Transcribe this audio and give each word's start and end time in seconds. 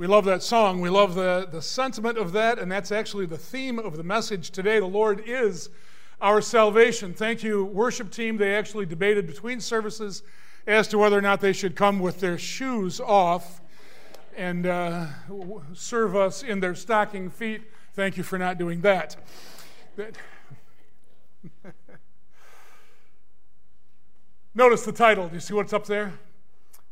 We 0.00 0.06
love 0.06 0.24
that 0.24 0.42
song. 0.42 0.80
We 0.80 0.88
love 0.88 1.14
the, 1.14 1.46
the 1.52 1.60
sentiment 1.60 2.16
of 2.16 2.32
that, 2.32 2.58
and 2.58 2.72
that's 2.72 2.90
actually 2.90 3.26
the 3.26 3.36
theme 3.36 3.78
of 3.78 3.98
the 3.98 4.02
message 4.02 4.50
today. 4.50 4.80
The 4.80 4.86
Lord 4.86 5.22
is 5.26 5.68
our 6.22 6.40
salvation. 6.40 7.12
Thank 7.12 7.42
you, 7.42 7.66
worship 7.66 8.10
team. 8.10 8.38
They 8.38 8.54
actually 8.54 8.86
debated 8.86 9.26
between 9.26 9.60
services 9.60 10.22
as 10.66 10.88
to 10.88 10.96
whether 10.96 11.18
or 11.18 11.20
not 11.20 11.42
they 11.42 11.52
should 11.52 11.76
come 11.76 11.98
with 11.98 12.18
their 12.18 12.38
shoes 12.38 12.98
off 12.98 13.60
and 14.38 14.64
uh, 14.64 15.04
serve 15.74 16.16
us 16.16 16.42
in 16.42 16.60
their 16.60 16.74
stocking 16.74 17.28
feet. 17.28 17.60
Thank 17.92 18.16
you 18.16 18.22
for 18.22 18.38
not 18.38 18.56
doing 18.56 18.80
that. 18.80 19.16
Notice 24.54 24.82
the 24.82 24.92
title. 24.92 25.28
Do 25.28 25.34
you 25.34 25.40
see 25.40 25.52
what's 25.52 25.74
up 25.74 25.84
there? 25.84 26.14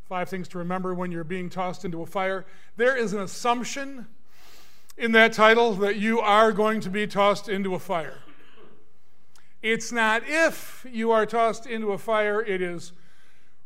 Five 0.09 0.31
things 0.31 0.49
to 0.49 0.59
remember 0.59 0.95
when 0.95 1.13
you're 1.13 1.23
being 1.23 1.51
tossed 1.51 1.85
into 1.85 2.01
a 2.01 2.07
fire. 2.07 2.47
There 2.77 2.97
is 2.97 3.13
an 3.13 3.21
assumption 3.21 4.07
in 4.97 5.13
that 5.13 5.35
title 5.35 5.75
that 5.75 5.97
you 5.97 6.19
are 6.19 6.51
going 6.51 6.81
to 6.81 6.89
be 6.89 7.07
tossed 7.07 7.51
into 7.51 7.75
a 7.75 7.79
fire. 7.79 8.19
It's 9.61 9.93
not 9.93 10.23
if 10.27 10.87
you 10.91 11.11
are 11.11 11.27
tossed 11.27 11.67
into 11.67 11.93
a 11.93 11.99
fire, 11.99 12.41
it 12.41 12.63
is 12.63 12.93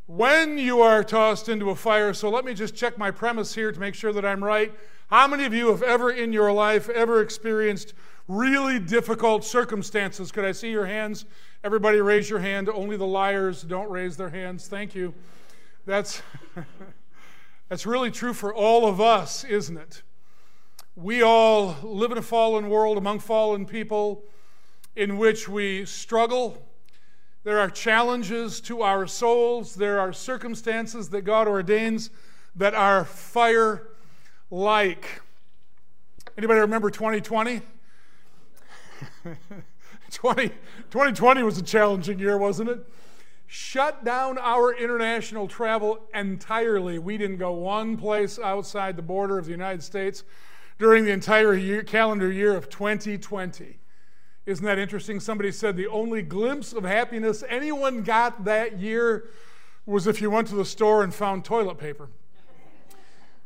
when 0.07 0.59
you 0.59 0.81
are 0.81 1.05
tossed 1.05 1.49
into 1.49 1.71
a 1.71 1.77
fire. 1.77 2.13
So 2.13 2.29
let 2.29 2.45
me 2.45 2.55
just 2.55 2.75
check 2.75 2.99
my 2.99 3.13
premise 3.13 3.55
here 3.55 3.71
to 3.71 3.79
make 3.79 3.95
sure 3.95 4.13
that 4.13 4.25
I'm 4.25 4.43
right. 4.43 4.75
How 5.11 5.29
many 5.29 5.45
of 5.45 5.55
you 5.55 5.69
have 5.69 5.85
ever 5.85 6.11
in 6.11 6.33
your 6.33 6.53
life 6.53 6.89
ever 6.89 7.23
experienced 7.23 7.95
really 8.27 8.81
difficult 8.81 9.45
circumstances? 9.45 10.33
Could 10.33 10.45
I 10.45 10.53
see 10.53 10.73
your 10.73 10.87
hands? 10.87 11.25
Everybody 11.63 12.01
raise 12.01 12.29
your 12.29 12.41
hand. 12.41 12.69
Only 12.69 12.97
the 12.97 13.07
liars 13.07 13.63
don't 13.63 13.91
raise 13.91 14.17
their 14.17 14.31
hands. 14.31 14.67
Thank 14.67 14.97
you. 14.97 15.15
That's, 15.85 16.23
that's 17.69 17.87
really 17.87 18.11
true 18.11 18.33
for 18.33 18.55
all 18.55 18.87
of 18.87 19.01
us, 19.01 19.43
isn't 19.45 19.77
it? 19.77 20.03
We 20.95 21.23
all 21.23 21.77
live 21.83 22.13
in 22.13 22.19
a 22.19 22.23
fallen 22.23 22.69
world 22.69 22.99
among 22.99 23.19
fallen 23.21 23.67
people 23.67 24.23
in 24.95 25.19
which 25.19 25.49
we 25.49 25.85
struggle. 25.85 26.63
There 27.45 27.59
are 27.59 27.69
challenges 27.69 28.61
to 28.63 28.83
our 28.83 29.07
souls. 29.07 29.75
There 29.75 29.99
are 29.99 30.13
circumstances 30.13 31.09
that 31.09 31.23
God 31.23 31.49
ordains 31.49 32.11
that 32.55 32.75
are 32.75 33.05
fire 33.05 33.89
like. 34.51 35.23
Anybody 36.39 36.61
remember 36.61 36.91
2020? 36.91 37.63
20, 40.11 40.49
2020 40.49 41.43
was 41.43 41.59
a 41.59 41.63
challenging 41.63 42.19
year, 42.19 42.39
wasn't 42.39 42.69
it? 42.69 42.87
Shut 43.55 44.03
down 44.03 44.39
our 44.39 44.73
international 44.73 45.47
travel 45.47 46.01
entirely. 46.15 46.99
We 46.99 47.19
didn't 47.19 47.37
go 47.37 47.53
one 47.53 47.99
place 47.99 48.39
outside 48.39 48.97
the 48.97 49.03
border 49.03 49.37
of 49.37 49.45
the 49.45 49.51
United 49.51 49.83
States 49.83 50.25
during 50.79 51.05
the 51.05 51.11
entire 51.11 51.53
year, 51.53 51.83
calendar 51.83 52.33
year 52.33 52.57
of 52.57 52.71
2020. 52.71 53.79
Isn't 54.47 54.65
that 54.65 54.79
interesting? 54.79 55.21
Somebody 55.21 55.53
said 55.53 55.77
the 55.77 55.87
only 55.87 56.23
glimpse 56.23 56.73
of 56.73 56.85
happiness 56.85 57.45
anyone 57.47 58.03
got 58.03 58.47
that 58.47 58.79
year 58.81 59.29
was 59.85 60.07
if 60.07 60.23
you 60.23 60.31
went 60.31 60.49
to 60.49 60.55
the 60.55 60.65
store 60.65 61.05
and 61.05 61.13
found 61.13 61.45
toilet 61.45 61.77
paper. 61.77 62.09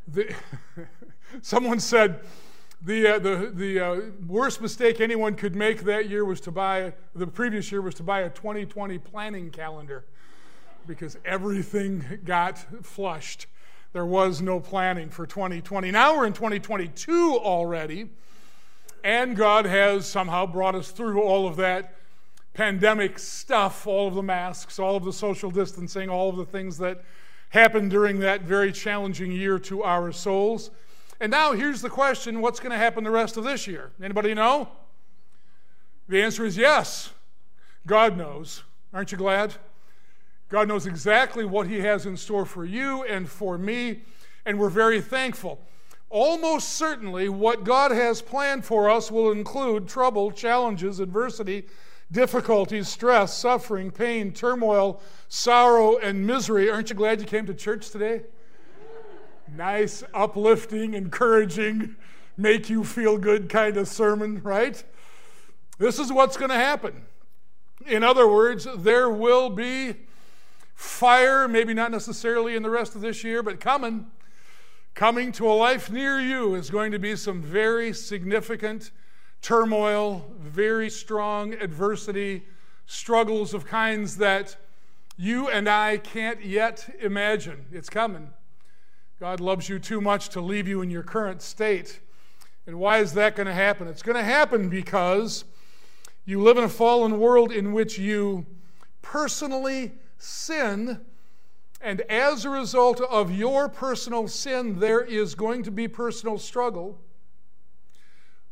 The, 0.06 0.32
someone 1.42 1.80
said 1.80 2.20
the, 2.84 3.14
uh, 3.14 3.18
the, 3.18 3.52
the 3.54 3.80
uh, 3.80 4.00
worst 4.26 4.60
mistake 4.60 5.00
anyone 5.00 5.34
could 5.34 5.56
make 5.56 5.82
that 5.84 6.08
year 6.08 6.24
was 6.24 6.40
to 6.42 6.50
buy, 6.50 6.92
the 7.14 7.26
previous 7.26 7.72
year 7.72 7.80
was 7.80 7.94
to 7.96 8.02
buy 8.02 8.20
a 8.20 8.30
2020 8.30 8.98
planning 8.98 9.50
calendar 9.50 10.04
because 10.86 11.18
everything 11.24 12.20
got 12.24 12.58
flushed. 12.84 13.46
There 13.92 14.06
was 14.06 14.42
no 14.42 14.60
planning 14.60 15.08
for 15.08 15.26
2020. 15.26 15.90
Now 15.90 16.16
we're 16.16 16.26
in 16.26 16.32
2022 16.32 17.38
already, 17.38 18.10
and 19.02 19.36
God 19.36 19.64
has 19.64 20.06
somehow 20.06 20.46
brought 20.46 20.74
us 20.74 20.90
through 20.90 21.22
all 21.22 21.48
of 21.48 21.56
that 21.56 21.94
pandemic 22.52 23.18
stuff, 23.18 23.86
all 23.86 24.08
of 24.08 24.14
the 24.14 24.22
masks, 24.22 24.78
all 24.78 24.96
of 24.96 25.04
the 25.04 25.12
social 25.12 25.50
distancing, 25.50 26.08
all 26.08 26.30
of 26.30 26.36
the 26.36 26.44
things 26.44 26.78
that 26.78 27.04
happened 27.50 27.90
during 27.90 28.18
that 28.20 28.42
very 28.42 28.72
challenging 28.72 29.32
year 29.32 29.58
to 29.58 29.82
our 29.82 30.12
souls. 30.12 30.70
And 31.20 31.30
now 31.30 31.52
here's 31.52 31.80
the 31.80 31.90
question 31.90 32.40
what's 32.40 32.60
going 32.60 32.72
to 32.72 32.78
happen 32.78 33.04
the 33.04 33.10
rest 33.10 33.36
of 33.36 33.44
this 33.44 33.66
year? 33.66 33.90
Anybody 34.02 34.34
know? 34.34 34.68
The 36.08 36.22
answer 36.22 36.44
is 36.44 36.56
yes. 36.56 37.10
God 37.86 38.16
knows. 38.16 38.62
Aren't 38.92 39.12
you 39.12 39.18
glad? 39.18 39.54
God 40.48 40.68
knows 40.68 40.86
exactly 40.86 41.44
what 41.44 41.66
He 41.66 41.80
has 41.80 42.06
in 42.06 42.16
store 42.16 42.44
for 42.44 42.64
you 42.64 43.02
and 43.04 43.28
for 43.28 43.58
me, 43.58 44.02
and 44.44 44.58
we're 44.58 44.68
very 44.68 45.00
thankful. 45.00 45.60
Almost 46.08 46.70
certainly, 46.74 47.28
what 47.28 47.64
God 47.64 47.90
has 47.90 48.22
planned 48.22 48.64
for 48.64 48.88
us 48.88 49.10
will 49.10 49.32
include 49.32 49.88
trouble, 49.88 50.30
challenges, 50.30 51.00
adversity, 51.00 51.66
difficulties, 52.12 52.88
stress, 52.88 53.36
suffering, 53.36 53.90
pain, 53.90 54.32
turmoil, 54.32 55.00
sorrow, 55.28 55.96
and 55.98 56.24
misery. 56.24 56.70
Aren't 56.70 56.90
you 56.90 56.96
glad 56.96 57.20
you 57.20 57.26
came 57.26 57.46
to 57.46 57.54
church 57.54 57.90
today? 57.90 58.22
Nice, 59.54 60.02
uplifting, 60.14 60.94
encouraging, 60.94 61.96
make 62.36 62.68
you 62.68 62.84
feel 62.84 63.18
good 63.18 63.48
kind 63.48 63.76
of 63.76 63.88
sermon, 63.88 64.42
right? 64.42 64.82
This 65.78 65.98
is 65.98 66.12
what's 66.12 66.36
going 66.36 66.50
to 66.50 66.56
happen. 66.56 67.02
In 67.86 68.02
other 68.02 68.26
words, 68.26 68.66
there 68.76 69.10
will 69.10 69.50
be 69.50 69.94
fire, 70.74 71.46
maybe 71.48 71.74
not 71.74 71.90
necessarily 71.90 72.56
in 72.56 72.62
the 72.62 72.70
rest 72.70 72.94
of 72.94 73.00
this 73.00 73.24
year, 73.24 73.42
but 73.42 73.60
coming. 73.60 74.06
Coming 74.94 75.30
to 75.32 75.46
a 75.50 75.52
life 75.52 75.90
near 75.90 76.18
you 76.18 76.54
is 76.54 76.70
going 76.70 76.92
to 76.92 76.98
be 76.98 77.16
some 77.16 77.42
very 77.42 77.92
significant 77.92 78.90
turmoil, 79.42 80.24
very 80.38 80.88
strong 80.88 81.52
adversity, 81.52 82.44
struggles 82.86 83.52
of 83.52 83.66
kinds 83.66 84.16
that 84.16 84.56
you 85.18 85.48
and 85.48 85.68
I 85.68 85.98
can't 85.98 86.42
yet 86.42 86.88
imagine. 87.00 87.66
It's 87.70 87.90
coming. 87.90 88.30
God 89.18 89.40
loves 89.40 89.68
you 89.68 89.78
too 89.78 90.02
much 90.02 90.28
to 90.30 90.42
leave 90.42 90.68
you 90.68 90.82
in 90.82 90.90
your 90.90 91.02
current 91.02 91.40
state. 91.40 92.00
And 92.66 92.78
why 92.78 92.98
is 92.98 93.14
that 93.14 93.34
going 93.34 93.46
to 93.46 93.54
happen? 93.54 93.88
It's 93.88 94.02
going 94.02 94.16
to 94.16 94.22
happen 94.22 94.68
because 94.68 95.44
you 96.26 96.42
live 96.42 96.58
in 96.58 96.64
a 96.64 96.68
fallen 96.68 97.18
world 97.18 97.50
in 97.50 97.72
which 97.72 97.98
you 97.98 98.44
personally 99.00 99.92
sin. 100.18 101.00
And 101.80 102.02
as 102.02 102.44
a 102.44 102.50
result 102.50 103.00
of 103.00 103.30
your 103.34 103.68
personal 103.68 104.28
sin, 104.28 104.80
there 104.80 105.00
is 105.00 105.34
going 105.34 105.62
to 105.62 105.70
be 105.70 105.88
personal 105.88 106.38
struggle. 106.38 106.98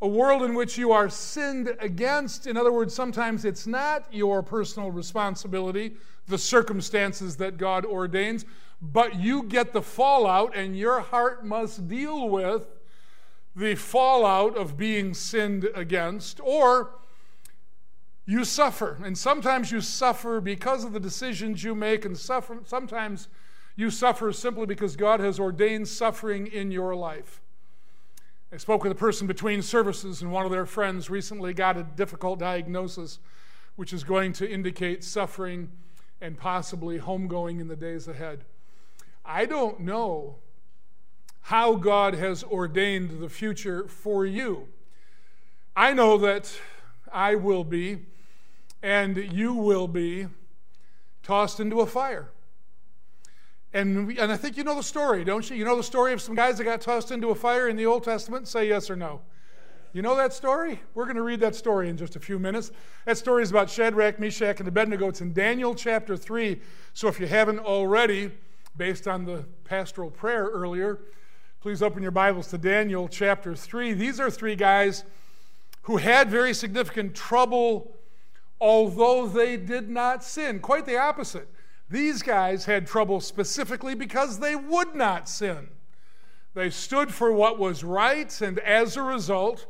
A 0.01 0.09
world 0.09 0.43
in 0.43 0.55
which 0.55 0.79
you 0.79 0.93
are 0.93 1.11
sinned 1.11 1.75
against. 1.79 2.47
In 2.47 2.57
other 2.57 2.73
words, 2.73 2.95
sometimes 2.95 3.45
it's 3.45 3.67
not 3.67 4.07
your 4.13 4.43
personal 4.43 4.91
responsibility, 4.91 5.97
the 6.27 6.39
circumstances 6.39 7.37
that 7.37 7.59
God 7.59 7.85
ordains, 7.85 8.45
but 8.81 9.17
you 9.17 9.43
get 9.45 9.73
the 9.73 9.83
fallout, 9.83 10.55
and 10.55 10.77
your 10.77 11.01
heart 11.01 11.45
must 11.45 11.89
deal 11.89 12.29
with 12.29 12.67
the 13.57 13.75
fallout 13.75 14.57
of 14.57 14.77
being 14.77 15.15
sinned 15.15 15.69
against, 15.75 16.41
or 16.43 16.91
you 18.27 18.45
suffer. 18.45 18.99
And 19.05 19.17
sometimes 19.17 19.71
you 19.71 19.81
suffer 19.81 20.41
because 20.41 20.85
of 20.85 20.93
the 20.93 21.01
decisions 21.01 21.63
you 21.63 21.75
make, 21.75 22.05
and 22.05 22.19
suffer, 22.19 22.59
sometimes 22.65 23.29
you 23.77 23.91
suffer 23.91 24.33
simply 24.33 24.67
because 24.67 24.97
God 24.97 25.21
has 25.21 25.39
ordained 25.39 25.89
suffering 25.89 26.47
in 26.47 26.71
your 26.71 26.95
life. 26.95 27.41
I 28.53 28.57
spoke 28.57 28.85
with 28.85 28.93
a 28.93 28.97
person 28.97 29.27
between 29.27 29.63
services, 29.63 30.23
and 30.23 30.31
one 30.31 30.45
of 30.45 30.53
their 30.53 30.67
friends 30.67 31.11
recently 31.11 31.53
got 31.53 31.77
a 31.77 31.83
difficult 31.83 32.39
diagnosis, 32.39 33.19
which 33.75 33.93
is 33.93 34.05
going 34.05 34.33
to 34.35 34.49
indicate 34.49 35.03
suffering 35.03 35.73
and 36.21 36.39
possibly 36.39 37.01
homegoing 37.01 37.61
in 37.61 37.67
the 37.67 37.75
days 37.75 38.07
ahead. 38.07 38.45
I 39.25 39.47
don't 39.47 39.81
know 39.81 40.37
how 41.43 41.75
God 41.75 42.15
has 42.15 42.43
ordained 42.45 43.21
the 43.21 43.29
future 43.29 43.89
for 43.89 44.25
you. 44.25 44.69
I 45.77 45.93
know 45.93 46.19
that 46.19 46.53
I 47.13 47.35
will 47.35 47.65
be, 47.65 48.07
and 48.83 49.17
you 49.17 49.55
will 49.55 49.89
be, 49.89 50.29
tossed 51.23 51.61
into 51.61 51.81
a 51.81 51.87
fire. 51.87 52.31
And, 53.73 54.17
and 54.19 54.31
I 54.31 54.37
think 54.37 54.57
you 54.57 54.65
know 54.65 54.77
the 54.77 54.83
story, 54.83 55.25
don't 55.25 55.49
you? 55.51 55.57
You 55.57 55.65
know 55.65 55.77
the 55.77 55.83
story 55.83 56.13
of 56.13 56.21
some 56.21 56.35
guys 56.35 56.59
that 56.59 56.65
got 56.65 56.81
tossed 56.81 57.11
into 57.11 57.31
a 57.31 57.35
fire 57.35 57.69
in 57.69 57.77
the 57.77 57.87
Old 57.87 58.05
Testament? 58.05 58.47
Say 58.47 58.69
yes 58.69 58.89
or 58.89 58.97
no. 58.97 59.21
You 59.93 60.03
know 60.03 60.17
that 60.17 60.33
story? 60.33 60.81
We're 60.95 61.05
going 61.05 61.17
to 61.17 61.23
read 61.23 61.41
that 61.41 61.55
story 61.55 61.89
in 61.89 61.97
just 61.97 62.17
a 62.17 62.21
few 62.21 62.39
minutes. 62.39 62.73
That 63.05 63.19
story 63.19 63.43
is 63.43 63.51
about 63.51 63.71
Shadrach, 63.71 64.19
Meshach, 64.19 64.61
and 64.61 64.69
Abednego. 64.69 65.09
It's 65.09 65.21
in 65.21 65.33
Daniel 65.33 65.75
chapter 65.75 66.17
3. 66.17 66.61
So 66.95 67.09
if 67.09 67.21
you 67.21 67.27
haven't 67.27 67.61
already, 67.61 68.33
based 68.77 69.07
on 69.07 69.25
the 69.25 69.45
pastoral 69.65 70.11
prayer 70.11 70.45
earlier. 70.45 71.01
Please 71.61 71.83
open 71.83 72.03
your 72.03 72.11
Bibles 72.11 72.49
to 72.49 72.59
Daniel 72.59 73.09
chapter 73.09 73.55
3. 73.55 73.93
These 73.95 74.21
are 74.21 74.31
three 74.31 74.57
guys 74.57 75.05
who 75.83 75.99
had 75.99 76.31
very 76.31 76.53
significant 76.53 77.15
trouble, 77.15 77.97
although 78.61 79.27
they 79.27 79.57
did 79.57 79.89
not 79.89 80.25
sin. 80.25 80.61
Quite 80.61 80.87
the 80.87 80.97
opposite. 80.97 81.49
These 81.89 82.23
guys 82.23 82.65
had 82.65 82.87
trouble 82.87 83.21
specifically 83.21 83.95
because 83.95 84.39
they 84.39 84.57
would 84.57 84.95
not 84.95 85.29
sin. 85.29 85.69
They 86.55 86.71
stood 86.71 87.13
for 87.13 87.33
what 87.33 87.59
was 87.59 87.85
right, 87.85 88.41
and 88.41 88.59
as 88.61 88.97
a 88.97 89.03
result, 89.03 89.67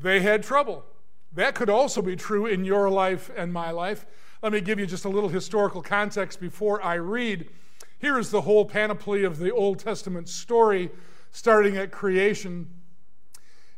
they 0.00 0.20
had 0.20 0.42
trouble. 0.42 0.84
That 1.32 1.54
could 1.54 1.70
also 1.70 2.02
be 2.02 2.16
true 2.16 2.46
in 2.46 2.64
your 2.64 2.90
life 2.90 3.30
and 3.36 3.52
my 3.52 3.70
life. 3.70 4.06
Let 4.42 4.52
me 4.52 4.60
give 4.60 4.78
you 4.78 4.86
just 4.86 5.04
a 5.04 5.08
little 5.08 5.28
historical 5.28 5.82
context 5.82 6.40
before 6.40 6.82
I 6.82 6.94
read. 6.94 7.48
Here 8.00 8.18
is 8.18 8.30
the 8.30 8.42
whole 8.42 8.64
panoply 8.64 9.24
of 9.24 9.38
the 9.38 9.52
Old 9.52 9.80
Testament 9.80 10.28
story, 10.28 10.90
starting 11.32 11.76
at 11.76 11.90
creation. 11.90 12.70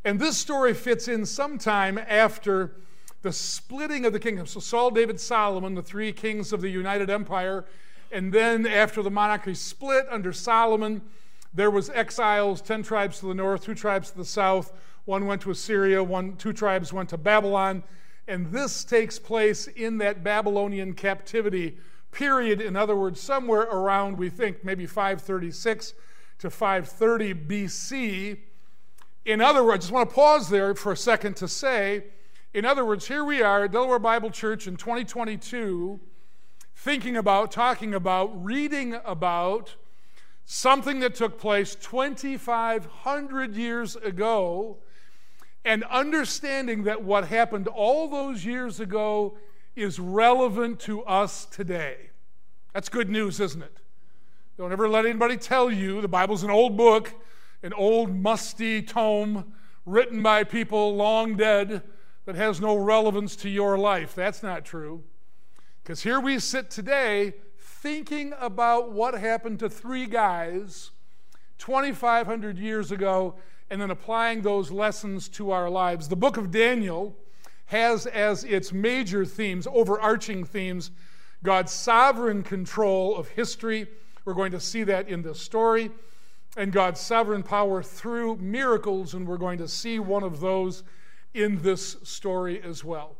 And 0.05 0.21
this 0.21 0.37
story 0.37 0.75
fits 0.75 1.09
in 1.09 1.25
sometime 1.25 1.99
after 1.99 2.77
the 3.23 3.33
splitting 3.33 4.05
of 4.05 4.13
the 4.13 4.21
kingdom. 4.21 4.47
So, 4.47 4.61
Saul, 4.61 4.91
David, 4.91 5.19
Solomon, 5.21 5.75
the 5.75 5.83
three 5.83 6.13
kings 6.13 6.53
of 6.53 6.61
the 6.61 6.69
United 6.69 7.09
Empire. 7.09 7.65
And 8.13 8.33
then, 8.33 8.67
after 8.67 9.03
the 9.03 9.11
monarchy 9.11 9.55
split 9.55 10.07
under 10.11 10.35
Solomon, 10.35 11.01
there 11.55 11.71
was 11.71 11.89
exiles 11.91 12.61
10 12.61 12.83
tribes 12.83 13.21
to 13.21 13.27
the 13.27 13.35
north, 13.35 13.65
two 13.65 13.75
tribes 13.75 14.11
to 14.11 14.19
the 14.19 14.25
south. 14.25 14.73
One 15.07 15.27
went 15.27 15.43
to 15.43 15.51
Assyria, 15.51 16.05
one, 16.05 16.37
two 16.37 16.53
tribes 16.53 16.93
went 16.93 17.09
to 17.11 17.19
Babylon. 17.19 17.83
And 18.29 18.53
this 18.53 18.85
takes 18.85 19.19
place 19.19 19.67
in 19.67 19.99
that 19.99 20.23
Babylonian 20.23 20.93
captivity 20.93 21.79
period. 22.11 22.61
In 22.61 22.77
other 22.77 22.97
words, 22.97 23.21
somewhere 23.21 23.63
around, 23.63 24.19
we 24.19 24.31
think, 24.31 24.65
maybe 24.65 24.87
536 24.87 25.95
to 26.39 26.51
530 26.51 27.35
BC. 27.35 28.39
In 29.25 29.41
other 29.41 29.63
words, 29.63 29.75
I 29.75 29.79
just 29.79 29.93
want 29.93 30.09
to 30.09 30.15
pause 30.15 30.49
there 30.49 30.75
for 30.75 30.93
a 30.93 30.97
second 30.97 31.37
to 31.37 31.49
say, 31.49 32.05
in 32.53 32.65
other 32.65 32.85
words, 32.85 33.07
here 33.07 33.25
we 33.25 33.43
are 33.43 33.65
at 33.65 33.73
Delaware 33.73 33.99
Bible 33.99 34.31
Church 34.31 34.67
in 34.67 34.77
2022, 34.77 36.01
thinking 36.75 37.17
about, 37.17 37.53
talking 37.53 37.95
about, 37.95 38.45
reading 38.45 38.99
about 39.05 39.77
something 40.47 40.99
that 41.01 41.15
took 41.15 41.39
place 41.39 41.77
2,500 41.77 43.55
years 43.55 43.95
ago, 43.95 44.79
and 45.65 45.85
understanding 45.85 46.85
that 46.85 47.05
what 47.05 47.29
happened 47.29 47.69
all 47.69 48.09
those 48.09 48.45
years 48.45 48.81
ago 48.81 49.37
is 49.81 49.99
relevant 49.99 50.79
to 50.81 51.03
us 51.05 51.47
today. 51.47 52.11
That's 52.75 52.89
good 52.89 53.09
news, 53.09 53.41
isn't 53.41 53.63
it? 53.63 53.79
Don't 54.57 54.73
ever 54.73 54.89
let 54.89 55.07
anybody 55.07 55.37
tell 55.37 55.71
you 55.71 56.01
the 56.01 56.09
Bible's 56.09 56.43
an 56.43 56.51
old 56.51 56.77
book, 56.77 57.15
an 57.63 57.73
old 57.73 58.15
musty 58.15 58.83
tome 58.83 59.55
written 59.87 60.23
by 60.23 60.45
people 60.45 60.95
long 60.95 61.37
dead 61.37 61.83
that 62.27 62.35
has 62.35 62.61
no 62.61 62.77
relevance 62.77 63.35
to 63.37 63.49
your 63.49 63.79
life. 63.79 64.15
That's 64.15 64.43
not 64.43 64.65
true. 64.65 65.03
Because 65.83 66.03
here 66.03 66.21
we 66.21 66.39
sit 66.39 66.71
today 66.71 67.33
thinking 67.59 68.35
about 68.39 68.93
what 68.93 69.15
happened 69.15 69.59
to 69.61 69.71
three 69.71 70.07
guys 70.07 70.91
2,500 71.59 72.59
years 72.59 72.93
ago 72.93 73.35
and 73.71 73.81
then 73.81 73.91
applying 73.91 74.43
those 74.43 74.71
lessons 74.71 75.29
to 75.31 75.51
our 75.51 75.71
lives. 75.71 76.09
The 76.09 76.17
book 76.17 76.37
of 76.37 76.51
Daniel 76.51 77.17
has 77.71 78.05
as 78.07 78.43
its 78.43 78.73
major 78.73 79.25
themes, 79.25 79.65
overarching 79.73 80.43
themes, 80.45 80.91
God's 81.45 81.71
sovereign 81.71 82.43
control 82.43 83.17
of 83.17 83.29
history. 83.29 83.87
We're 84.25 84.35
going 84.35 84.51
to 84.51 84.59
see 84.59 84.83
that 84.83 85.09
in 85.09 85.23
this 85.23 85.41
story. 85.41 85.93
And 86.57 86.73
God's 86.73 87.01
sovereign 87.01 87.45
power 87.45 87.81
through 87.81 88.39
miracles, 88.39 89.15
and 89.15 89.25
we're 89.25 89.37
going 89.37 89.59
to 89.59 89.69
see 89.69 90.01
one 90.01 90.25
of 90.25 90.41
those 90.41 90.83
in 91.33 91.63
this 91.63 91.97
story 92.03 92.61
as 92.61 92.83
well. 92.83 93.15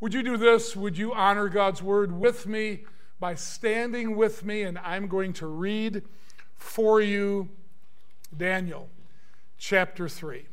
Would 0.00 0.12
you 0.12 0.22
do 0.22 0.36
this? 0.36 0.76
Would 0.76 0.98
you 0.98 1.14
honor 1.14 1.48
God's 1.48 1.82
word 1.82 2.12
with 2.12 2.46
me 2.46 2.84
by 3.20 3.36
standing 3.36 4.16
with 4.16 4.44
me? 4.44 4.64
And 4.64 4.76
I'm 4.80 5.06
going 5.08 5.32
to 5.34 5.46
read 5.46 6.02
for 6.56 7.00
you 7.00 7.48
Daniel 8.36 8.90
chapter 9.56 10.10
3. 10.10 10.46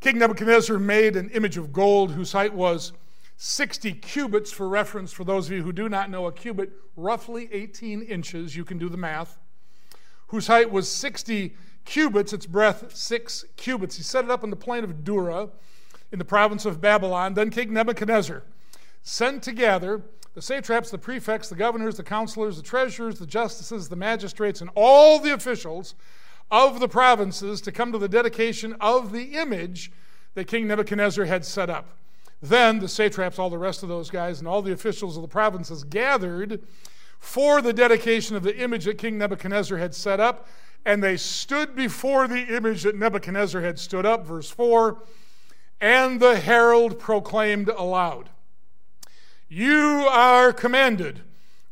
King 0.00 0.18
Nebuchadnezzar 0.18 0.78
made 0.78 1.16
an 1.16 1.28
image 1.30 1.56
of 1.56 1.72
gold 1.72 2.12
whose 2.12 2.32
height 2.32 2.54
was 2.54 2.92
60 3.36 3.92
cubits, 3.94 4.52
for 4.52 4.68
reference, 4.68 5.12
for 5.12 5.24
those 5.24 5.46
of 5.46 5.52
you 5.52 5.62
who 5.62 5.72
do 5.72 5.88
not 5.88 6.08
know 6.08 6.26
a 6.26 6.32
cubit, 6.32 6.70
roughly 6.96 7.48
18 7.52 8.02
inches. 8.02 8.56
You 8.56 8.64
can 8.64 8.78
do 8.78 8.88
the 8.88 8.96
math. 8.96 9.38
Whose 10.28 10.46
height 10.46 10.70
was 10.70 10.88
60 10.88 11.56
cubits, 11.84 12.32
its 12.32 12.46
breadth 12.46 12.94
six 12.94 13.44
cubits. 13.56 13.96
He 13.96 14.02
set 14.04 14.24
it 14.24 14.30
up 14.30 14.44
in 14.44 14.50
the 14.50 14.56
plain 14.56 14.84
of 14.84 15.02
Dura 15.02 15.48
in 16.12 16.18
the 16.18 16.24
province 16.24 16.64
of 16.64 16.80
Babylon. 16.80 17.34
Then 17.34 17.50
King 17.50 17.72
Nebuchadnezzar 17.72 18.44
sent 19.02 19.42
together 19.42 20.02
the 20.34 20.42
satraps, 20.42 20.90
the 20.90 20.98
prefects, 20.98 21.48
the 21.48 21.56
governors, 21.56 21.96
the 21.96 22.04
counselors, 22.04 22.56
the 22.56 22.62
treasurers, 22.62 23.18
the 23.18 23.26
justices, 23.26 23.88
the 23.88 23.96
magistrates, 23.96 24.60
and 24.60 24.70
all 24.76 25.18
the 25.18 25.32
officials 25.32 25.94
of 26.50 26.80
the 26.80 26.88
provinces 26.88 27.60
to 27.62 27.72
come 27.72 27.92
to 27.92 27.98
the 27.98 28.08
dedication 28.08 28.74
of 28.80 29.12
the 29.12 29.34
image 29.34 29.92
that 30.34 30.46
King 30.46 30.66
Nebuchadnezzar 30.66 31.24
had 31.24 31.44
set 31.44 31.68
up. 31.68 31.96
Then 32.40 32.78
the 32.78 32.88
satraps, 32.88 33.38
all 33.38 33.50
the 33.50 33.58
rest 33.58 33.82
of 33.82 33.88
those 33.88 34.10
guys, 34.10 34.38
and 34.38 34.46
all 34.46 34.62
the 34.62 34.72
officials 34.72 35.16
of 35.16 35.22
the 35.22 35.28
provinces 35.28 35.84
gathered 35.84 36.62
for 37.18 37.60
the 37.60 37.72
dedication 37.72 38.36
of 38.36 38.42
the 38.44 38.56
image 38.56 38.84
that 38.84 38.98
King 38.98 39.18
Nebuchadnezzar 39.18 39.78
had 39.78 39.94
set 39.94 40.20
up 40.20 40.46
and 40.84 41.02
they 41.02 41.16
stood 41.16 41.74
before 41.74 42.26
the 42.26 42.56
image 42.56 42.82
that 42.82 42.96
Nebuchadnezzar 42.96 43.60
had 43.60 43.78
stood 43.78 44.06
up, 44.06 44.26
verse 44.26 44.50
4, 44.50 45.02
and 45.80 46.20
the 46.20 46.38
herald 46.40 46.98
proclaimed 46.98 47.68
aloud, 47.68 48.30
You 49.48 50.06
are 50.10 50.52
commanded, 50.52 51.20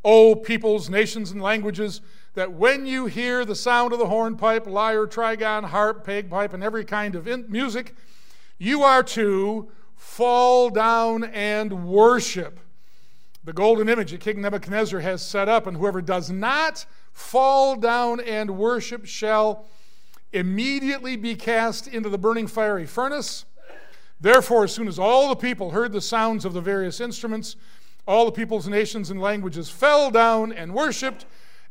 O 0.05 0.35
peoples, 0.35 0.91
nations, 0.91 1.31
and 1.31 1.41
languages, 1.41 2.01
that 2.37 2.53
when 2.53 2.87
you 2.87 3.07
hear 3.07 3.47
the 3.47 3.55
sound 3.55 3.95
of 3.95 3.99
the 3.99 4.07
hornpipe, 4.07 4.67
lyre, 4.67 5.07
trigon, 5.07 5.65
harp, 5.65 6.05
bagpipe, 6.05 6.53
and 6.53 6.63
every 6.63 6.85
kind 6.85 7.15
of 7.15 7.27
music, 7.49 7.95
you 8.59 8.83
are 8.83 9.03
to 9.03 9.71
fall 9.97 10.69
down 10.69 11.25
and 11.25 11.87
worship 11.89 12.61
the 13.43 13.55
golden 13.55 13.89
image 13.89 14.11
that 14.11 14.21
King 14.21 14.43
Nebuchadnezzar 14.43 15.01
has 15.01 15.25
set 15.25 15.49
up, 15.49 15.67
and 15.67 15.79
whoever 15.79 16.03
does 16.03 16.31
not 16.31 16.85
fall 17.13 17.75
down 17.75 18.21
and 18.21 18.59
worship 18.59 19.07
shall 19.07 19.65
immediately 20.33 21.17
be 21.17 21.37
cast 21.37 21.89
into 21.89 22.11
the 22.11 22.19
burning 22.19 22.49
fiery 22.49 22.85
furnace. 22.85 23.47
Therefore, 24.21 24.65
as 24.65 24.73
soon 24.73 24.89
as 24.89 24.99
all 24.99 25.31
the 25.31 25.37
people 25.37 25.71
heard 25.71 25.93
the 25.93 26.01
sounds 26.03 26.45
of 26.45 26.53
the 26.53 26.61
various 26.61 27.01
instruments, 27.01 27.57
all 28.07 28.27
the 28.27 28.33
peoples, 28.33 28.69
nations, 28.69 29.11
and 29.11 29.23
languages 29.23 29.71
fell 29.71 30.11
down 30.11 30.53
and 30.53 30.75
worshiped, 30.75 31.25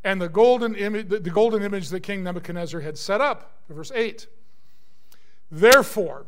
and 0.06 0.22
the 0.22 0.30
golden, 0.30 0.75
image, 0.75 1.10
the 1.10 1.19
golden 1.19 1.63
image 1.63 1.90
that 1.90 2.02
King 2.02 2.24
Nebuchadnezzar 2.24 2.80
had 2.80 2.96
set 2.96 3.19
up. 3.19 3.54
Verse 3.68 3.92
8. 3.94 4.28
Therefore, 5.50 6.27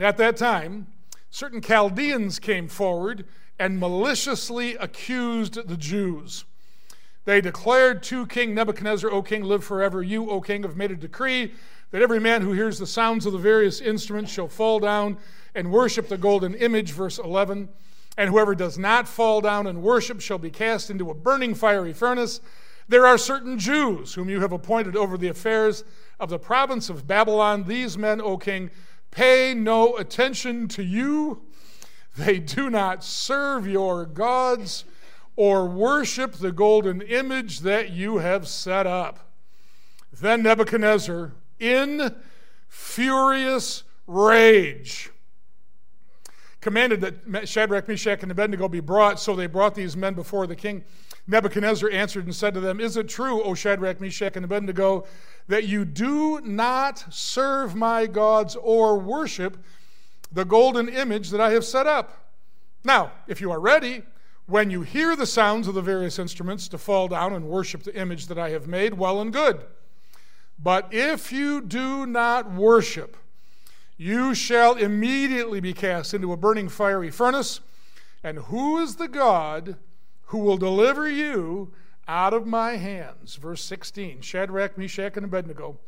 at 0.00 0.16
that 0.18 0.36
time, 0.36 0.86
certain 1.28 1.60
Chaldeans 1.60 2.38
came 2.38 2.68
forward 2.68 3.26
and 3.58 3.80
maliciously 3.80 4.76
accused 4.76 5.66
the 5.68 5.76
Jews. 5.76 6.44
They 7.24 7.40
declared 7.40 8.04
to 8.04 8.24
King 8.26 8.54
Nebuchadnezzar, 8.54 9.10
O 9.10 9.20
king, 9.20 9.42
live 9.42 9.64
forever. 9.64 10.00
You, 10.00 10.30
O 10.30 10.40
king, 10.40 10.62
have 10.62 10.76
made 10.76 10.92
a 10.92 10.96
decree 10.96 11.54
that 11.90 12.02
every 12.02 12.20
man 12.20 12.42
who 12.42 12.52
hears 12.52 12.78
the 12.78 12.86
sounds 12.86 13.26
of 13.26 13.32
the 13.32 13.38
various 13.38 13.80
instruments 13.80 14.30
shall 14.30 14.48
fall 14.48 14.78
down 14.78 15.18
and 15.56 15.72
worship 15.72 16.08
the 16.08 16.16
golden 16.16 16.54
image. 16.54 16.92
Verse 16.92 17.18
11. 17.18 17.68
And 18.16 18.30
whoever 18.30 18.54
does 18.54 18.78
not 18.78 19.08
fall 19.08 19.40
down 19.40 19.66
and 19.66 19.82
worship 19.82 20.20
shall 20.20 20.38
be 20.38 20.50
cast 20.50 20.88
into 20.88 21.10
a 21.10 21.14
burning 21.14 21.54
fiery 21.54 21.92
furnace. 21.92 22.40
There 22.88 23.06
are 23.06 23.18
certain 23.18 23.58
Jews 23.58 24.14
whom 24.14 24.28
you 24.28 24.40
have 24.40 24.52
appointed 24.52 24.96
over 24.96 25.16
the 25.16 25.28
affairs 25.28 25.84
of 26.20 26.30
the 26.30 26.38
province 26.38 26.90
of 26.90 27.06
Babylon. 27.06 27.64
These 27.64 27.96
men, 27.96 28.20
O 28.20 28.36
king, 28.36 28.70
pay 29.10 29.54
no 29.54 29.96
attention 29.96 30.68
to 30.68 30.82
you. 30.82 31.42
They 32.16 32.38
do 32.38 32.68
not 32.68 33.02
serve 33.02 33.66
your 33.66 34.04
gods 34.04 34.84
or 35.36 35.66
worship 35.66 36.34
the 36.34 36.52
golden 36.52 37.00
image 37.00 37.60
that 37.60 37.90
you 37.90 38.18
have 38.18 38.46
set 38.46 38.86
up. 38.86 39.30
Then 40.12 40.42
Nebuchadnezzar, 40.42 41.32
in 41.58 42.14
furious 42.68 43.84
rage, 44.06 45.10
commanded 46.60 47.00
that 47.00 47.48
Shadrach, 47.48 47.88
Meshach, 47.88 48.22
and 48.22 48.30
Abednego 48.30 48.68
be 48.68 48.80
brought. 48.80 49.18
So 49.18 49.34
they 49.34 49.46
brought 49.46 49.74
these 49.74 49.96
men 49.96 50.14
before 50.14 50.46
the 50.46 50.56
king. 50.56 50.84
Nebuchadnezzar 51.26 51.90
answered 51.90 52.24
and 52.24 52.34
said 52.34 52.54
to 52.54 52.60
them, 52.60 52.80
Is 52.80 52.96
it 52.96 53.08
true, 53.08 53.42
O 53.42 53.54
Shadrach, 53.54 54.00
Meshach, 54.00 54.36
and 54.36 54.44
Abednego, 54.44 55.06
that 55.48 55.64
you 55.64 55.84
do 55.84 56.40
not 56.40 57.04
serve 57.10 57.74
my 57.74 58.06
gods 58.06 58.56
or 58.56 58.98
worship 58.98 59.58
the 60.32 60.44
golden 60.44 60.88
image 60.88 61.30
that 61.30 61.40
I 61.40 61.50
have 61.50 61.64
set 61.64 61.86
up? 61.86 62.30
Now, 62.84 63.12
if 63.28 63.40
you 63.40 63.52
are 63.52 63.60
ready, 63.60 64.02
when 64.46 64.70
you 64.70 64.82
hear 64.82 65.14
the 65.14 65.26
sounds 65.26 65.68
of 65.68 65.74
the 65.74 65.82
various 65.82 66.18
instruments, 66.18 66.66
to 66.68 66.78
fall 66.78 67.06
down 67.06 67.32
and 67.32 67.46
worship 67.46 67.84
the 67.84 67.94
image 67.94 68.26
that 68.26 68.38
I 68.38 68.50
have 68.50 68.66
made, 68.66 68.94
well 68.94 69.20
and 69.20 69.32
good. 69.32 69.64
But 70.58 70.92
if 70.92 71.32
you 71.32 71.60
do 71.60 72.06
not 72.06 72.52
worship, 72.52 73.16
you 73.96 74.34
shall 74.34 74.74
immediately 74.74 75.60
be 75.60 75.72
cast 75.72 76.14
into 76.14 76.32
a 76.32 76.36
burning 76.36 76.68
fiery 76.68 77.10
furnace. 77.10 77.60
And 78.24 78.38
who 78.38 78.78
is 78.78 78.96
the 78.96 79.08
God 79.08 79.76
who 80.26 80.38
will 80.38 80.56
deliver 80.56 81.08
you 81.08 81.72
out 82.08 82.34
of 82.34 82.46
my 82.46 82.72
hands. 82.76 83.36
Verse 83.36 83.62
16 83.64 84.20
Shadrach, 84.20 84.76
Meshach, 84.76 85.16
and 85.16 85.24
Abednego 85.24 85.78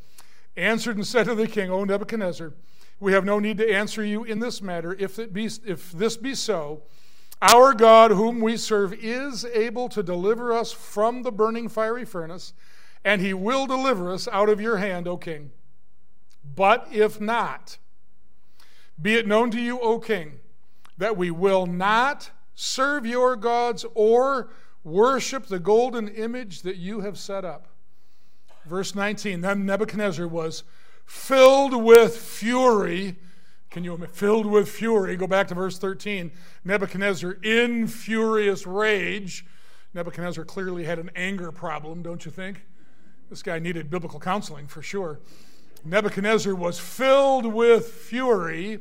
answered 0.56 0.96
and 0.96 1.06
said 1.06 1.24
to 1.24 1.34
the 1.34 1.48
king, 1.48 1.70
O 1.70 1.84
Nebuchadnezzar, 1.84 2.52
we 3.00 3.12
have 3.12 3.24
no 3.24 3.38
need 3.38 3.58
to 3.58 3.72
answer 3.72 4.04
you 4.04 4.24
in 4.24 4.38
this 4.38 4.62
matter. 4.62 4.94
If, 4.98 5.18
it 5.18 5.32
be, 5.32 5.50
if 5.66 5.90
this 5.92 6.16
be 6.16 6.34
so, 6.34 6.82
our 7.42 7.74
God, 7.74 8.12
whom 8.12 8.40
we 8.40 8.56
serve, 8.56 8.94
is 8.94 9.44
able 9.44 9.88
to 9.90 10.02
deliver 10.02 10.52
us 10.52 10.72
from 10.72 11.22
the 11.22 11.32
burning 11.32 11.68
fiery 11.68 12.04
furnace, 12.04 12.52
and 13.04 13.20
he 13.20 13.34
will 13.34 13.66
deliver 13.66 14.12
us 14.12 14.28
out 14.28 14.48
of 14.48 14.60
your 14.60 14.78
hand, 14.78 15.08
O 15.08 15.16
king. 15.16 15.50
But 16.54 16.88
if 16.92 17.20
not, 17.20 17.78
be 19.00 19.16
it 19.16 19.26
known 19.26 19.50
to 19.50 19.60
you, 19.60 19.80
O 19.80 19.98
king, 19.98 20.40
that 20.96 21.16
we 21.16 21.30
will 21.30 21.66
not 21.66 22.30
serve 22.54 23.06
your 23.06 23.37
gods 23.37 23.84
or 23.94 24.50
worship 24.82 25.46
the 25.46 25.58
golden 25.58 26.08
image 26.08 26.62
that 26.62 26.76
you 26.76 27.00
have 27.00 27.18
set 27.18 27.44
up. 27.44 27.68
Verse 28.66 28.94
19 28.94 29.40
Then 29.40 29.66
Nebuchadnezzar 29.66 30.28
was 30.28 30.64
filled 31.04 31.82
with 31.82 32.16
fury. 32.16 33.16
Can 33.70 33.84
you? 33.84 33.96
Filled 34.12 34.46
with 34.46 34.68
fury. 34.68 35.16
Go 35.16 35.26
back 35.26 35.49
to 35.49 35.54
verse 35.54 35.78
13. 35.78 36.30
Nebuchadnezzar 36.64 37.32
in 37.42 37.88
furious 37.88 38.66
rage. 38.66 39.44
Nebuchadnezzar 39.94 40.44
clearly 40.44 40.84
had 40.84 40.99
an 40.99 41.11
anger 41.14 41.52
problem, 41.52 42.02
don't 42.02 42.25
you 42.25 42.30
think? 42.30 42.64
This 43.30 43.42
guy 43.42 43.58
needed 43.58 43.90
biblical 43.90 44.20
counseling 44.20 44.66
for 44.66 44.82
sure. 44.82 45.20
Nebuchadnezzar 45.84 46.54
was 46.54 46.78
filled 46.78 47.46
with 47.46 47.88
fury, 47.88 48.80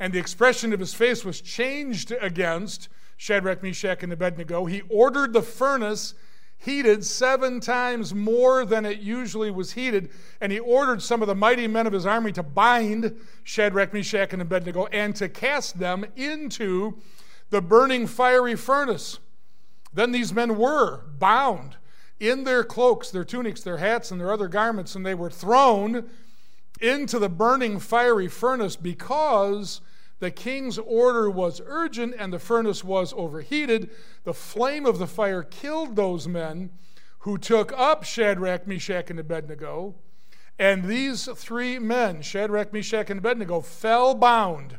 and 0.00 0.12
the 0.12 0.18
expression 0.18 0.72
of 0.72 0.80
his 0.80 0.94
face 0.94 1.24
was 1.24 1.40
changed 1.40 2.12
against 2.20 2.88
Shadrach, 3.16 3.62
Meshach, 3.62 4.02
and 4.02 4.12
Abednego. 4.12 4.64
He 4.64 4.82
ordered 4.88 5.32
the 5.32 5.42
furnace 5.42 6.14
heated 6.58 7.04
seven 7.04 7.60
times 7.60 8.14
more 8.14 8.64
than 8.64 8.86
it 8.86 8.98
usually 8.98 9.50
was 9.50 9.72
heated, 9.72 10.10
and 10.40 10.50
he 10.50 10.58
ordered 10.58 11.02
some 11.02 11.20
of 11.20 11.28
the 11.28 11.34
mighty 11.34 11.66
men 11.66 11.86
of 11.86 11.92
his 11.92 12.06
army 12.06 12.32
to 12.32 12.42
bind 12.42 13.14
Shadrach, 13.42 13.92
Meshach, 13.92 14.32
and 14.32 14.42
Abednego 14.42 14.86
and 14.86 15.14
to 15.16 15.28
cast 15.28 15.78
them 15.78 16.06
into 16.16 16.98
the 17.50 17.60
burning 17.60 18.06
fiery 18.06 18.56
furnace. 18.56 19.18
Then 19.92 20.10
these 20.10 20.32
men 20.32 20.56
were 20.56 21.02
bound 21.18 21.76
in 22.18 22.44
their 22.44 22.64
cloaks, 22.64 23.10
their 23.10 23.24
tunics, 23.24 23.60
their 23.60 23.76
hats, 23.76 24.10
and 24.10 24.20
their 24.20 24.32
other 24.32 24.48
garments, 24.48 24.94
and 24.94 25.04
they 25.04 25.14
were 25.14 25.30
thrown 25.30 26.08
into 26.80 27.18
the 27.18 27.28
burning 27.28 27.78
fiery 27.78 28.28
furnace 28.28 28.76
because 28.76 29.80
the 30.20 30.30
king's 30.30 30.78
order 30.78 31.28
was 31.28 31.60
urgent 31.66 32.14
and 32.18 32.32
the 32.32 32.38
furnace 32.38 32.84
was 32.84 33.12
overheated. 33.14 33.90
The 34.24 34.34
flame 34.34 34.86
of 34.86 34.98
the 34.98 35.06
fire 35.06 35.42
killed 35.42 35.96
those 35.96 36.26
men 36.26 36.70
who 37.20 37.38
took 37.38 37.72
up 37.72 38.04
Shadrach, 38.04 38.66
Meshach, 38.66 39.10
and 39.10 39.18
Abednego. 39.18 39.94
And 40.58 40.84
these 40.84 41.26
three 41.34 41.78
men, 41.78 42.22
Shadrach, 42.22 42.72
Meshach, 42.72 43.10
and 43.10 43.18
Abednego, 43.18 43.60
fell 43.60 44.14
bound 44.14 44.78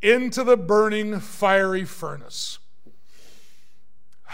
into 0.00 0.44
the 0.44 0.56
burning 0.56 1.18
fiery 1.18 1.84
furnace. 1.84 2.58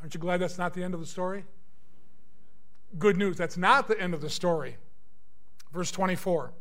Aren't 0.00 0.14
you 0.14 0.20
glad 0.20 0.40
that's 0.40 0.58
not 0.58 0.74
the 0.74 0.82
end 0.82 0.94
of 0.94 1.00
the 1.00 1.06
story? 1.06 1.44
Good 2.98 3.16
news, 3.16 3.36
that's 3.36 3.56
not 3.56 3.86
the 3.86 4.00
end 4.00 4.14
of 4.14 4.20
the 4.20 4.30
story. 4.30 4.76
Verse 5.74 5.90
24. 5.90 6.52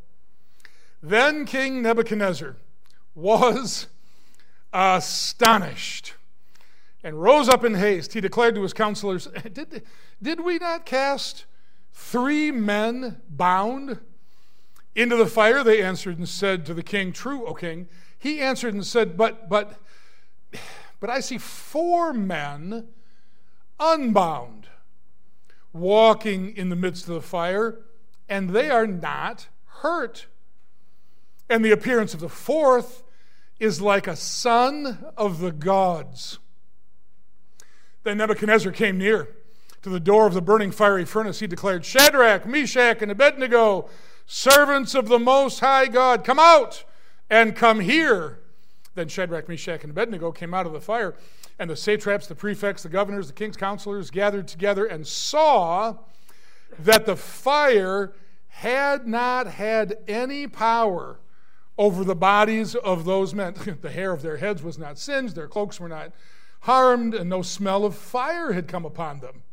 Then 1.04 1.46
King 1.46 1.84
Nebuchadnezzar 1.84 2.56
was 3.14 3.88
astonished 4.74 6.16
and 7.04 7.22
rose 7.22 7.48
up 7.48 7.64
in 7.64 7.76
haste. 7.76 8.14
He 8.14 8.22
declared 8.22 8.56
to 8.56 8.64
his 8.64 8.74
counselors, 8.74 9.28
Did, 9.54 9.84
did 10.22 10.40
we 10.40 10.58
not 10.58 10.88
cast 10.88 11.46
three 11.92 12.52
men 12.52 13.22
bound 13.30 14.00
into 14.96 15.16
the 15.16 15.28
fire? 15.28 15.64
They 15.64 15.84
answered 15.84 16.18
and 16.18 16.28
said 16.28 16.66
to 16.66 16.74
the 16.74 16.84
king, 16.84 17.14
True, 17.14 17.46
O 17.46 17.54
king. 17.54 17.88
He 18.18 18.40
answered 18.40 18.74
and 18.74 18.86
said, 18.86 19.16
But, 19.16 19.48
but, 19.48 19.80
but 21.00 21.12
I 21.12 21.20
see 21.20 21.38
four 21.38 22.14
men 22.14 22.88
unbound 23.80 24.70
walking 25.72 26.56
in 26.56 26.70
the 26.70 26.76
midst 26.76 27.08
of 27.08 27.14
the 27.14 27.22
fire, 27.22 27.80
and 28.28 28.50
they 28.52 28.70
are 28.70 28.88
not 28.88 29.48
hurt. 29.66 30.28
And 31.50 31.64
the 31.64 31.72
appearance 31.72 32.14
of 32.14 32.20
the 32.20 32.30
fourth 32.30 33.04
is 33.60 33.82
like 33.82 34.08
a 34.08 34.16
son 34.16 35.06
of 35.18 35.40
the 35.40 35.52
gods. 35.52 36.40
Then 38.04 38.18
Nebuchadnezzar 38.18 38.72
came 38.72 38.98
near 38.98 39.30
to 39.82 39.90
the 39.90 40.00
door 40.00 40.28
of 40.28 40.34
the 40.34 40.42
burning 40.42 40.72
fiery 40.72 41.06
furnace. 41.06 41.40
He 41.40 41.48
declared, 41.48 41.86
Shadrach, 41.86 42.46
Meshach, 42.46 43.02
and 43.02 43.12
Abednego, 43.12 43.90
servants 44.26 44.96
of 44.96 45.08
the 45.08 45.20
Most 45.20 45.60
High 45.60 45.88
God, 45.88 46.24
come 46.24 46.40
out 46.40 46.84
and 47.30 47.56
come 47.56 47.82
here. 47.82 48.40
Then 48.96 49.08
Shadrach, 49.08 49.48
Meshach, 49.50 49.84
and 49.84 49.92
Abednego 49.92 50.32
came 50.32 50.54
out 50.54 50.66
of 50.66 50.74
the 50.74 50.82
fire, 50.82 51.16
and 51.60 51.70
the 51.70 51.76
satraps, 51.76 52.28
the 52.28 52.36
prefects, 52.36 52.84
the 52.84 52.90
governors, 52.90 53.28
the 53.28 53.34
king's 53.34 53.58
counselors 53.58 54.12
gathered 54.12 54.48
together 54.48 54.86
and 54.86 55.06
saw 55.06 55.98
that 56.80 57.06
the 57.06 57.16
fire 57.16 58.14
had 58.48 59.08
not 59.08 59.48
had 59.48 59.98
any 60.08 60.48
power 60.48 61.20
over 61.78 62.04
the 62.04 62.16
bodies 62.16 62.76
of 62.76 63.06
those 63.06 63.34
men. 63.34 63.56
the 63.82 63.92
hair 63.92 64.12
of 64.12 64.22
their 64.22 64.38
heads 64.38 64.62
was 64.62 64.78
not 64.78 64.98
singed, 64.98 65.36
their 65.36 65.48
cloaks 65.48 65.80
were 65.80 65.90
not 65.90 66.12
harmed, 66.62 67.14
and 67.14 67.30
no 67.30 67.42
smell 67.42 67.84
of 67.84 67.96
fire 67.96 68.54
had 68.54 68.68
come 68.68 68.86
upon 68.86 69.20
them. 69.20 69.44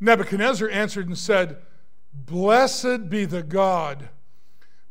Nebuchadnezzar 0.00 0.68
answered 0.68 1.06
and 1.06 1.18
said, 1.18 1.58
Blessed 2.12 3.08
be 3.08 3.24
the 3.24 3.42
God 3.42 4.08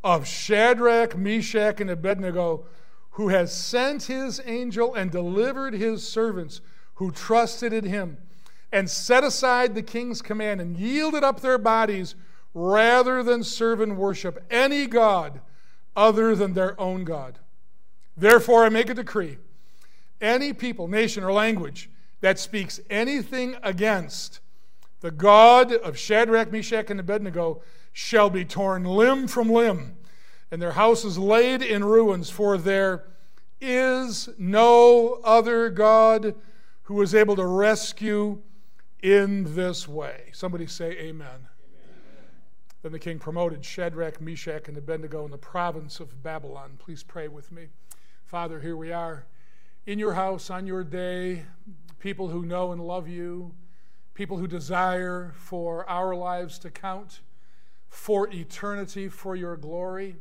of 0.03 0.27
Shadrach, 0.27 1.17
Meshach, 1.17 1.81
and 1.81 1.89
Abednego, 1.89 2.65
who 3.11 3.29
has 3.29 3.53
sent 3.53 4.03
his 4.03 4.39
angel 4.45 4.93
and 4.93 5.11
delivered 5.11 5.73
his 5.73 6.07
servants 6.07 6.61
who 6.95 7.11
trusted 7.11 7.73
in 7.73 7.85
him, 7.85 8.17
and 8.71 8.89
set 8.89 9.23
aside 9.23 9.73
the 9.73 9.81
king's 9.81 10.21
command 10.21 10.61
and 10.61 10.77
yielded 10.77 11.23
up 11.23 11.41
their 11.41 11.57
bodies 11.57 12.15
rather 12.53 13.23
than 13.23 13.43
serve 13.43 13.81
and 13.81 13.97
worship 13.97 14.43
any 14.49 14.85
God 14.85 15.41
other 15.95 16.35
than 16.35 16.53
their 16.53 16.79
own 16.79 17.03
God. 17.03 17.39
Therefore, 18.15 18.65
I 18.65 18.69
make 18.69 18.89
a 18.89 18.93
decree 18.93 19.37
any 20.21 20.51
people, 20.51 20.87
nation, 20.87 21.23
or 21.23 21.31
language 21.31 21.89
that 22.21 22.37
speaks 22.37 22.79
anything 22.89 23.55
against 23.63 24.41
the 24.99 25.11
God 25.11 25.71
of 25.71 25.97
Shadrach, 25.97 26.51
Meshach, 26.51 26.89
and 26.89 26.99
Abednego 26.99 27.61
shall 27.93 28.29
be 28.29 28.43
torn 28.43 28.83
limb 28.83 29.27
from 29.27 29.49
limb, 29.49 29.95
and 30.51 30.61
their 30.61 30.73
houses 30.73 31.17
laid 31.17 31.61
in 31.61 31.83
ruins, 31.83 32.29
for 32.29 32.57
there 32.57 33.05
is 33.61 34.29
no 34.37 35.19
other 35.23 35.69
God 35.69 36.35
who 36.83 37.01
is 37.01 37.15
able 37.15 37.35
to 37.37 37.45
rescue 37.45 38.41
in 39.01 39.55
this 39.55 39.87
way. 39.87 40.29
Somebody 40.33 40.67
say, 40.67 40.91
Amen. 40.91 41.47
Then 42.81 42.91
the 42.93 42.99
king 42.99 43.19
promoted 43.19 43.65
Shadrach, 43.65 44.21
Meshach, 44.21 44.67
and 44.69 44.77
Abednego 44.77 45.25
in 45.25 45.31
the 45.31 45.37
province 45.37 45.99
of 45.99 46.23
Babylon. 46.23 46.77
Please 46.79 47.03
pray 47.03 47.27
with 47.27 47.51
me. 47.51 47.67
Father, 48.25 48.59
here 48.59 48.77
we 48.77 48.91
are 48.91 49.25
in 49.85 49.99
your 49.99 50.13
house 50.13 50.49
on 50.49 50.67
your 50.67 50.83
day, 50.83 51.45
people 51.99 52.29
who 52.29 52.45
know 52.45 52.71
and 52.71 52.79
love 52.79 53.07
you, 53.07 53.53
people 54.13 54.37
who 54.37 54.47
desire 54.47 55.33
for 55.35 55.89
our 55.89 56.15
lives 56.15 56.59
to 56.59 56.69
count 56.69 57.21
for 57.87 58.29
eternity, 58.29 59.09
for 59.09 59.35
your 59.35 59.57
glory. 59.57 60.15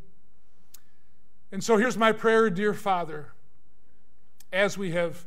And 1.52 1.62
so 1.62 1.76
here's 1.76 1.98
my 1.98 2.12
prayer, 2.12 2.48
dear 2.50 2.72
Father, 2.72 3.32
as 4.52 4.78
we 4.78 4.92
have 4.92 5.26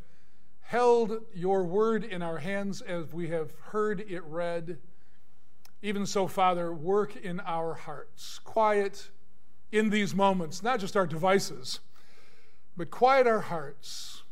held 0.72 1.20
your 1.34 1.66
word 1.66 2.06
in 2.06 2.22
our 2.22 2.38
hands, 2.38 2.82
as 2.82 3.12
we 3.12 3.28
have 3.28 3.52
heard 3.60 4.00
it 4.10 4.24
read 4.24 4.78
even 5.82 6.06
so, 6.06 6.28
Father, 6.28 6.72
work 6.72 7.14
in 7.18 7.42
our 7.42 7.74
hearts. 7.74 8.40
Quiet 8.40 9.10
in 9.74 9.90
these 9.90 10.16
moments, 10.16 10.64
not 10.64 10.80
just 10.80 10.96
our 10.96 11.06
devices, 11.06 11.82
but 12.78 12.90
quiet 12.90 13.28
our 13.28 13.42
hearts 13.42 14.24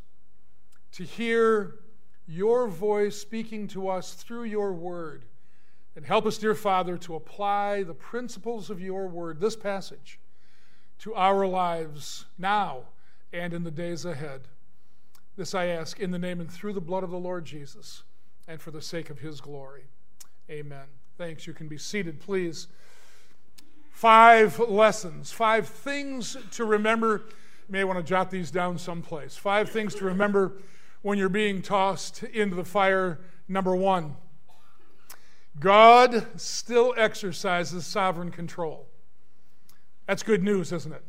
to 0.92 1.04
hear 1.04 1.80
your 2.26 2.68
voice 2.68 3.18
speaking 3.18 3.68
to 3.68 3.90
us 3.90 4.14
through 4.14 4.44
your 4.44 4.72
word. 4.72 5.26
And 5.94 6.06
help 6.06 6.24
us, 6.24 6.38
dear 6.38 6.54
Father, 6.54 6.96
to 6.96 7.16
apply 7.16 7.82
the 7.82 7.92
principles 7.92 8.70
of 8.70 8.80
your 8.80 9.08
word, 9.08 9.40
this 9.40 9.56
passage, 9.56 10.18
to 11.00 11.14
our 11.14 11.46
lives 11.46 12.24
now 12.38 12.84
and 13.30 13.52
in 13.52 13.62
the 13.62 13.70
days 13.70 14.06
ahead. 14.06 14.48
This 15.40 15.54
I 15.54 15.68
ask 15.68 15.98
in 15.98 16.10
the 16.10 16.18
name 16.18 16.38
and 16.38 16.50
through 16.50 16.74
the 16.74 16.82
blood 16.82 17.02
of 17.02 17.08
the 17.08 17.18
Lord 17.18 17.46
Jesus 17.46 18.02
and 18.46 18.60
for 18.60 18.70
the 18.70 18.82
sake 18.82 19.08
of 19.08 19.20
his 19.20 19.40
glory. 19.40 19.84
Amen. 20.50 20.84
Thanks. 21.16 21.46
You 21.46 21.54
can 21.54 21.66
be 21.66 21.78
seated, 21.78 22.20
please. 22.20 22.66
Five 23.90 24.58
lessons, 24.58 25.32
five 25.32 25.66
things 25.66 26.36
to 26.50 26.66
remember. 26.66 27.22
You 27.68 27.72
may 27.72 27.84
want 27.84 27.98
to 27.98 28.02
jot 28.02 28.30
these 28.30 28.50
down 28.50 28.76
someplace. 28.76 29.34
Five 29.34 29.70
things 29.70 29.94
to 29.94 30.04
remember 30.04 30.58
when 31.00 31.16
you're 31.16 31.30
being 31.30 31.62
tossed 31.62 32.22
into 32.22 32.54
the 32.54 32.66
fire 32.66 33.18
Number 33.48 33.74
one, 33.74 34.16
God 35.58 36.38
still 36.38 36.92
exercises 36.98 37.86
sovereign 37.86 38.30
control. 38.30 38.88
That's 40.06 40.22
good 40.22 40.42
news, 40.42 40.70
isn't 40.70 40.92
it? 40.92 41.02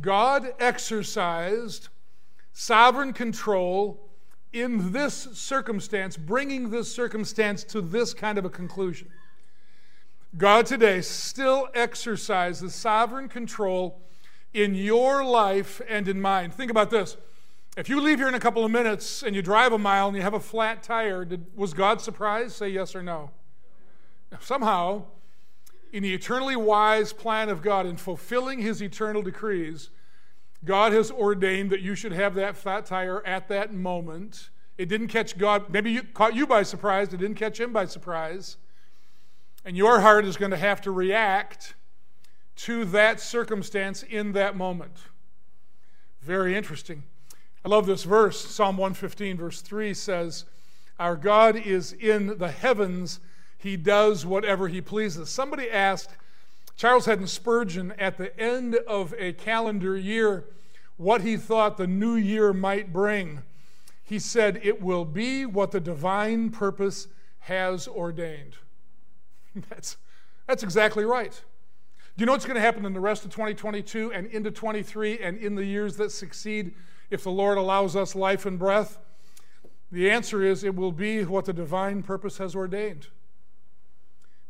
God 0.00 0.54
exercised 0.58 1.88
sovereign 2.52 3.12
control 3.12 4.10
in 4.52 4.92
this 4.92 5.28
circumstance, 5.32 6.16
bringing 6.16 6.70
this 6.70 6.92
circumstance 6.92 7.62
to 7.64 7.80
this 7.80 8.12
kind 8.12 8.38
of 8.38 8.44
a 8.44 8.50
conclusion. 8.50 9.08
God 10.36 10.66
today 10.66 11.00
still 11.00 11.68
exercises 11.74 12.74
sovereign 12.74 13.28
control 13.28 14.00
in 14.52 14.74
your 14.74 15.24
life 15.24 15.80
and 15.88 16.08
in 16.08 16.20
mine. 16.20 16.50
Think 16.50 16.70
about 16.70 16.90
this. 16.90 17.16
If 17.76 17.88
you 17.88 18.00
leave 18.00 18.18
here 18.18 18.28
in 18.28 18.34
a 18.34 18.40
couple 18.40 18.64
of 18.64 18.70
minutes 18.70 19.22
and 19.22 19.34
you 19.34 19.42
drive 19.42 19.72
a 19.72 19.78
mile 19.78 20.08
and 20.08 20.16
you 20.16 20.22
have 20.22 20.34
a 20.34 20.40
flat 20.40 20.82
tire, 20.82 21.24
did, 21.24 21.46
was 21.54 21.72
God 21.72 22.00
surprised? 22.00 22.52
Say 22.52 22.70
yes 22.70 22.94
or 22.94 23.02
no. 23.02 23.30
Somehow, 24.40 25.04
in 25.92 26.02
the 26.02 26.12
eternally 26.12 26.56
wise 26.56 27.12
plan 27.12 27.48
of 27.48 27.62
God, 27.62 27.86
in 27.86 27.96
fulfilling 27.96 28.60
his 28.60 28.82
eternal 28.82 29.22
decrees, 29.22 29.90
God 30.64 30.92
has 30.92 31.10
ordained 31.10 31.70
that 31.70 31.80
you 31.80 31.94
should 31.94 32.12
have 32.12 32.34
that 32.34 32.56
flat 32.56 32.86
tire 32.86 33.24
at 33.26 33.48
that 33.48 33.72
moment. 33.72 34.50
It 34.76 34.88
didn't 34.88 35.08
catch 35.08 35.38
God, 35.38 35.70
maybe 35.70 35.96
it 35.96 36.14
caught 36.14 36.34
you 36.34 36.46
by 36.46 36.62
surprise, 36.62 37.12
it 37.12 37.18
didn't 37.18 37.36
catch 37.36 37.58
him 37.58 37.72
by 37.72 37.86
surprise. 37.86 38.56
And 39.64 39.76
your 39.76 40.00
heart 40.00 40.24
is 40.24 40.36
going 40.36 40.50
to 40.52 40.56
have 40.56 40.80
to 40.82 40.90
react 40.90 41.74
to 42.56 42.84
that 42.86 43.20
circumstance 43.20 44.02
in 44.02 44.32
that 44.32 44.56
moment. 44.56 44.96
Very 46.22 46.56
interesting. 46.56 47.02
I 47.64 47.68
love 47.68 47.86
this 47.86 48.04
verse. 48.04 48.40
Psalm 48.40 48.76
115, 48.76 49.36
verse 49.36 49.60
3 49.60 49.92
says, 49.94 50.44
Our 50.98 51.16
God 51.16 51.56
is 51.56 51.92
in 51.92 52.38
the 52.38 52.50
heavens, 52.50 53.20
He 53.58 53.76
does 53.76 54.24
whatever 54.24 54.68
He 54.68 54.80
pleases. 54.80 55.30
Somebody 55.30 55.70
asked 55.70 56.16
Charles 56.80 57.04
Haddon 57.04 57.26
Spurgeon 57.26 57.92
at 57.98 58.16
the 58.16 58.34
end 58.40 58.74
of 58.74 59.12
a 59.18 59.34
calendar 59.34 59.98
year 59.98 60.46
what 60.96 61.20
he 61.20 61.36
thought 61.36 61.76
the 61.76 61.86
new 61.86 62.14
year 62.14 62.54
might 62.54 62.90
bring. 62.90 63.42
He 64.02 64.18
said, 64.18 64.58
It 64.62 64.80
will 64.80 65.04
be 65.04 65.44
what 65.44 65.72
the 65.72 65.80
divine 65.80 66.48
purpose 66.48 67.08
has 67.40 67.86
ordained. 67.86 68.56
that's, 69.68 69.98
that's 70.46 70.62
exactly 70.62 71.04
right. 71.04 71.32
Do 72.16 72.22
you 72.22 72.24
know 72.24 72.32
what's 72.32 72.46
going 72.46 72.54
to 72.54 72.62
happen 72.62 72.86
in 72.86 72.94
the 72.94 73.00
rest 73.00 73.26
of 73.26 73.30
2022 73.30 74.14
and 74.14 74.28
into 74.28 74.50
23 74.50 75.18
and 75.18 75.36
in 75.36 75.56
the 75.56 75.66
years 75.66 75.98
that 75.98 76.10
succeed 76.12 76.72
if 77.10 77.24
the 77.24 77.30
Lord 77.30 77.58
allows 77.58 77.94
us 77.94 78.14
life 78.14 78.46
and 78.46 78.58
breath? 78.58 78.96
The 79.92 80.10
answer 80.10 80.42
is 80.42 80.64
it 80.64 80.74
will 80.74 80.92
be 80.92 81.26
what 81.26 81.44
the 81.44 81.52
divine 81.52 82.02
purpose 82.02 82.38
has 82.38 82.56
ordained. 82.56 83.08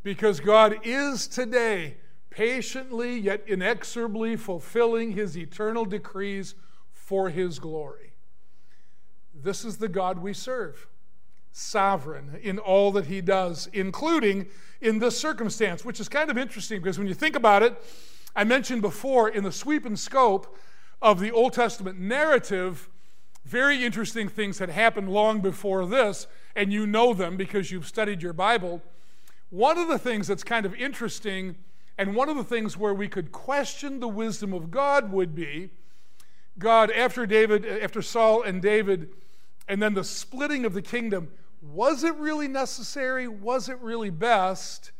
Because 0.04 0.38
God 0.38 0.76
is 0.84 1.26
today 1.26 1.96
patiently 2.30 3.18
yet 3.18 3.42
inexorably 3.46 4.36
fulfilling 4.36 5.12
his 5.12 5.36
eternal 5.36 5.84
decrees 5.84 6.54
for 6.92 7.28
his 7.28 7.58
glory. 7.58 8.12
This 9.34 9.64
is 9.64 9.78
the 9.78 9.88
God 9.88 10.18
we 10.18 10.32
serve, 10.32 10.86
sovereign 11.52 12.38
in 12.42 12.58
all 12.58 12.92
that 12.92 13.06
he 13.06 13.20
does, 13.20 13.68
including 13.72 14.46
in 14.80 14.98
this 14.98 15.18
circumstance, 15.18 15.84
which 15.84 16.00
is 16.00 16.08
kind 16.08 16.30
of 16.30 16.38
interesting 16.38 16.80
because 16.80 16.98
when 16.98 17.08
you 17.08 17.14
think 17.14 17.36
about 17.36 17.62
it, 17.62 17.76
I 18.34 18.44
mentioned 18.44 18.82
before 18.82 19.28
in 19.28 19.42
the 19.42 19.52
sweep 19.52 19.84
and 19.84 19.98
scope 19.98 20.56
of 21.02 21.18
the 21.20 21.32
Old 21.32 21.52
Testament 21.52 21.98
narrative, 21.98 22.88
very 23.44 23.84
interesting 23.84 24.28
things 24.28 24.58
had 24.58 24.70
happened 24.70 25.08
long 25.08 25.40
before 25.40 25.86
this, 25.86 26.26
and 26.54 26.72
you 26.72 26.86
know 26.86 27.14
them 27.14 27.36
because 27.36 27.70
you've 27.70 27.86
studied 27.86 28.22
your 28.22 28.32
Bible. 28.32 28.82
One 29.48 29.78
of 29.78 29.88
the 29.88 29.98
things 29.98 30.26
that's 30.26 30.44
kind 30.44 30.66
of 30.66 30.74
interesting, 30.74 31.56
and 32.00 32.14
one 32.14 32.30
of 32.30 32.36
the 32.36 32.44
things 32.44 32.78
where 32.78 32.94
we 32.94 33.08
could 33.08 33.30
question 33.30 34.00
the 34.00 34.08
wisdom 34.08 34.54
of 34.54 34.70
God 34.70 35.12
would 35.12 35.34
be 35.34 35.68
God, 36.58 36.90
after 36.90 37.26
David, 37.26 37.66
after 37.66 38.00
Saul 38.00 38.42
and 38.42 38.62
David, 38.62 39.10
and 39.68 39.82
then 39.82 39.92
the 39.92 40.02
splitting 40.02 40.64
of 40.64 40.72
the 40.72 40.80
kingdom, 40.80 41.28
was 41.60 42.02
it 42.02 42.14
really 42.14 42.48
necessary? 42.48 43.28
Was 43.28 43.68
it 43.68 43.78
really 43.80 44.08
best 44.08 44.92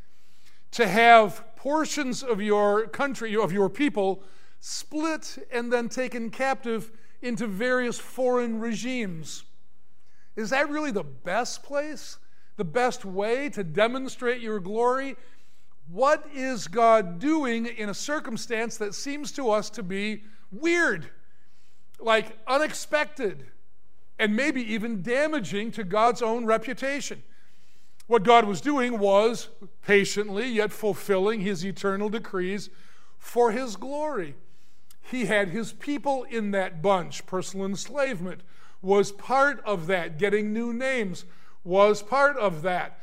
to 0.73 0.87
have 0.87 1.43
portions 1.57 2.23
of 2.23 2.43
your 2.43 2.87
country, 2.89 3.35
of 3.35 3.51
your 3.51 3.71
people, 3.71 4.23
split 4.61 5.39
and 5.51 5.73
then 5.73 5.89
taken 5.89 6.29
captive 6.29 6.93
into 7.23 7.47
various 7.47 7.99
foreign 7.99 8.61
regimes? 8.61 9.45
Is 10.37 10.51
that 10.51 10.69
really 10.69 10.91
the 10.91 11.05
best 11.05 11.63
place? 11.63 12.19
The 12.59 12.65
best 12.65 13.07
way 13.07 13.49
to 13.49 13.65
demonstrate 13.65 14.43
your 14.43 14.61
glory? 14.61 15.17
What 15.91 16.27
is 16.35 16.69
God 16.69 17.19
doing 17.19 17.67
in 17.67 17.89
a 17.89 17.95
circumstance 17.95 18.77
that 18.77 18.95
seems 18.95 19.33
to 19.33 19.51
us 19.51 19.71
to 19.71 19.83
be 19.83 20.23
weird, 20.53 21.11
like 21.99 22.39
unexpected? 22.47 23.47
and 24.21 24.37
maybe 24.37 24.61
even 24.61 25.01
damaging 25.03 25.73
to 25.73 25.83
God's 25.83 26.21
own 26.21 26.45
reputation. 26.45 27.23
What 28.07 28.23
God 28.23 28.45
was 28.45 28.61
doing 28.61 28.99
was 28.99 29.49
patiently 29.83 30.47
yet 30.47 30.73
fulfilling 30.73 31.41
his 31.41 31.65
eternal 31.65 32.11
decrees 32.11 32.69
for 33.17 33.51
his 33.51 33.77
glory. 33.77 34.35
He 35.01 35.25
had 35.25 35.49
his 35.49 35.73
people 35.73 36.25
in 36.25 36.51
that 36.51 36.83
bunch. 36.83 37.25
Personal 37.25 37.65
enslavement 37.65 38.43
was 38.83 39.11
part 39.11 39.63
of 39.65 39.87
that. 39.87 40.19
Getting 40.19 40.53
new 40.53 40.75
names 40.75 41.25
was 41.65 42.03
part 42.03 42.37
of 42.37 42.61
that. 42.61 43.01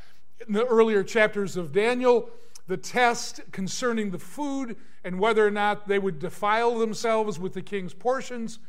In 0.47 0.54
the 0.54 0.67
earlier 0.67 1.04
chapters 1.04 1.58
of 1.58 1.71
Daniel, 1.71 2.30
the 2.67 2.77
test 2.77 3.41
concerning 3.51 4.12
the 4.12 4.19
food 4.19 4.75
and 5.03 5.19
whether 5.19 5.45
or 5.45 5.51
not 5.51 5.88
they 5.88 5.99
would 5.99 6.19
defile 6.19 6.77
themselves 6.77 7.39
with 7.39 7.53
the 7.53 7.62
king's 7.62 7.93
portions 7.93 8.60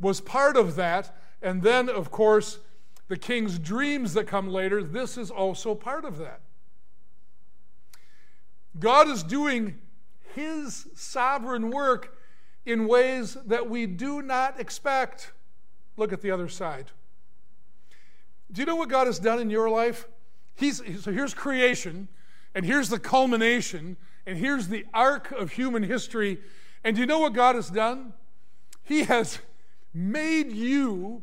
was 0.00 0.20
part 0.20 0.56
of 0.56 0.76
that. 0.76 1.16
And 1.42 1.62
then, 1.62 1.88
of 1.88 2.10
course, 2.10 2.58
the 3.08 3.16
king's 3.16 3.58
dreams 3.58 4.14
that 4.14 4.26
come 4.26 4.48
later, 4.48 4.82
this 4.82 5.16
is 5.16 5.30
also 5.30 5.74
part 5.74 6.04
of 6.04 6.18
that. 6.18 6.40
God 8.78 9.08
is 9.08 9.22
doing 9.22 9.78
his 10.34 10.88
sovereign 10.94 11.70
work 11.70 12.18
in 12.64 12.86
ways 12.88 13.36
that 13.46 13.70
we 13.70 13.86
do 13.86 14.22
not 14.22 14.60
expect. 14.60 15.32
Look 15.96 16.12
at 16.12 16.20
the 16.20 16.30
other 16.30 16.48
side. 16.48 16.90
Do 18.52 18.60
you 18.60 18.66
know 18.66 18.76
what 18.76 18.88
God 18.88 19.06
has 19.06 19.18
done 19.18 19.38
in 19.40 19.50
your 19.50 19.70
life? 19.70 20.06
He's, 20.54 20.78
so 21.02 21.12
here's 21.12 21.34
creation, 21.34 22.08
and 22.56 22.64
here's 22.64 22.88
the 22.88 22.98
culmination, 22.98 23.98
and 24.24 24.38
here's 24.38 24.68
the 24.68 24.86
arc 24.94 25.30
of 25.30 25.52
human 25.52 25.82
history. 25.82 26.38
And 26.82 26.96
do 26.96 27.00
you 27.00 27.06
know 27.06 27.18
what 27.18 27.34
God 27.34 27.54
has 27.54 27.68
done? 27.68 28.14
He 28.82 29.04
has 29.04 29.40
made 29.92 30.50
you 30.50 31.22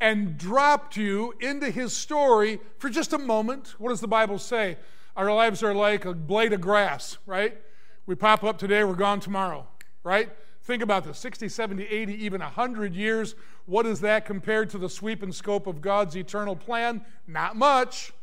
and 0.00 0.38
dropped 0.38 0.96
you 0.96 1.34
into 1.38 1.70
his 1.70 1.94
story 1.94 2.60
for 2.78 2.88
just 2.88 3.12
a 3.12 3.18
moment. 3.18 3.74
What 3.78 3.90
does 3.90 4.00
the 4.00 4.08
Bible 4.08 4.38
say? 4.38 4.78
Our 5.18 5.30
lives 5.30 5.62
are 5.62 5.74
like 5.74 6.06
a 6.06 6.14
blade 6.14 6.54
of 6.54 6.62
grass, 6.62 7.18
right? 7.26 7.58
We 8.06 8.14
pop 8.14 8.42
up 8.42 8.56
today, 8.56 8.82
we're 8.82 8.94
gone 8.94 9.20
tomorrow, 9.20 9.68
right? 10.02 10.30
Think 10.62 10.82
about 10.82 11.04
this 11.04 11.18
60, 11.18 11.50
70, 11.50 11.84
80, 11.84 12.24
even 12.24 12.40
100 12.40 12.94
years. 12.94 13.34
What 13.66 13.84
is 13.84 14.00
that 14.00 14.24
compared 14.24 14.70
to 14.70 14.78
the 14.78 14.88
sweep 14.88 15.22
and 15.22 15.34
scope 15.34 15.66
of 15.66 15.82
God's 15.82 16.16
eternal 16.16 16.56
plan? 16.56 17.04
Not 17.26 17.54
much. 17.54 18.14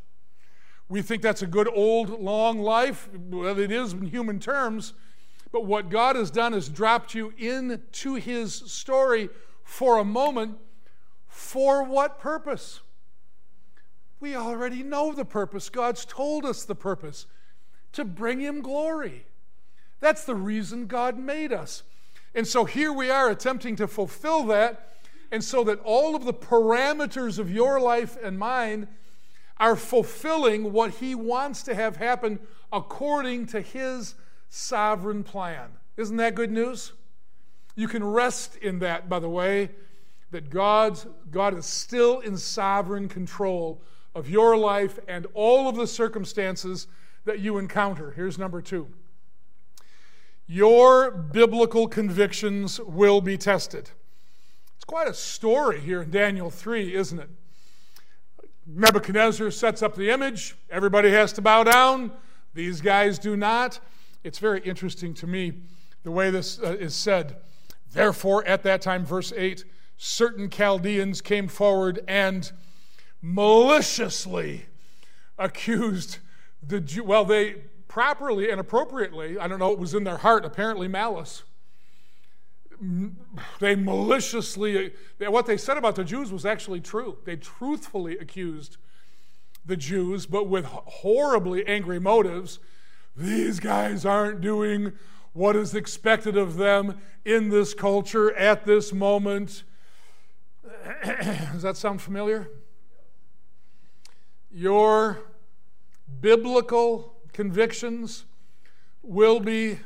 We 0.90 1.02
think 1.02 1.22
that's 1.22 1.42
a 1.42 1.48
good 1.48 1.70
old 1.74 2.22
long 2.22 2.60
life. 2.60 3.10
Well, 3.14 3.60
it 3.60 3.72
is 3.72 3.94
in 3.94 4.06
human 4.06 4.40
terms. 4.40 4.94
But 5.52 5.66
what 5.66 5.90
God 5.90 6.16
has 6.16 6.32
done 6.32 6.54
is 6.54 6.70
dropped 6.70 7.14
you 7.14 7.34
into 7.38 8.16
his 8.16 8.54
story 8.54 9.30
for 9.64 9.98
a 9.98 10.06
moment. 10.06 10.58
For 11.28 11.84
what 11.84 12.20
purpose? 12.20 12.82
We 14.20 14.36
already 14.36 14.82
know 14.82 15.14
the 15.14 15.26
purpose. 15.26 15.70
God's 15.70 16.06
told 16.06 16.46
us 16.46 16.64
the 16.64 16.76
purpose 16.76 17.28
to 17.94 18.04
bring 18.04 18.40
Him 18.40 18.62
glory. 18.62 19.26
That's 20.00 20.24
the 20.24 20.36
reason 20.36 20.88
God 20.88 21.18
made 21.18 21.54
us. 21.54 21.84
And 22.34 22.48
so 22.48 22.66
here 22.66 22.92
we 22.92 23.10
are 23.10 23.30
attempting 23.30 23.76
to 23.78 23.88
fulfill 23.88 24.44
that, 24.46 24.98
and 25.32 25.44
so 25.44 25.64
that 25.66 25.80
all 25.84 26.16
of 26.16 26.26
the 26.26 26.34
parameters 26.34 27.40
of 27.40 27.52
your 27.52 27.80
life 27.80 28.18
and 28.22 28.38
mine 28.38 28.88
are 29.60 29.76
fulfilling 29.76 30.72
what 30.72 30.92
He 30.96 31.16
wants 31.16 31.64
to 31.64 31.76
have 31.76 31.98
happen 31.98 32.40
according 32.72 33.48
to 33.48 33.62
His 33.62 34.16
sovereign 34.50 35.24
plan. 35.24 35.70
Isn't 35.98 36.18
that 36.18 36.36
good 36.36 36.52
news? 36.52 36.94
You 37.76 37.88
can 37.88 38.04
rest 38.04 38.56
in 38.58 38.80
that, 38.80 39.10
by 39.10 39.20
the 39.20 39.30
way, 39.30 39.70
that 40.32 40.50
God's, 40.50 41.06
God 41.32 41.58
is 41.58 41.66
still 41.66 42.20
in 42.20 42.38
sovereign 42.38 43.08
control 43.08 43.82
of 44.14 44.30
your 44.30 44.58
life 44.58 45.00
and 45.08 45.28
all 45.34 45.70
of 45.70 45.76
the 45.76 45.88
circumstances 45.88 46.88
that 47.26 47.40
you 47.40 47.58
encounter. 47.58 48.12
Here's 48.12 48.38
number 48.38 48.62
two 48.62 48.88
your 50.50 51.12
biblical 51.12 51.88
convictions 51.90 52.80
will 52.80 53.20
be 53.20 53.38
tested. 53.38 53.92
It's 54.76 54.86
quite 54.86 55.10
a 55.10 55.14
story 55.14 55.82
here 55.82 56.02
in 56.02 56.10
Daniel 56.10 56.50
3, 56.50 56.96
isn't 56.96 57.20
it? 57.20 57.30
Nebuchadnezzar 58.68 59.50
sets 59.50 59.82
up 59.82 59.96
the 59.96 60.10
image. 60.10 60.58
Everybody 60.70 61.10
has 61.12 61.32
to 61.34 61.42
bow 61.42 61.64
down. 61.64 62.12
These 62.54 62.82
guys 62.82 63.18
do 63.18 63.38
not. 63.38 63.80
It's 64.24 64.40
very 64.40 64.60
interesting 64.62 65.14
to 65.16 65.28
me 65.28 65.62
the 66.04 66.12
way 66.12 66.30
this 66.32 66.60
uh, 66.60 66.76
is 66.78 66.94
said. 66.94 67.38
Therefore, 67.94 68.46
at 68.46 68.64
that 68.64 68.82
time, 68.82 69.06
verse 69.06 69.32
8, 69.36 69.64
certain 69.96 70.50
Chaldeans 70.50 71.22
came 71.22 71.48
forward 71.48 72.02
and 72.10 72.52
maliciously 73.22 74.66
accused 75.38 76.18
the 76.62 76.82
Jew. 76.82 77.06
Well, 77.06 77.24
they 77.24 77.56
properly 77.88 78.52
and 78.52 78.60
appropriately, 78.60 79.40
I 79.40 79.48
don't 79.48 79.60
know, 79.60 79.72
it 79.72 79.80
was 79.80 79.94
in 79.94 80.04
their 80.04 80.18
heart, 80.18 80.44
apparently 80.44 80.90
malice. 80.90 81.44
They 83.60 83.76
maliciously, 83.76 84.94
what 85.20 85.46
they 85.46 85.58
said 85.58 85.78
about 85.78 85.96
the 85.96 86.04
Jews 86.04 86.32
was 86.32 86.46
actually 86.46 86.82
true. 86.82 87.18
They 87.26 87.36
truthfully 87.36 88.18
accused 88.18 88.78
the 89.66 89.78
Jews, 89.78 90.26
but 90.26 90.48
with 90.48 90.66
horribly 90.66 91.66
angry 91.68 92.00
motives. 92.00 92.60
These 93.16 93.60
guys 93.60 94.06
aren't 94.06 94.42
doing 94.42 94.94
what 95.34 95.56
is 95.56 95.76
expected 95.76 96.38
of 96.38 96.56
them 96.56 97.00
in 97.26 97.50
this 97.50 97.74
culture 97.74 98.34
at 98.36 98.66
this 98.66 98.94
moment. 98.94 99.64
Does 101.04 101.62
that 101.64 101.78
sound 101.78 102.02
familiar? 102.02 102.50
Your 104.52 105.20
biblical 106.22 107.16
convictions 107.34 108.26
will 109.04 109.40
be 109.40 109.80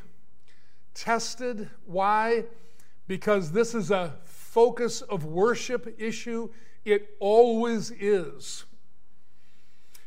tested. 0.94 1.70
Why? 1.84 2.44
Because 3.12 3.52
this 3.52 3.74
is 3.74 3.90
a 3.90 4.14
focus 4.24 5.02
of 5.02 5.26
worship 5.26 5.96
issue. 5.98 6.48
It 6.86 7.14
always 7.20 7.90
is. 7.90 8.64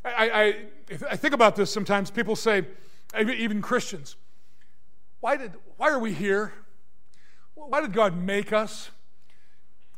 I, 0.03 0.09
I, 0.89 0.95
I 1.11 1.15
think 1.15 1.35
about 1.35 1.55
this 1.55 1.69
sometimes. 1.69 2.09
People 2.09 2.35
say, 2.35 2.65
even 3.15 3.61
Christians, 3.61 4.15
why, 5.19 5.37
did, 5.37 5.53
why 5.77 5.91
are 5.91 5.99
we 5.99 6.13
here? 6.13 6.53
Why 7.53 7.79
did 7.79 7.93
God 7.93 8.17
make 8.17 8.51
us? 8.51 8.89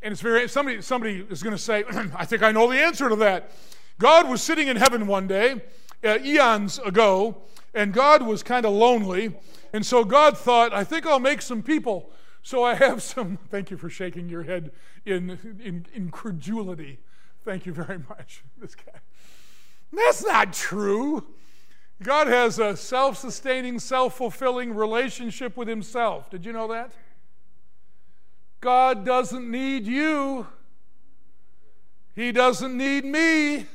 And 0.02 0.12
it's 0.12 0.20
very, 0.20 0.50
somebody, 0.50 0.82
somebody 0.82 1.26
is 1.30 1.42
going 1.42 1.56
to 1.56 1.62
say, 1.62 1.86
I 2.14 2.26
think 2.26 2.44
I 2.44 2.52
know 2.52 2.70
the 2.70 2.78
answer 2.78 3.08
to 3.08 3.16
that. 3.16 3.52
God 4.00 4.28
was 4.28 4.44
sitting 4.44 4.68
in 4.68 4.76
heaven 4.76 5.08
one 5.08 5.28
day, 5.28 5.62
uh, 6.04 6.20
eons 6.22 6.78
ago, 6.80 7.38
and 7.74 7.94
God 7.94 8.24
was 8.24 8.44
kind 8.44 8.66
of 8.66 8.74
lonely. 8.74 9.34
And 9.72 9.86
so 9.86 10.04
God 10.04 10.38
thought, 10.38 10.74
I 10.74 10.84
think 10.84 11.06
I'll 11.06 11.22
make 11.22 11.42
some 11.42 11.64
people. 11.64 12.12
So 12.48 12.64
I 12.64 12.76
have 12.76 13.04
some, 13.04 13.38
thank 13.52 13.72
you 13.72 13.76
for 13.76 13.90
shaking 13.90 14.30
your 14.30 14.44
head 14.44 14.72
in, 15.06 15.32
in 15.62 15.86
incredulity. 15.94 16.98
Thank 17.44 17.66
you 17.66 17.74
very 17.74 18.00
much. 18.08 18.42
This 18.58 18.74
guy. 18.74 19.02
That's 19.92 20.26
not 20.26 20.54
true. 20.54 21.26
God 22.02 22.28
has 22.28 22.58
a 22.58 22.78
self 22.78 23.18
sustaining, 23.18 23.80
self 23.80 24.16
fulfilling 24.16 24.74
relationship 24.74 25.58
with 25.58 25.68
Himself. 25.68 26.30
Did 26.30 26.46
you 26.46 26.54
know 26.54 26.70
that? 26.70 26.94
God 28.62 29.06
doesn't 29.06 29.52
need 29.52 29.86
you, 29.86 30.48
He 32.16 32.32
doesn't 32.32 32.78
need 32.78 33.04
me, 33.04 33.66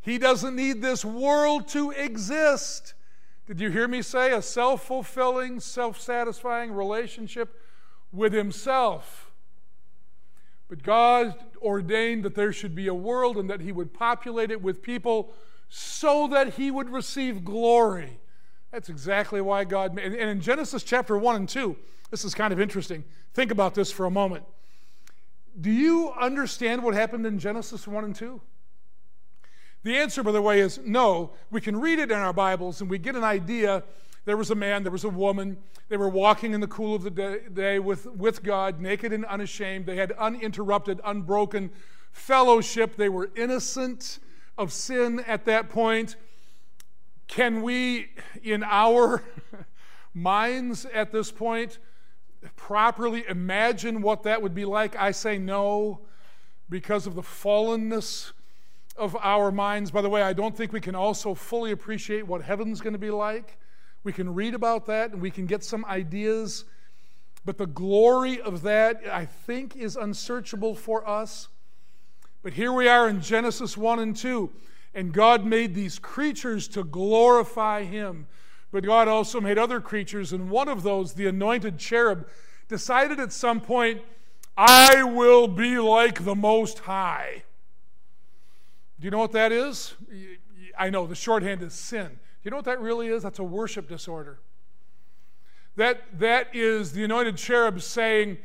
He 0.00 0.16
doesn't 0.16 0.54
need 0.54 0.80
this 0.80 1.04
world 1.04 1.66
to 1.70 1.90
exist. 1.90 2.94
Did 3.48 3.60
you 3.60 3.70
hear 3.70 3.88
me 3.88 4.02
say 4.02 4.32
a 4.32 4.40
self 4.40 4.84
fulfilling, 4.84 5.58
self 5.58 6.00
satisfying 6.00 6.72
relationship 6.72 7.60
with 8.12 8.32
Himself? 8.32 9.32
But 10.68 10.84
God 10.84 11.34
ordained 11.60 12.22
that 12.24 12.36
there 12.36 12.52
should 12.52 12.74
be 12.76 12.86
a 12.86 12.94
world 12.94 13.36
and 13.36 13.50
that 13.50 13.62
He 13.62 13.72
would 13.72 13.92
populate 13.92 14.52
it 14.52 14.62
with 14.62 14.82
people 14.82 15.32
so 15.68 16.26
that 16.28 16.54
he 16.54 16.70
would 16.70 16.90
receive 16.90 17.44
glory. 17.44 18.18
That's 18.72 18.88
exactly 18.88 19.40
why 19.40 19.64
God 19.64 19.94
made. 19.94 20.12
And 20.12 20.30
in 20.30 20.40
Genesis 20.40 20.82
chapter 20.82 21.16
1 21.16 21.36
and 21.36 21.48
2, 21.48 21.76
this 22.10 22.24
is 22.24 22.34
kind 22.34 22.52
of 22.52 22.60
interesting. 22.60 23.04
Think 23.34 23.50
about 23.50 23.74
this 23.74 23.90
for 23.90 24.06
a 24.06 24.10
moment. 24.10 24.44
Do 25.60 25.70
you 25.70 26.12
understand 26.18 26.82
what 26.82 26.94
happened 26.94 27.26
in 27.26 27.38
Genesis 27.38 27.86
1 27.86 28.04
and 28.04 28.14
2? 28.14 28.40
The 29.88 29.96
answer, 29.96 30.22
by 30.22 30.32
the 30.32 30.42
way, 30.42 30.60
is 30.60 30.78
no. 30.84 31.30
We 31.50 31.62
can 31.62 31.80
read 31.80 31.98
it 31.98 32.10
in 32.10 32.18
our 32.18 32.34
Bibles 32.34 32.82
and 32.82 32.90
we 32.90 32.98
get 32.98 33.16
an 33.16 33.24
idea. 33.24 33.82
There 34.26 34.36
was 34.36 34.50
a 34.50 34.54
man, 34.54 34.82
there 34.82 34.92
was 34.92 35.04
a 35.04 35.08
woman. 35.08 35.56
They 35.88 35.96
were 35.96 36.10
walking 36.10 36.52
in 36.52 36.60
the 36.60 36.66
cool 36.66 36.94
of 36.94 37.04
the 37.04 37.40
day 37.50 37.78
with, 37.78 38.04
with 38.04 38.42
God, 38.42 38.82
naked 38.82 39.14
and 39.14 39.24
unashamed. 39.24 39.86
They 39.86 39.96
had 39.96 40.12
uninterrupted, 40.12 41.00
unbroken 41.06 41.70
fellowship. 42.12 42.96
They 42.96 43.08
were 43.08 43.30
innocent 43.34 44.18
of 44.58 44.74
sin 44.74 45.20
at 45.26 45.46
that 45.46 45.70
point. 45.70 46.16
Can 47.26 47.62
we, 47.62 48.10
in 48.42 48.62
our 48.64 49.24
minds 50.12 50.84
at 50.84 51.12
this 51.12 51.32
point, 51.32 51.78
properly 52.56 53.24
imagine 53.26 54.02
what 54.02 54.24
that 54.24 54.42
would 54.42 54.54
be 54.54 54.66
like? 54.66 54.96
I 54.96 55.12
say 55.12 55.38
no, 55.38 56.00
because 56.68 57.06
of 57.06 57.14
the 57.14 57.22
fallenness 57.22 58.32
of 58.98 59.16
our 59.22 59.50
minds. 59.50 59.90
By 59.90 60.02
the 60.02 60.08
way, 60.08 60.22
I 60.22 60.32
don't 60.32 60.56
think 60.56 60.72
we 60.72 60.80
can 60.80 60.94
also 60.94 61.34
fully 61.34 61.70
appreciate 61.70 62.26
what 62.26 62.42
heaven's 62.42 62.80
going 62.80 62.92
to 62.92 62.98
be 62.98 63.10
like. 63.10 63.56
We 64.04 64.12
can 64.12 64.34
read 64.34 64.54
about 64.54 64.86
that 64.86 65.12
and 65.12 65.22
we 65.22 65.30
can 65.30 65.46
get 65.46 65.64
some 65.64 65.84
ideas, 65.84 66.64
but 67.44 67.58
the 67.58 67.66
glory 67.66 68.40
of 68.40 68.62
that, 68.62 69.02
I 69.10 69.24
think, 69.24 69.76
is 69.76 69.96
unsearchable 69.96 70.74
for 70.74 71.08
us. 71.08 71.48
But 72.42 72.52
here 72.52 72.72
we 72.72 72.88
are 72.88 73.08
in 73.08 73.20
Genesis 73.20 73.76
1 73.76 73.98
and 73.98 74.16
2, 74.16 74.50
and 74.94 75.12
God 75.12 75.44
made 75.44 75.74
these 75.74 75.98
creatures 75.98 76.68
to 76.68 76.84
glorify 76.84 77.84
Him. 77.84 78.26
But 78.70 78.84
God 78.84 79.08
also 79.08 79.40
made 79.40 79.58
other 79.58 79.80
creatures, 79.80 80.32
and 80.32 80.50
one 80.50 80.68
of 80.68 80.82
those, 80.82 81.14
the 81.14 81.26
anointed 81.26 81.78
cherub, 81.78 82.28
decided 82.68 83.18
at 83.18 83.32
some 83.32 83.60
point, 83.60 84.02
I 84.56 85.02
will 85.02 85.48
be 85.48 85.78
like 85.78 86.24
the 86.24 86.34
Most 86.34 86.80
High. 86.80 87.44
Do 89.00 89.04
you 89.04 89.10
know 89.10 89.18
what 89.18 89.32
that 89.32 89.52
is? 89.52 89.94
I 90.76 90.90
know 90.90 91.06
the 91.06 91.14
shorthand 91.14 91.62
is 91.62 91.74
sin. 91.74 92.06
Do 92.08 92.16
you 92.42 92.50
know 92.50 92.56
what 92.56 92.66
that 92.66 92.80
really 92.80 93.08
is? 93.08 93.22
That's 93.22 93.38
a 93.38 93.44
worship 93.44 93.88
disorder. 93.88 94.38
That, 95.76 96.18
that 96.18 96.54
is 96.54 96.92
the 96.92 97.04
anointed 97.04 97.36
cherub 97.36 97.80
saying, 97.80 98.38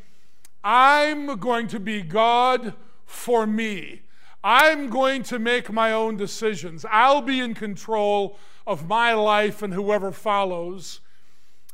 I'm 0.63 1.38
going 1.38 1.68
to 1.70 1.80
be 1.80 2.02
God 2.02 2.74
for 3.06 3.48
me. 3.48 4.02
I'm 4.44 4.89
going 4.89 5.24
to 5.24 5.39
make 5.39 5.72
my 5.72 5.92
own 5.92 6.18
decisions. 6.18 6.86
I'll 6.89 7.22
be 7.22 7.39
in 7.39 7.54
control 7.54 8.38
of 8.68 8.88
my 8.88 9.13
life 9.13 9.62
and 9.62 9.74
whoever 9.74 10.12
follows. 10.12 11.00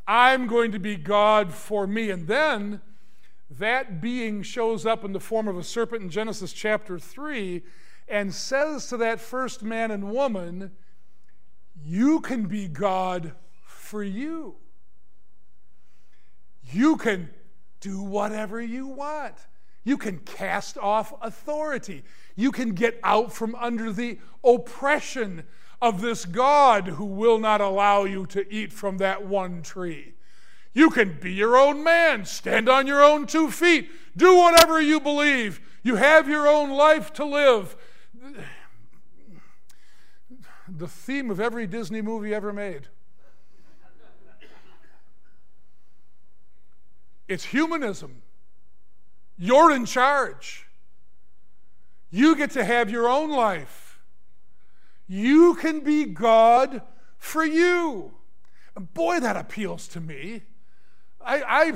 I'm 0.08 0.48
going 0.48 0.72
to 0.72 0.80
be 0.80 0.96
God 0.96 1.54
for 1.54 1.86
me. 1.86 2.10
And 2.10 2.28
then 2.28 2.82
that 3.50 4.02
being 4.02 4.44
shows 4.44 4.86
up 4.86 5.04
in 5.04 5.12
the 5.12 5.20
form 5.20 5.48
of 5.48 5.58
a 5.58 5.64
serpent 5.64 6.04
in 6.04 6.10
Genesis 6.10 6.54
chapter 6.54 6.98
3 7.00 7.64
and 8.10 8.34
says 8.34 8.88
to 8.88 8.98
that 8.98 9.20
first 9.20 9.64
man 9.64 9.92
and 9.92 10.12
woman, 10.12 10.72
You 11.84 12.22
can 12.22 12.48
be 12.48 12.68
God 12.68 13.34
for 13.64 14.04
you. 14.04 14.56
You 16.72 16.98
can 16.98 17.30
do 17.80 18.02
whatever 18.02 18.62
you 18.62 18.88
want. 18.88 19.36
You 19.84 19.98
can 19.98 20.20
cast 20.20 20.78
off 20.78 21.14
authority. 21.22 22.04
You 22.36 22.52
can 22.52 22.72
get 22.74 23.00
out 23.04 23.34
from 23.34 23.56
under 23.56 23.92
the 23.92 24.20
oppression 24.44 25.44
of 25.82 26.02
this 26.02 26.26
God 26.26 26.88
who 26.88 27.06
will 27.06 27.40
not 27.40 27.62
allow 27.62 28.04
you 28.04 28.26
to 28.28 28.52
eat 28.54 28.74
from 28.74 28.98
that 28.98 29.26
one 29.26 29.62
tree. 29.62 30.14
You 30.74 30.90
can 30.90 31.18
be 31.20 31.34
your 31.34 31.58
own 31.58 31.84
man, 31.84 32.26
stand 32.26 32.70
on 32.70 32.86
your 32.86 33.04
own 33.04 33.26
two 33.26 33.50
feet, 33.50 33.90
do 34.16 34.38
whatever 34.38 34.80
you 34.80 35.00
believe. 35.00 35.60
You 35.82 35.96
have 35.96 36.28
your 36.28 36.48
own 36.48 36.70
life 36.72 37.12
to 37.14 37.26
live. 37.26 37.76
The 40.68 40.88
theme 40.88 41.32
of 41.32 41.40
every 41.40 41.66
Disney 41.68 42.02
movie 42.02 42.34
ever 42.34 42.54
made. 42.54 42.88
It's 47.28 47.46
humanism. 47.46 48.22
You're 49.38 49.72
in 49.72 49.86
charge. 49.86 50.68
You 52.12 52.36
get 52.36 52.52
to 52.52 52.64
have 52.64 52.90
your 52.90 53.08
own 53.08 53.30
life. 53.30 54.00
You 55.08 55.56
can 55.56 55.82
be 55.82 56.06
God 56.06 56.82
for 57.18 57.46
you. 57.46 58.12
And 58.76 58.94
boy, 58.94 59.20
that 59.20 59.38
appeals 59.38 59.88
to 59.90 60.02
me. 60.02 60.42
I, 61.22 61.42
I, 61.42 61.74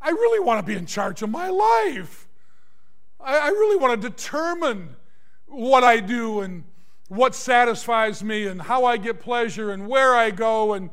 I 0.00 0.10
really 0.10 0.40
want 0.40 0.60
to 0.60 0.66
be 0.66 0.76
in 0.76 0.86
charge 0.86 1.22
of 1.22 1.30
my 1.30 1.48
life. 1.48 2.28
I, 3.20 3.38
I 3.38 3.48
really 3.48 3.76
want 3.76 4.00
to 4.00 4.08
determine 4.08 4.96
what 5.50 5.84
I 5.84 6.00
do 6.00 6.40
and 6.40 6.64
what 7.08 7.34
satisfies 7.34 8.22
me 8.22 8.46
and 8.46 8.62
how 8.62 8.84
I 8.84 8.96
get 8.96 9.20
pleasure 9.20 9.70
and 9.72 9.88
where 9.88 10.14
I 10.14 10.30
go. 10.30 10.74
And 10.74 10.90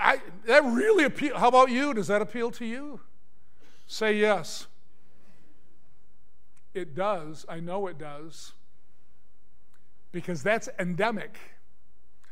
I, 0.00 0.20
that 0.46 0.64
really 0.64 1.04
appeal. 1.04 1.38
How 1.38 1.48
about 1.48 1.70
you? 1.70 1.94
Does 1.94 2.08
that 2.08 2.20
appeal 2.20 2.50
to 2.52 2.64
you? 2.64 3.00
Say 3.86 4.18
yes. 4.18 4.66
It 6.74 6.94
does. 6.94 7.46
I 7.48 7.60
know 7.60 7.86
it 7.86 7.98
does. 7.98 8.52
because 10.14 10.44
that's 10.44 10.68
endemic. 10.78 11.38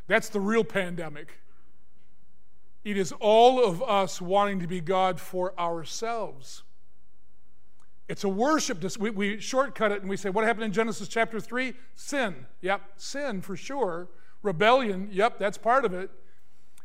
That's 0.07 0.29
the 0.29 0.41
real 0.41 0.63
pandemic. 0.65 1.41
It 2.85 2.97
is 2.97 3.13
all 3.21 3.63
of 3.63 3.83
us 3.83 4.21
wanting 4.21 4.61
to 4.61 4.69
be 4.69 4.81
God 4.81 5.21
for 5.21 5.59
ourselves. 5.59 6.63
It's 8.13 8.25
a 8.25 8.29
worship. 8.29 8.85
We, 8.99 9.09
we 9.09 9.41
shortcut 9.41 9.91
it 9.91 10.03
and 10.03 10.11
we 10.11 10.19
say, 10.19 10.29
what 10.29 10.45
happened 10.45 10.67
in 10.67 10.73
Genesis 10.73 11.09
chapter 11.09 11.41
3? 11.41 11.73
Sin. 11.95 12.45
Yep, 12.61 12.83
sin 12.99 13.41
for 13.41 13.57
sure. 13.57 14.07
Rebellion. 14.43 15.09
Yep, 15.11 15.39
that's 15.39 15.57
part 15.57 15.87
of 15.87 15.95
it. 15.95 16.11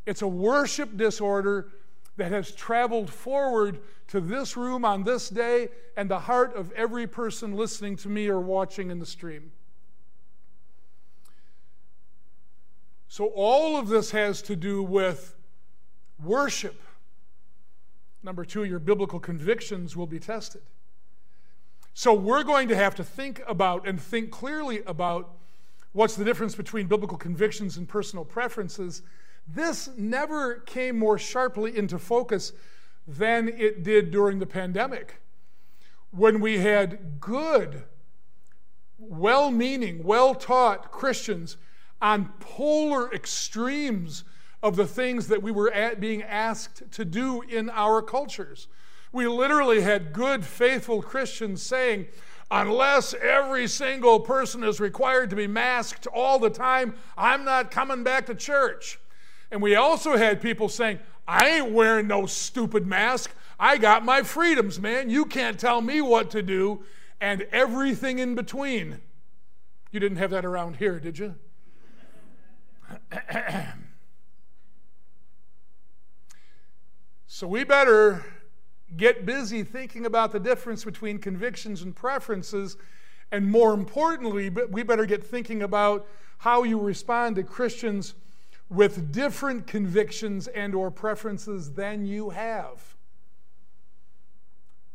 It's 0.05 0.21
a 0.21 0.27
worship 0.27 0.95
disorder 0.95 1.67
that 2.15 2.31
has 2.31 2.53
traveled 2.53 3.09
forward 3.09 3.81
to 4.07 4.21
this 4.21 4.55
room 4.55 4.85
on 4.85 5.03
this 5.03 5.27
day 5.27 5.67
and 5.97 6.09
the 6.09 6.17
heart 6.17 6.55
of 6.55 6.71
every 6.71 7.05
person 7.05 7.57
listening 7.57 7.97
to 7.97 8.07
me 8.07 8.29
or 8.29 8.39
watching 8.39 8.89
in 8.89 8.99
the 8.99 9.05
stream. 9.05 9.51
So, 13.09 13.25
all 13.35 13.75
of 13.75 13.89
this 13.89 14.11
has 14.11 14.41
to 14.43 14.55
do 14.55 14.81
with 14.81 15.35
worship. 16.23 16.81
Number 18.23 18.45
two, 18.45 18.63
your 18.63 18.79
biblical 18.79 19.19
convictions 19.19 19.93
will 19.97 20.07
be 20.07 20.19
tested. 20.19 20.61
So, 21.99 22.13
we're 22.13 22.43
going 22.43 22.67
to 22.67 22.75
have 22.75 22.93
to 22.97 23.03
think 23.03 23.41
about 23.47 23.87
and 23.87 23.99
think 23.99 24.29
clearly 24.29 24.83
about 24.85 25.33
what's 25.93 26.15
the 26.15 26.23
difference 26.23 26.53
between 26.53 26.85
biblical 26.85 27.17
convictions 27.17 27.75
and 27.75 27.89
personal 27.89 28.23
preferences. 28.23 29.01
This 29.47 29.89
never 29.97 30.57
came 30.57 30.99
more 30.99 31.17
sharply 31.17 31.75
into 31.75 31.97
focus 31.97 32.53
than 33.07 33.47
it 33.47 33.81
did 33.81 34.11
during 34.11 34.37
the 34.37 34.45
pandemic 34.45 35.23
when 36.11 36.39
we 36.39 36.59
had 36.59 37.19
good, 37.19 37.85
well 38.99 39.49
meaning, 39.49 40.03
well 40.03 40.35
taught 40.35 40.91
Christians 40.91 41.57
on 41.99 42.31
polar 42.39 43.11
extremes 43.11 44.23
of 44.61 44.75
the 44.75 44.85
things 44.85 45.29
that 45.29 45.41
we 45.41 45.49
were 45.49 45.73
being 45.99 46.21
asked 46.21 46.91
to 46.91 47.03
do 47.03 47.41
in 47.41 47.71
our 47.71 48.03
cultures. 48.03 48.67
We 49.17 49.27
literally 49.27 49.81
had 49.81 50.13
good, 50.13 50.45
faithful 50.45 51.01
Christians 51.01 51.63
saying, 51.63 52.05
unless 52.51 53.15
every 53.15 53.67
single 53.67 54.19
person 54.19 54.63
is 54.63 54.79
required 54.79 55.31
to 55.31 55.35
be 55.35 55.47
masked 55.47 56.05
all 56.05 56.37
the 56.37 56.51
time, 56.51 56.93
I'm 57.17 57.43
not 57.43 57.71
coming 57.71 58.03
back 58.03 58.27
to 58.27 58.35
church. 58.35 58.99
And 59.49 59.59
we 59.59 59.73
also 59.73 60.17
had 60.17 60.39
people 60.39 60.69
saying, 60.69 60.99
I 61.27 61.47
ain't 61.47 61.71
wearing 61.71 62.05
no 62.05 62.27
stupid 62.27 62.85
mask. 62.85 63.31
I 63.59 63.79
got 63.79 64.05
my 64.05 64.21
freedoms, 64.21 64.79
man. 64.79 65.09
You 65.09 65.25
can't 65.25 65.59
tell 65.59 65.81
me 65.81 65.99
what 65.99 66.29
to 66.29 66.43
do, 66.43 66.83
and 67.19 67.41
everything 67.51 68.19
in 68.19 68.35
between. 68.35 68.99
You 69.89 69.99
didn't 69.99 70.19
have 70.19 70.29
that 70.29 70.45
around 70.45 70.75
here, 70.75 70.99
did 70.99 71.17
you? 71.17 71.33
so 77.25 77.47
we 77.47 77.63
better 77.63 78.23
get 78.95 79.25
busy 79.25 79.63
thinking 79.63 80.05
about 80.05 80.31
the 80.31 80.39
difference 80.39 80.85
between 80.85 81.19
convictions 81.19 81.81
and 81.81 81.95
preferences. 81.95 82.77
And 83.31 83.51
more 83.51 83.73
importantly, 83.73 84.49
we 84.49 84.83
better 84.83 85.05
get 85.05 85.23
thinking 85.23 85.63
about 85.63 86.07
how 86.37 86.63
you 86.63 86.79
respond 86.79 87.35
to 87.35 87.43
Christians 87.43 88.13
with 88.69 89.11
different 89.11 89.67
convictions 89.67 90.47
and 90.47 90.73
or 90.75 90.91
preferences 90.91 91.73
than 91.73 92.05
you 92.05 92.29
have. 92.29 92.95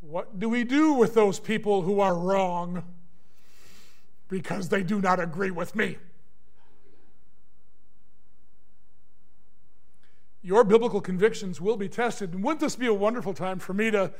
What 0.00 0.38
do 0.38 0.48
we 0.48 0.64
do 0.64 0.94
with 0.94 1.14
those 1.14 1.38
people 1.38 1.82
who 1.82 2.00
are 2.00 2.14
wrong 2.14 2.84
because 4.28 4.68
they 4.68 4.82
do 4.82 5.00
not 5.00 5.20
agree 5.20 5.50
with 5.50 5.76
me? 5.76 5.98
Your 10.42 10.64
biblical 10.64 11.00
convictions 11.00 11.60
will 11.60 11.76
be 11.76 11.88
tested. 11.88 12.34
And 12.34 12.42
wouldn't 12.42 12.60
this 12.60 12.76
be 12.76 12.86
a 12.86 12.94
wonderful 12.94 13.32
time 13.32 13.58
for 13.58 13.72
me 13.72 13.90
to 13.92 14.12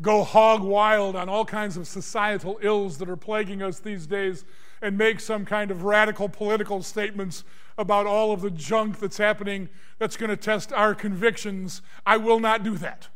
go 0.00 0.22
hog 0.22 0.62
wild 0.62 1.16
on 1.16 1.28
all 1.28 1.44
kinds 1.44 1.76
of 1.76 1.86
societal 1.86 2.58
ills 2.62 2.98
that 2.98 3.08
are 3.08 3.16
plaguing 3.16 3.62
us 3.62 3.78
these 3.78 4.06
days 4.06 4.44
and 4.80 4.98
make 4.98 5.20
some 5.20 5.44
kind 5.44 5.70
of 5.70 5.84
radical 5.84 6.28
political 6.28 6.82
statements 6.82 7.44
about 7.78 8.06
all 8.06 8.32
of 8.32 8.42
the 8.42 8.50
junk 8.50 8.98
that's 8.98 9.16
happening 9.16 9.68
that's 9.98 10.16
going 10.16 10.30
to 10.30 10.36
test 10.36 10.72
our 10.72 10.94
convictions? 10.94 11.80
I 12.04 12.16
will 12.16 12.40
not 12.40 12.62
do 12.62 12.76
that. 12.78 13.08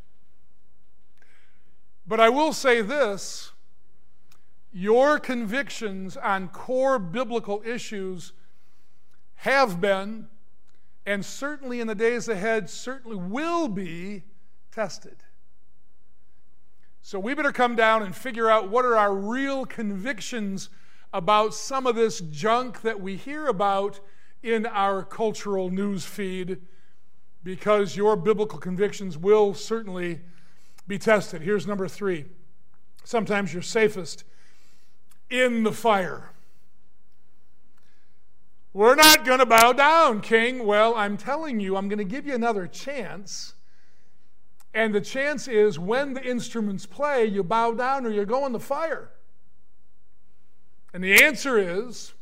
But 2.07 2.21
I 2.21 2.29
will 2.29 2.53
say 2.53 2.81
this 2.83 3.53
your 4.73 5.19
convictions 5.19 6.17
on 6.17 6.49
core 6.49 6.99
biblical 6.99 7.63
issues 7.65 8.33
have 9.37 9.81
been 9.81 10.29
and 11.07 11.25
certainly 11.25 11.81
in 11.81 11.87
the 11.87 11.95
days 11.95 12.29
ahead, 12.29 12.69
certainly 12.69 13.17
will 13.17 13.69
be 13.69 14.25
tested. 14.73 15.23
So 17.01 17.21
we 17.21 17.35
better 17.35 17.53
come 17.53 17.77
down 17.77 18.03
and 18.03 18.15
figure 18.15 18.51
out 18.51 18.69
what 18.69 18.85
are 18.85 18.97
our 18.97 19.15
real 19.15 19.65
convictions 19.65 20.69
about 21.13 21.55
some 21.55 21.87
of 21.87 21.95
this 21.95 22.21
junk 22.21 22.83
that 22.83 23.01
we 23.01 23.17
hear 23.17 23.47
about 23.47 24.01
in 24.43 24.67
our 24.67 25.05
cultural 25.05 25.71
news 25.71 26.05
feed 26.05 26.59
because 27.45 27.97
your 27.97 28.17
biblical 28.17 28.59
convictions 28.59 29.17
will 29.17 29.55
certainly 29.55 30.21
be 30.89 30.99
tested. 30.99 31.43
Here's 31.43 31.67
number 31.67 31.87
three. 31.87 32.25
Sometimes 33.05 33.53
you're 33.53 33.63
safest 33.63 34.25
in 35.31 35.63
the 35.63 35.73
fire. 35.73 36.33
We're 38.77 38.95
not 38.95 39.25
going 39.25 39.39
to 39.39 39.47
bow 39.47 39.73
down, 39.73 40.21
king. 40.21 40.67
Well, 40.67 40.95
I'm 40.97 41.17
telling 41.17 41.61
you, 41.61 41.79
I'm 41.79 41.89
going 41.89 41.97
to 41.97 42.05
give 42.05 42.27
you 42.27 42.35
another 42.35 42.67
chance. 42.67 43.55
And 44.75 44.95
the 44.95 45.01
chance 45.01 45.49
is 45.49 45.79
when 45.79 46.13
the 46.13 46.23
instruments 46.23 46.85
play, 46.85 47.25
you 47.25 47.43
bow 47.43 47.73
down 47.73 48.05
or 48.05 48.11
you 48.11 48.27
go 48.27 48.45
in 48.45 48.53
the 48.53 48.61
fire. 48.61 49.13
And 50.93 51.03
the 51.03 51.25
answer 51.25 51.57
is 51.57 52.13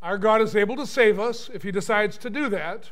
our 0.00 0.16
God 0.16 0.40
is 0.40 0.56
able 0.56 0.76
to 0.76 0.86
save 0.86 1.20
us 1.20 1.50
if 1.52 1.62
He 1.62 1.70
decides 1.70 2.16
to 2.16 2.30
do 2.30 2.48
that. 2.48 2.90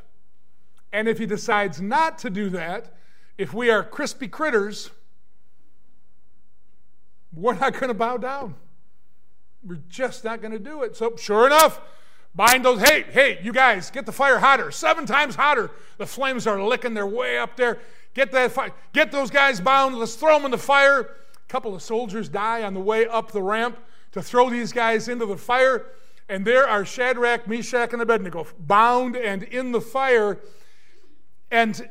And 0.92 1.08
if 1.08 1.16
He 1.16 1.24
decides 1.24 1.80
not 1.80 2.18
to 2.18 2.28
do 2.28 2.50
that, 2.50 2.94
if 3.38 3.54
we 3.54 3.70
are 3.70 3.82
crispy 3.82 4.28
critters, 4.28 4.90
we're 7.32 7.54
not 7.54 7.72
going 7.72 7.88
to 7.88 7.94
bow 7.94 8.18
down. 8.18 8.56
We're 9.64 9.80
just 9.88 10.24
not 10.24 10.42
going 10.42 10.52
to 10.52 10.58
do 10.58 10.82
it. 10.82 10.94
So, 10.94 11.16
sure 11.16 11.46
enough, 11.46 11.80
Bind 12.34 12.64
those. 12.64 12.80
Hey, 12.80 13.04
hey, 13.10 13.38
you 13.42 13.52
guys, 13.52 13.90
get 13.90 14.06
the 14.06 14.12
fire 14.12 14.38
hotter, 14.38 14.70
seven 14.70 15.04
times 15.04 15.34
hotter. 15.34 15.70
The 15.98 16.06
flames 16.06 16.46
are 16.46 16.62
licking 16.62 16.94
their 16.94 17.06
way 17.06 17.38
up 17.38 17.56
there. 17.56 17.78
Get 18.14 18.32
that 18.32 18.52
fire. 18.52 18.72
Get 18.92 19.12
those 19.12 19.30
guys 19.30 19.60
bound. 19.60 19.96
Let's 19.96 20.14
throw 20.14 20.36
them 20.36 20.46
in 20.46 20.50
the 20.50 20.58
fire. 20.58 21.00
A 21.00 21.48
couple 21.48 21.74
of 21.74 21.82
soldiers 21.82 22.28
die 22.28 22.62
on 22.62 22.74
the 22.74 22.80
way 22.80 23.06
up 23.06 23.32
the 23.32 23.42
ramp 23.42 23.78
to 24.12 24.22
throw 24.22 24.48
these 24.48 24.72
guys 24.72 25.08
into 25.08 25.26
the 25.26 25.36
fire. 25.36 25.86
And 26.28 26.46
there 26.46 26.66
are 26.66 26.84
Shadrach, 26.84 27.46
Meshach, 27.46 27.92
and 27.92 28.00
Abednego 28.00 28.46
bound 28.58 29.16
and 29.16 29.42
in 29.42 29.72
the 29.72 29.80
fire. 29.80 30.40
And, 31.50 31.90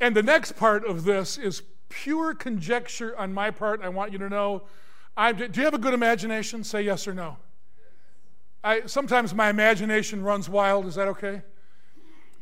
and 0.00 0.16
the 0.16 0.22
next 0.22 0.52
part 0.52 0.86
of 0.86 1.04
this 1.04 1.36
is 1.36 1.62
pure 1.90 2.34
conjecture 2.34 3.16
on 3.18 3.34
my 3.34 3.50
part. 3.50 3.82
I 3.82 3.90
want 3.90 4.12
you 4.12 4.18
to 4.18 4.30
know. 4.30 4.62
I, 5.16 5.32
do 5.32 5.48
you 5.52 5.64
have 5.64 5.74
a 5.74 5.78
good 5.78 5.94
imagination? 5.94 6.64
Say 6.64 6.82
yes 6.82 7.06
or 7.06 7.12
no. 7.12 7.36
I, 8.62 8.86
sometimes 8.86 9.34
my 9.34 9.50
imagination 9.50 10.22
runs 10.22 10.48
wild. 10.48 10.86
Is 10.86 10.96
that 10.96 11.08
okay? 11.08 11.42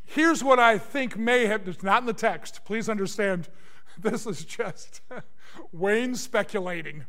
Here's 0.05 0.42
what 0.42 0.59
I 0.59 0.79
think 0.79 1.18
may 1.18 1.46
have, 1.46 1.66
it's 1.68 1.83
not 1.83 2.02
in 2.02 2.07
the 2.07 2.12
text. 2.12 2.64
Please 2.64 2.88
understand, 2.88 3.48
this 3.98 4.26
is 4.26 4.44
just 4.44 5.00
Wayne 5.72 6.14
speculating. 6.14 7.05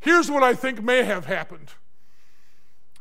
Here's 0.00 0.30
what 0.30 0.42
I 0.42 0.54
think 0.54 0.82
may 0.82 1.04
have 1.04 1.26
happened. 1.26 1.70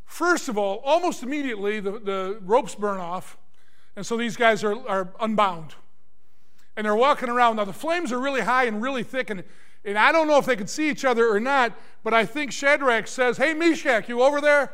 First 0.05 0.47
of 0.47 0.57
all, 0.57 0.81
almost 0.85 1.23
immediately, 1.23 1.79
the, 1.79 1.93
the 1.93 2.39
ropes 2.43 2.75
burn 2.75 2.99
off, 2.99 3.37
and 3.95 4.05
so 4.05 4.15
these 4.15 4.37
guys 4.37 4.63
are, 4.63 4.77
are 4.87 5.11
unbound. 5.19 5.73
And 6.77 6.85
they're 6.85 6.95
walking 6.95 7.29
around. 7.29 7.57
Now, 7.57 7.65
the 7.65 7.73
flames 7.73 8.11
are 8.11 8.19
really 8.19 8.41
high 8.41 8.65
and 8.65 8.81
really 8.81 9.03
thick, 9.03 9.31
and, 9.31 9.43
and 9.83 9.97
I 9.97 10.11
don't 10.11 10.27
know 10.27 10.37
if 10.37 10.45
they 10.45 10.55
could 10.55 10.69
see 10.69 10.89
each 10.89 11.03
other 11.03 11.27
or 11.27 11.39
not, 11.39 11.77
but 12.03 12.13
I 12.13 12.25
think 12.25 12.51
Shadrach 12.51 13.07
says, 13.07 13.37
Hey, 13.37 13.53
Meshach, 13.53 14.07
you 14.07 14.21
over 14.21 14.39
there? 14.39 14.71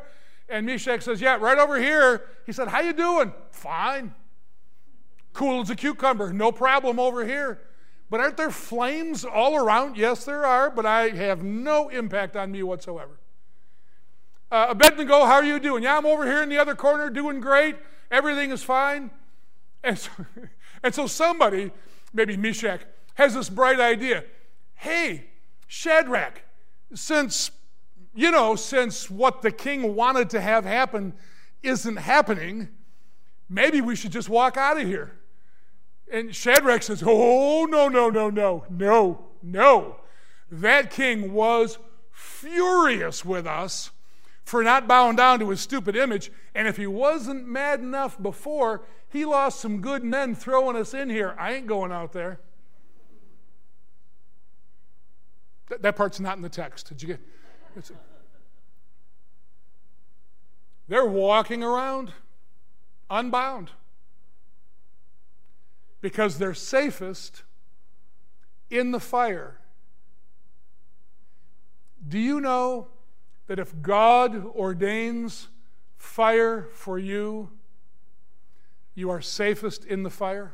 And 0.50 0.66
Meshach 0.66 1.04
says, 1.04 1.22
Yeah, 1.22 1.36
right 1.36 1.58
over 1.58 1.80
here. 1.80 2.26
He 2.46 2.52
said, 2.52 2.68
How 2.68 2.82
you 2.82 2.94
doing? 2.94 3.34
Fine. 3.52 4.14
Cool 5.34 5.62
as 5.62 5.70
a 5.70 5.76
cucumber. 5.76 6.34
No 6.34 6.52
problem 6.52 7.00
over 7.00 7.26
here. 7.26 7.62
But 8.10 8.20
aren't 8.20 8.38
there 8.38 8.50
flames 8.50 9.24
all 9.24 9.56
around? 9.56 9.96
Yes, 9.96 10.26
there 10.26 10.46
are, 10.46 10.72
but 10.72 10.86
I 10.86 11.10
have 11.10 11.44
no 11.44 11.90
impact 11.90 12.36
on 12.36 12.52
me 12.52 12.64
whatsoever. 12.64 13.20
Uh, 14.52 14.68
Abednego, 14.70 15.26
how 15.26 15.36
are 15.36 15.44
you 15.44 15.60
doing? 15.60 15.84
Yeah, 15.84 15.98
I'm 15.98 16.08
over 16.08 16.26
here 16.26 16.42
in 16.42 16.50
the 16.50 16.58
other 16.58 16.74
corner 16.74 17.12
doing 17.12 17.40
great. 17.40 17.76
Everything 18.10 18.50
is 18.50 18.64
fine. 18.64 19.12
And 19.84 20.00
so, 20.00 20.10
and 20.84 20.96
so 20.96 21.06
somebody, 21.06 21.72
maybe 22.12 22.36
Meshach, 22.36 22.82
has 23.14 23.36
this 23.36 23.50
bright 23.50 23.80
idea. 23.80 24.24
Hey, 24.74 25.28
Shadrach, 25.68 26.42
since 26.96 27.52
you 28.16 28.32
know, 28.32 28.56
since 28.56 29.10
what 29.10 29.42
the 29.42 29.52
king 29.52 29.96
wanted 29.96 30.30
to 30.32 30.42
have 30.42 30.66
happen 30.66 31.14
isn't 31.64 31.98
happening, 31.98 32.70
maybe 33.48 33.82
we 33.82 33.96
should 33.96 34.12
just 34.12 34.30
walk 34.30 34.58
out 34.58 34.80
of 34.80 34.88
here. 34.88 35.20
And 36.12 36.36
Shadrach 36.36 36.84
says, 36.84 37.04
Oh, 37.06 37.66
no, 37.70 37.88
no, 37.88 38.10
no, 38.10 38.30
no, 38.30 38.66
no, 38.70 39.26
no. 39.44 39.96
That 40.52 40.90
king 40.90 41.34
was 41.34 41.78
furious 42.12 43.24
with 43.24 43.46
us 43.46 43.92
for 44.44 44.64
not 44.64 44.88
bowing 44.88 45.16
down 45.16 45.40
to 45.40 45.50
his 45.50 45.62
stupid 45.62 45.96
image. 45.96 46.32
And 46.56 46.68
if 46.68 46.78
he 46.78 46.88
wasn't 46.88 47.48
mad 47.48 47.80
enough 47.80 48.22
before, 48.22 48.82
he 49.08 49.24
lost 49.26 49.60
some 49.60 49.80
good 49.80 50.04
men 50.04 50.34
throwing 50.34 50.76
us 50.76 50.94
in 50.94 51.10
here. 51.10 51.36
I 51.38 51.54
ain't 51.54 51.68
going 51.68 51.92
out 51.92 52.14
there. 52.14 52.40
That, 55.82 55.96
part's 55.96 56.20
not 56.20 56.36
in 56.36 56.42
the 56.42 56.50
text. 56.50 56.90
Did 56.90 57.02
you 57.04 57.08
get? 57.10 57.20
They're 60.88 61.06
walking 61.06 61.64
around 61.64 62.14
unbound 63.10 63.72
because 66.02 66.38
they're 66.38 66.54
safest 66.54 67.44
in 68.70 68.92
the 68.92 69.00
fire. 69.00 69.58
Do 72.08 72.18
you 72.18 72.40
know 72.40 72.88
that 73.48 73.60
if 73.60 73.82
God 73.82 74.46
ordains 74.46 75.50
fire 75.98 76.70
for 76.74 76.98
you, 76.98 77.50
you 78.96 79.10
are 79.10 79.22
safest 79.22 79.86
in 79.86 80.04
the 80.04 80.10
fire? 80.10 80.54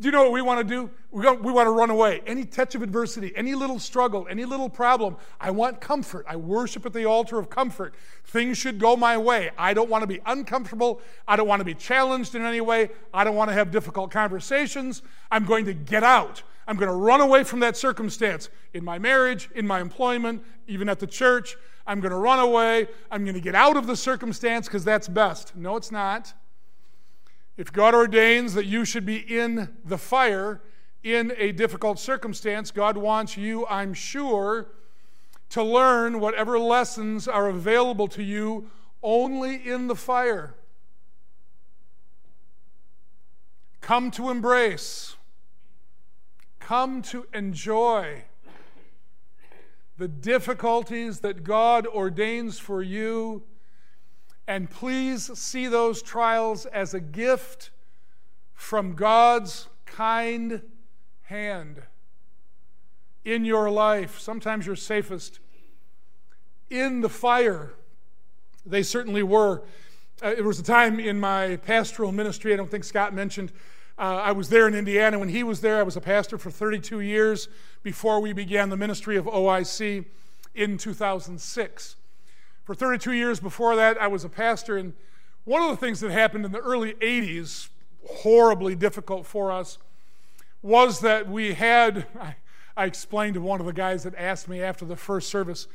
Do 0.00 0.06
you 0.06 0.12
know 0.12 0.22
what 0.22 0.32
we 0.32 0.42
want 0.42 0.66
to 0.66 0.74
do? 0.74 0.90
We 1.10 1.24
want, 1.24 1.66
to 1.66 1.70
run 1.70 1.90
away. 1.90 2.22
Any 2.24 2.44
touch 2.44 2.76
of 2.76 2.82
adversity, 2.82 3.32
any 3.34 3.56
little 3.56 3.80
struggle, 3.80 4.28
any 4.30 4.44
little 4.44 4.68
problem, 4.68 5.16
I 5.40 5.50
want 5.50 5.80
comfort. 5.80 6.24
I 6.28 6.36
worship 6.36 6.86
at 6.86 6.92
the 6.92 7.04
altar 7.04 7.36
of 7.38 7.50
comfort. 7.50 7.94
Things 8.26 8.58
should 8.58 8.78
go 8.78 8.94
my 8.94 9.18
way. 9.18 9.50
I 9.58 9.74
don't 9.74 9.90
want 9.90 10.02
to 10.02 10.06
be 10.06 10.20
uncomfortable. 10.24 11.00
I 11.26 11.34
don't 11.34 11.48
want 11.48 11.60
to 11.60 11.64
be 11.64 11.74
challenged 11.74 12.36
in 12.36 12.42
any 12.42 12.60
way. 12.60 12.90
I 13.12 13.24
don't 13.24 13.34
want 13.34 13.50
to 13.50 13.54
have 13.54 13.72
difficult 13.72 14.12
conversations. 14.12 15.02
I'm 15.32 15.44
going 15.44 15.64
to 15.64 15.74
get 15.74 16.04
out. 16.04 16.44
I'm 16.68 16.76
going 16.76 16.90
to 16.90 16.94
run 16.94 17.20
away 17.20 17.42
from 17.42 17.58
that 17.60 17.76
circumstance 17.76 18.50
in 18.74 18.84
my 18.84 18.98
marriage, 18.98 19.50
in 19.56 19.66
my 19.66 19.80
employment, 19.80 20.44
even 20.68 20.88
at 20.88 21.00
the 21.00 21.06
church. 21.08 21.56
I'm 21.88 21.98
going 21.98 22.12
to 22.12 22.18
run 22.18 22.38
away. 22.38 22.86
I'm 23.10 23.24
going 23.24 23.34
to 23.34 23.40
get 23.40 23.56
out 23.56 23.76
of 23.76 23.88
the 23.88 23.96
circumstance 23.96 24.68
because 24.68 24.84
that's 24.84 25.08
best. 25.08 25.56
No, 25.56 25.74
it's 25.76 25.90
not. 25.90 26.34
If 27.58 27.72
God 27.72 27.92
ordains 27.92 28.54
that 28.54 28.66
you 28.66 28.84
should 28.84 29.04
be 29.04 29.16
in 29.16 29.76
the 29.84 29.98
fire 29.98 30.62
in 31.02 31.32
a 31.36 31.50
difficult 31.50 31.98
circumstance, 31.98 32.70
God 32.70 32.96
wants 32.96 33.36
you, 33.36 33.66
I'm 33.66 33.94
sure, 33.94 34.68
to 35.50 35.64
learn 35.64 36.20
whatever 36.20 36.56
lessons 36.56 37.26
are 37.26 37.48
available 37.48 38.06
to 38.08 38.22
you 38.22 38.70
only 39.02 39.56
in 39.56 39.88
the 39.88 39.96
fire. 39.96 40.54
Come 43.80 44.12
to 44.12 44.30
embrace, 44.30 45.16
come 46.60 47.02
to 47.02 47.26
enjoy 47.34 48.22
the 49.96 50.06
difficulties 50.06 51.20
that 51.20 51.42
God 51.42 51.88
ordains 51.88 52.60
for 52.60 52.82
you 52.82 53.42
and 54.48 54.70
please 54.70 55.30
see 55.38 55.66
those 55.66 56.00
trials 56.00 56.64
as 56.64 56.94
a 56.94 57.00
gift 57.00 57.68
from 58.54 58.94
God's 58.94 59.68
kind 59.84 60.62
hand 61.24 61.82
in 63.26 63.44
your 63.44 63.70
life. 63.70 64.18
Sometimes 64.18 64.66
you're 64.66 64.74
safest 64.74 65.38
in 66.70 67.02
the 67.02 67.10
fire. 67.10 67.74
They 68.64 68.82
certainly 68.82 69.22
were. 69.22 69.64
Uh, 70.22 70.34
it 70.36 70.44
was 70.44 70.58
a 70.58 70.62
time 70.62 70.98
in 70.98 71.20
my 71.20 71.56
pastoral 71.56 72.10
ministry, 72.10 72.54
I 72.54 72.56
don't 72.56 72.70
think 72.70 72.84
Scott 72.84 73.12
mentioned. 73.12 73.52
Uh, 73.98 74.22
I 74.24 74.32
was 74.32 74.48
there 74.48 74.66
in 74.66 74.74
Indiana. 74.74 75.18
When 75.18 75.28
he 75.28 75.42
was 75.42 75.60
there, 75.60 75.78
I 75.78 75.82
was 75.82 75.96
a 75.96 76.00
pastor 76.00 76.38
for 76.38 76.50
32 76.50 77.00
years 77.00 77.48
before 77.82 78.18
we 78.18 78.32
began 78.32 78.70
the 78.70 78.76
ministry 78.78 79.18
of 79.18 79.26
OIC 79.26 80.06
in 80.54 80.78
2006. 80.78 81.96
For 82.68 82.74
32 82.74 83.12
years 83.12 83.40
before 83.40 83.76
that, 83.76 83.96
I 83.96 84.08
was 84.08 84.24
a 84.24 84.28
pastor, 84.28 84.76
and 84.76 84.92
one 85.44 85.62
of 85.62 85.70
the 85.70 85.78
things 85.78 86.00
that 86.00 86.10
happened 86.10 86.44
in 86.44 86.52
the 86.52 86.58
early 86.58 86.92
80s, 86.92 87.70
horribly 88.06 88.74
difficult 88.74 89.24
for 89.24 89.50
us, 89.50 89.78
was 90.60 91.00
that 91.00 91.26
we 91.26 91.54
had, 91.54 92.06
I, 92.20 92.36
I 92.76 92.84
explained 92.84 93.36
to 93.36 93.40
one 93.40 93.60
of 93.60 93.64
the 93.64 93.72
guys 93.72 94.02
that 94.02 94.14
asked 94.16 94.50
me 94.50 94.60
after 94.60 94.84
the 94.84 94.96
first 94.96 95.30
service, 95.30 95.66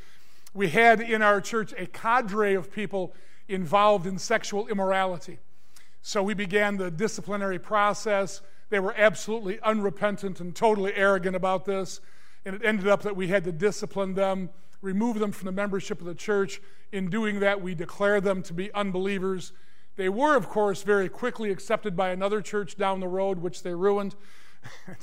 we 0.54 0.68
had 0.70 1.02
in 1.02 1.24
our 1.24 1.42
church 1.42 1.74
a 1.80 1.88
cadre 1.88 2.54
of 2.54 2.72
people 2.72 3.16
involved 3.48 4.06
in 4.06 4.20
sexual 4.20 4.68
immorality. 4.68 5.40
So 6.04 6.22
we 6.22 6.36
began 6.36 6.78
the 6.78 6.92
disciplinary 6.92 7.58
process. 7.58 8.42
They 8.70 8.80
were 8.80 8.94
absolutely 8.96 9.60
unrepentant 9.62 10.40
and 10.40 10.56
totally 10.56 10.94
arrogant 10.94 11.36
about 11.36 11.66
this. 11.66 12.02
And 12.46 12.56
it 12.56 12.62
ended 12.64 12.88
up 12.88 13.02
that 13.02 13.16
we 13.16 13.30
had 13.30 13.46
to 13.46 13.52
discipline 13.52 14.14
them 14.14 14.52
remove 14.84 15.18
them 15.18 15.32
from 15.32 15.46
the 15.46 15.52
membership 15.52 16.00
of 16.00 16.06
the 16.06 16.14
church. 16.14 16.62
In 16.92 17.10
doing 17.10 17.40
that, 17.40 17.62
we 17.62 17.74
declare 17.74 18.22
them 18.22 18.44
to 18.44 18.54
be 18.54 18.72
unbelievers. 18.74 19.54
They 19.96 20.10
were, 20.10 20.36
of 20.36 20.50
course, 20.50 20.84
very 20.84 21.10
quickly 21.10 21.50
accepted 21.50 21.96
by 21.96 22.10
another 22.10 22.42
church 22.42 22.76
down 22.78 23.00
the 23.00 23.08
road, 23.08 23.40
which 23.40 23.64
they 23.64 23.74
ruined. 23.74 24.16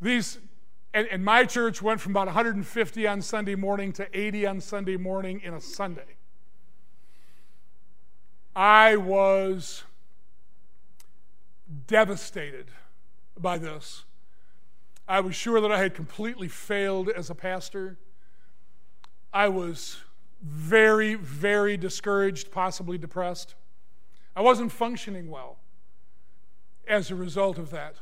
These, 0.00 0.38
and, 0.94 1.08
and 1.08 1.24
my 1.24 1.44
church 1.44 1.82
went 1.82 2.00
from 2.00 2.12
about 2.12 2.28
150 2.28 3.06
on 3.06 3.20
Sunday 3.20 3.56
morning 3.56 3.92
to 3.94 4.08
80 4.18 4.46
on 4.46 4.60
Sunday 4.60 4.96
morning 4.96 5.40
in 5.42 5.52
a 5.52 5.60
Sunday. 5.60 6.16
I 8.54 8.94
was 8.96 9.82
devastated 11.88 12.66
by 13.36 13.58
this. 13.58 14.04
I 15.08 15.20
was 15.20 15.34
sure 15.34 15.60
that 15.60 15.72
I 15.72 15.78
had 15.78 15.94
completely 15.94 16.48
failed 16.48 17.08
as 17.08 17.28
a 17.28 17.34
pastor. 17.34 17.98
I 19.34 19.48
was 19.48 19.96
very, 20.40 21.16
very 21.16 21.76
discouraged, 21.76 22.52
possibly 22.52 22.96
depressed. 22.96 23.56
I 24.36 24.42
wasn't 24.42 24.70
functioning 24.70 25.28
well 25.28 25.58
as 26.86 27.10
a 27.10 27.16
result 27.16 27.58
of 27.58 27.70
that. 27.70 27.96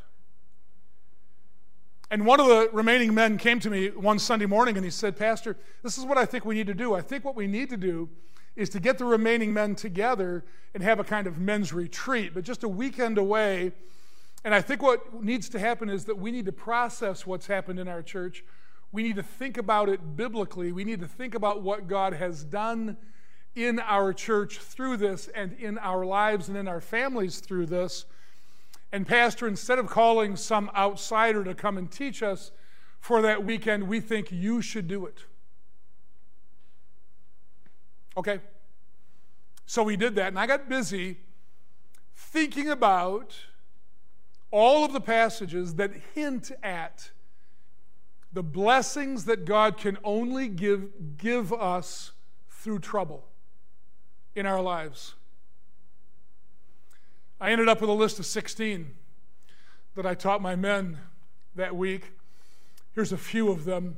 And 2.10 2.26
one 2.26 2.38
of 2.38 2.48
the 2.48 2.68
remaining 2.74 3.14
men 3.14 3.38
came 3.38 3.58
to 3.60 3.70
me 3.70 3.88
one 3.88 4.18
Sunday 4.18 4.44
morning 4.44 4.76
and 4.76 4.84
he 4.84 4.90
said, 4.90 5.16
Pastor, 5.16 5.56
this 5.82 5.96
is 5.96 6.04
what 6.04 6.18
I 6.18 6.26
think 6.26 6.44
we 6.44 6.54
need 6.54 6.66
to 6.66 6.74
do. 6.74 6.94
I 6.94 7.00
think 7.00 7.24
what 7.24 7.34
we 7.34 7.46
need 7.46 7.70
to 7.70 7.78
do 7.78 8.10
is 8.54 8.68
to 8.68 8.80
get 8.80 8.98
the 8.98 9.06
remaining 9.06 9.54
men 9.54 9.74
together 9.74 10.44
and 10.74 10.82
have 10.82 11.00
a 11.00 11.04
kind 11.04 11.26
of 11.26 11.38
men's 11.38 11.72
retreat, 11.72 12.34
but 12.34 12.44
just 12.44 12.62
a 12.62 12.68
weekend 12.68 13.16
away. 13.16 13.72
And 14.44 14.54
I 14.54 14.60
think 14.60 14.82
what 14.82 15.24
needs 15.24 15.48
to 15.50 15.58
happen 15.58 15.88
is 15.88 16.04
that 16.04 16.18
we 16.18 16.30
need 16.30 16.44
to 16.44 16.52
process 16.52 17.26
what's 17.26 17.46
happened 17.46 17.78
in 17.78 17.88
our 17.88 18.02
church 18.02 18.44
we 18.92 19.02
need 19.02 19.16
to 19.16 19.22
think 19.22 19.56
about 19.56 19.88
it 19.88 20.16
biblically. 20.16 20.70
We 20.70 20.84
need 20.84 21.00
to 21.00 21.08
think 21.08 21.34
about 21.34 21.62
what 21.62 21.88
God 21.88 22.12
has 22.12 22.44
done 22.44 22.98
in 23.54 23.80
our 23.80 24.12
church 24.12 24.58
through 24.58 24.98
this 24.98 25.28
and 25.28 25.54
in 25.54 25.78
our 25.78 26.04
lives 26.04 26.48
and 26.48 26.56
in 26.56 26.68
our 26.68 26.80
families 26.80 27.40
through 27.40 27.66
this. 27.66 28.04
And, 28.92 29.06
Pastor, 29.06 29.48
instead 29.48 29.78
of 29.78 29.86
calling 29.86 30.36
some 30.36 30.70
outsider 30.76 31.42
to 31.44 31.54
come 31.54 31.78
and 31.78 31.90
teach 31.90 32.22
us 32.22 32.52
for 33.00 33.22
that 33.22 33.44
weekend, 33.44 33.88
we 33.88 34.00
think 34.00 34.30
you 34.30 34.60
should 34.60 34.86
do 34.86 35.06
it. 35.06 35.24
Okay? 38.16 38.40
So 39.64 39.82
we 39.82 39.96
did 39.96 40.14
that, 40.16 40.28
and 40.28 40.38
I 40.38 40.46
got 40.46 40.68
busy 40.68 41.16
thinking 42.14 42.68
about 42.68 43.34
all 44.50 44.84
of 44.84 44.92
the 44.92 45.00
passages 45.00 45.76
that 45.76 45.92
hint 46.14 46.52
at 46.62 47.10
the 48.32 48.42
blessings 48.42 49.26
that 49.26 49.44
God 49.44 49.76
can 49.76 49.98
only 50.02 50.48
give, 50.48 51.18
give 51.18 51.52
us 51.52 52.12
through 52.48 52.78
trouble 52.78 53.24
in 54.34 54.46
our 54.46 54.62
lives. 54.62 55.14
I 57.40 57.50
ended 57.50 57.68
up 57.68 57.80
with 57.80 57.90
a 57.90 57.94
list 57.94 58.18
of 58.18 58.26
16 58.26 58.94
that 59.96 60.06
I 60.06 60.14
taught 60.14 60.40
my 60.40 60.56
men 60.56 60.98
that 61.56 61.76
week. 61.76 62.12
Here's 62.94 63.12
a 63.12 63.18
few 63.18 63.50
of 63.50 63.64
them. 63.64 63.96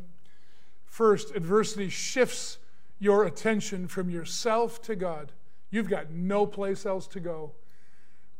First, 0.87 1.35
adversity 1.35 1.89
shifts 1.89 2.59
your 2.99 3.25
attention 3.25 3.87
from 3.87 4.11
yourself 4.11 4.81
to 4.83 4.97
God. 4.97 5.33
You've 5.71 5.89
got 5.89 6.11
no 6.11 6.47
place 6.47 6.87
else 6.87 7.07
to 7.09 7.21
go 7.21 7.53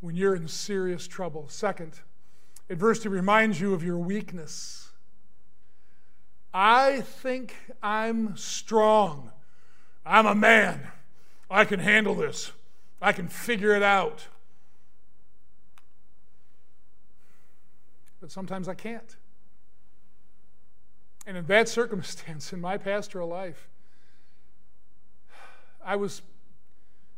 when 0.01 0.17
you're 0.17 0.35
in 0.35 0.49
serious 0.49 1.07
trouble. 1.07 1.49
Second, 1.49 2.01
adversity 2.71 3.09
reminds 3.09 3.61
you 3.61 3.75
of 3.75 3.83
your 3.83 3.99
weakness. 3.99 4.84
I 6.55 7.01
think 7.01 7.57
I'm 7.83 8.37
strong. 8.37 9.33
I'm 10.07 10.25
a 10.25 10.37
man. 10.37 10.87
I 11.51 11.65
can 11.65 11.81
handle 11.81 12.15
this. 12.15 12.53
I 13.03 13.13
can 13.13 13.27
figure 13.27 13.75
it 13.75 13.83
out. 13.83 14.29
But 18.21 18.31
sometimes 18.31 18.69
I 18.69 18.75
can't. 18.75 19.17
And 21.27 21.37
in 21.37 21.47
that 21.47 21.69
circumstance, 21.69 22.53
in 22.53 22.61
my 22.61 22.79
pastoral 22.79 23.29
life, 23.29 23.69
I 25.85 25.97
was 25.97 26.23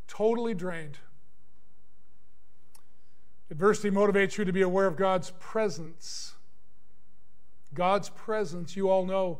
totally 0.09 0.55
drained. 0.55 0.99
Adversity 3.51 3.91
motivates 3.91 4.39
you 4.39 4.47
to 4.47 4.53
be 4.53 4.63
aware 4.63 4.87
of 4.87 4.97
God's 4.97 5.31
presence. 5.39 6.36
God's 7.77 8.09
presence, 8.09 8.75
you 8.75 8.91
all 8.91 9.07
know, 9.07 9.39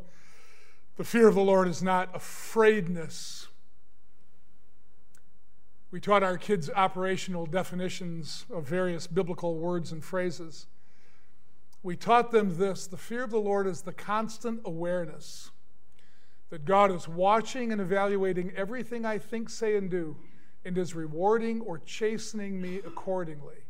the 0.97 1.05
fear 1.05 1.27
of 1.27 1.35
the 1.35 1.41
Lord 1.41 1.67
is 1.67 1.83
not 1.83 2.15
afraidness. 2.15 3.49
We 5.91 6.01
taught 6.01 6.23
our 6.23 6.39
kids 6.39 6.71
operational 6.71 7.47
definitions 7.47 8.45
of 8.51 8.65
various 8.65 9.07
biblical 9.07 9.57
words 9.59 9.91
and 9.93 10.05
phrases. 10.05 10.67
We 11.83 11.97
taught 11.97 12.31
them 12.31 12.59
this 12.59 12.87
the 12.87 12.97
fear 12.97 13.25
of 13.25 13.31
the 13.31 13.41
Lord 13.41 13.67
is 13.67 13.83
the 13.83 13.93
constant 13.93 14.61
awareness 14.65 15.51
that 16.51 16.65
God 16.65 16.93
is 16.93 17.09
watching 17.09 17.73
and 17.73 17.81
evaluating 17.81 18.53
everything 18.55 19.05
I 19.05 19.19
think, 19.19 19.51
say, 19.51 19.77
and 19.77 19.91
do, 19.91 20.17
and 20.65 20.79
is 20.79 20.95
rewarding 20.95 21.61
or 21.61 21.79
chastening 21.79 22.61
me 22.61 22.79
accordingly. 22.79 23.66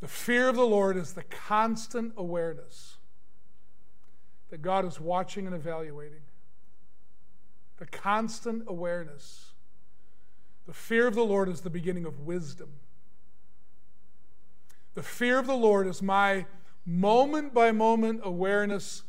The 0.00 0.08
fear 0.08 0.48
of 0.48 0.56
the 0.56 0.66
Lord 0.66 0.96
is 0.96 1.14
the 1.14 1.22
constant 1.22 2.12
awareness 2.16 2.96
that 4.50 4.62
God 4.62 4.84
is 4.84 5.00
watching 5.00 5.46
and 5.46 5.54
evaluating. 5.54 6.20
The 7.78 7.86
constant 7.86 8.64
awareness. 8.66 9.52
The 10.66 10.72
fear 10.72 11.06
of 11.06 11.14
the 11.14 11.24
Lord 11.24 11.48
is 11.48 11.60
the 11.60 11.70
beginning 11.70 12.04
of 12.04 12.20
wisdom. 12.20 12.70
The 14.94 15.02
fear 15.02 15.38
of 15.38 15.46
the 15.46 15.56
Lord 15.56 15.86
is 15.86 16.02
my 16.02 16.46
moment 16.84 17.52
by 17.52 17.72
moment 17.72 18.20
awareness 18.22 19.02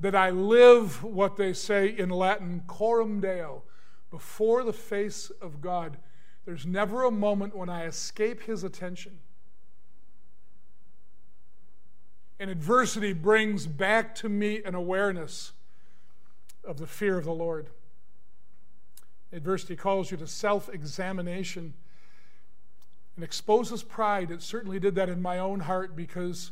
that 0.00 0.14
I 0.14 0.30
live 0.30 1.04
what 1.04 1.36
they 1.36 1.52
say 1.52 1.88
in 1.88 2.08
Latin, 2.08 2.62
coram 2.66 3.20
deo, 3.20 3.62
before 4.10 4.64
the 4.64 4.72
face 4.72 5.30
of 5.42 5.60
God. 5.60 5.98
There's 6.46 6.66
never 6.66 7.04
a 7.04 7.10
moment 7.10 7.54
when 7.54 7.68
I 7.68 7.84
escape 7.84 8.42
his 8.42 8.64
attention. 8.64 9.18
And 12.40 12.50
adversity 12.50 13.12
brings 13.12 13.66
back 13.66 14.14
to 14.16 14.28
me 14.28 14.62
an 14.64 14.74
awareness 14.74 15.52
of 16.64 16.78
the 16.78 16.86
fear 16.86 17.18
of 17.18 17.26
the 17.26 17.34
Lord. 17.34 17.68
Adversity 19.30 19.76
calls 19.76 20.10
you 20.10 20.16
to 20.16 20.26
self 20.26 20.68
examination 20.70 21.74
and 23.14 23.24
exposes 23.24 23.82
pride. 23.82 24.30
It 24.30 24.40
certainly 24.40 24.80
did 24.80 24.94
that 24.94 25.10
in 25.10 25.20
my 25.20 25.38
own 25.38 25.60
heart 25.60 25.94
because 25.94 26.50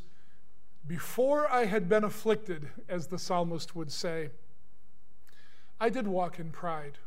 before 0.87 1.51
I 1.51 1.65
had 1.65 1.89
been 1.89 2.05
afflicted, 2.05 2.69
as 2.87 3.07
the 3.07 3.19
psalmist 3.19 3.75
would 3.75 3.91
say, 3.91 4.29
I 5.81 5.89
did 5.89 6.07
walk 6.07 6.39
in 6.39 6.51
pride. 6.51 6.99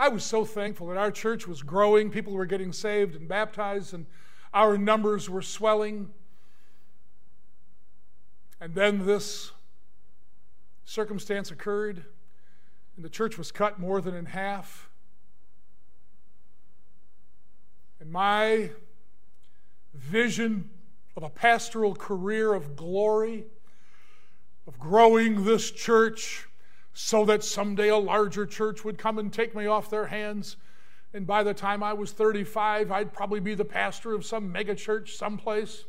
I 0.00 0.08
was 0.08 0.24
so 0.24 0.44
thankful 0.44 0.88
that 0.88 0.96
our 0.96 1.12
church 1.12 1.46
was 1.46 1.62
growing, 1.62 2.10
people 2.10 2.32
were 2.32 2.46
getting 2.46 2.72
saved 2.72 3.14
and 3.14 3.28
baptized, 3.28 3.94
and 3.94 4.06
our 4.52 4.76
numbers 4.76 5.30
were 5.30 5.42
swelling. 5.42 6.10
And 8.64 8.74
then 8.74 9.04
this 9.04 9.52
circumstance 10.86 11.50
occurred, 11.50 12.02
and 12.96 13.04
the 13.04 13.10
church 13.10 13.36
was 13.36 13.52
cut 13.52 13.78
more 13.78 14.00
than 14.00 14.14
in 14.14 14.24
half. 14.24 14.88
And 18.00 18.10
my 18.10 18.70
vision 19.92 20.70
of 21.14 21.22
a 21.22 21.28
pastoral 21.28 21.94
career 21.94 22.54
of 22.54 22.74
glory, 22.74 23.44
of 24.66 24.78
growing 24.78 25.44
this 25.44 25.70
church 25.70 26.48
so 26.94 27.26
that 27.26 27.44
someday 27.44 27.88
a 27.88 27.98
larger 27.98 28.46
church 28.46 28.82
would 28.82 28.96
come 28.96 29.18
and 29.18 29.30
take 29.30 29.54
me 29.54 29.66
off 29.66 29.90
their 29.90 30.06
hands. 30.06 30.56
And 31.12 31.26
by 31.26 31.42
the 31.42 31.52
time 31.52 31.82
I 31.82 31.92
was 31.92 32.12
35, 32.12 32.90
I'd 32.90 33.12
probably 33.12 33.40
be 33.40 33.54
the 33.54 33.66
pastor 33.66 34.14
of 34.14 34.24
some 34.24 34.50
megachurch 34.50 35.10
someplace. 35.10 35.84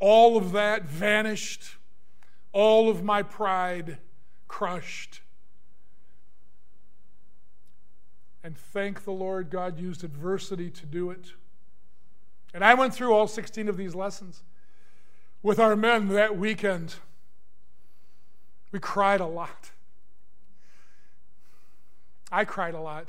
All 0.00 0.36
of 0.36 0.52
that 0.52 0.84
vanished, 0.84 1.76
all 2.52 2.88
of 2.88 3.02
my 3.02 3.22
pride 3.22 3.98
crushed. 4.46 5.20
And 8.44 8.56
thank 8.56 9.04
the 9.04 9.12
Lord, 9.12 9.50
God 9.50 9.78
used 9.78 10.04
adversity 10.04 10.70
to 10.70 10.86
do 10.86 11.10
it. 11.10 11.32
And 12.54 12.64
I 12.64 12.74
went 12.74 12.94
through 12.94 13.12
all 13.12 13.26
16 13.26 13.68
of 13.68 13.76
these 13.76 13.94
lessons 13.94 14.42
with 15.42 15.58
our 15.58 15.76
men 15.76 16.08
that 16.08 16.36
weekend. 16.36 16.94
We 18.72 18.78
cried 18.78 19.20
a 19.20 19.26
lot. 19.26 19.70
I 22.30 22.44
cried 22.44 22.74
a 22.74 22.80
lot. 22.80 23.08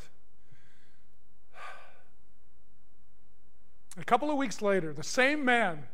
A 3.97 4.03
couple 4.05 4.31
of 4.31 4.37
weeks 4.37 4.61
later, 4.61 4.93
the 4.93 5.03
same 5.03 5.43
man 5.43 5.87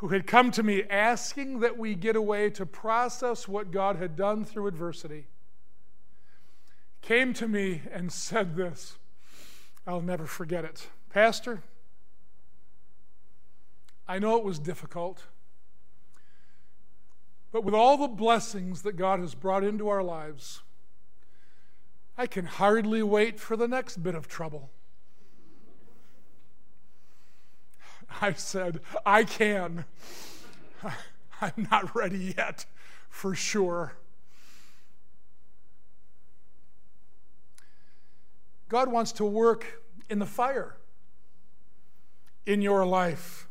who 0.00 0.08
had 0.08 0.26
come 0.26 0.50
to 0.50 0.62
me 0.62 0.82
asking 0.84 1.60
that 1.60 1.76
we 1.76 1.94
get 1.94 2.16
away 2.16 2.48
to 2.48 2.64
process 2.64 3.46
what 3.46 3.70
God 3.70 3.96
had 3.96 4.16
done 4.16 4.46
through 4.46 4.66
adversity, 4.66 5.26
came 7.02 7.34
to 7.34 7.46
me 7.46 7.82
and 7.92 8.10
said 8.10 8.56
this. 8.56 8.96
I'll 9.86 10.00
never 10.00 10.24
forget 10.24 10.64
it. 10.64 10.88
Pastor, 11.10 11.62
I 14.08 14.18
know 14.18 14.38
it 14.38 14.44
was 14.44 14.58
difficult, 14.58 15.24
but 17.52 17.62
with 17.62 17.74
all 17.74 17.98
the 17.98 18.08
blessings 18.08 18.80
that 18.80 18.96
God 18.96 19.20
has 19.20 19.34
brought 19.34 19.64
into 19.64 19.90
our 19.90 20.02
lives, 20.02 20.62
I 22.16 22.26
can 22.26 22.46
hardly 22.46 23.02
wait 23.02 23.38
for 23.38 23.54
the 23.54 23.68
next 23.68 24.02
bit 24.02 24.14
of 24.14 24.28
trouble. 24.28 24.70
I 28.20 28.32
said, 28.34 28.80
I 29.04 29.24
can. 29.24 29.84
I'm 31.40 31.68
not 31.70 31.94
ready 31.94 32.34
yet, 32.36 32.66
for 33.08 33.34
sure. 33.34 33.94
God 38.68 38.88
wants 38.88 39.12
to 39.12 39.24
work 39.24 39.82
in 40.08 40.18
the 40.18 40.26
fire 40.26 40.76
in 42.46 42.62
your 42.62 42.86
life. 42.86 43.48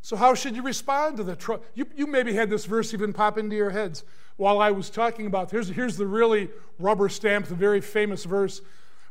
So, 0.00 0.16
how 0.16 0.34
should 0.34 0.56
you 0.56 0.62
respond 0.62 1.18
to 1.18 1.22
the 1.22 1.36
trouble? 1.36 1.64
You, 1.74 1.86
you 1.94 2.06
maybe 2.06 2.32
had 2.32 2.48
this 2.48 2.64
verse 2.64 2.94
even 2.94 3.12
pop 3.12 3.36
into 3.36 3.54
your 3.54 3.70
heads 3.70 4.04
while 4.36 4.60
I 4.60 4.70
was 4.70 4.88
talking 4.88 5.26
about. 5.26 5.50
Here's, 5.50 5.68
here's 5.68 5.96
the 5.98 6.06
really 6.06 6.48
rubber 6.78 7.10
stamp, 7.10 7.46
the 7.46 7.54
very 7.54 7.82
famous 7.82 8.24
verse 8.24 8.62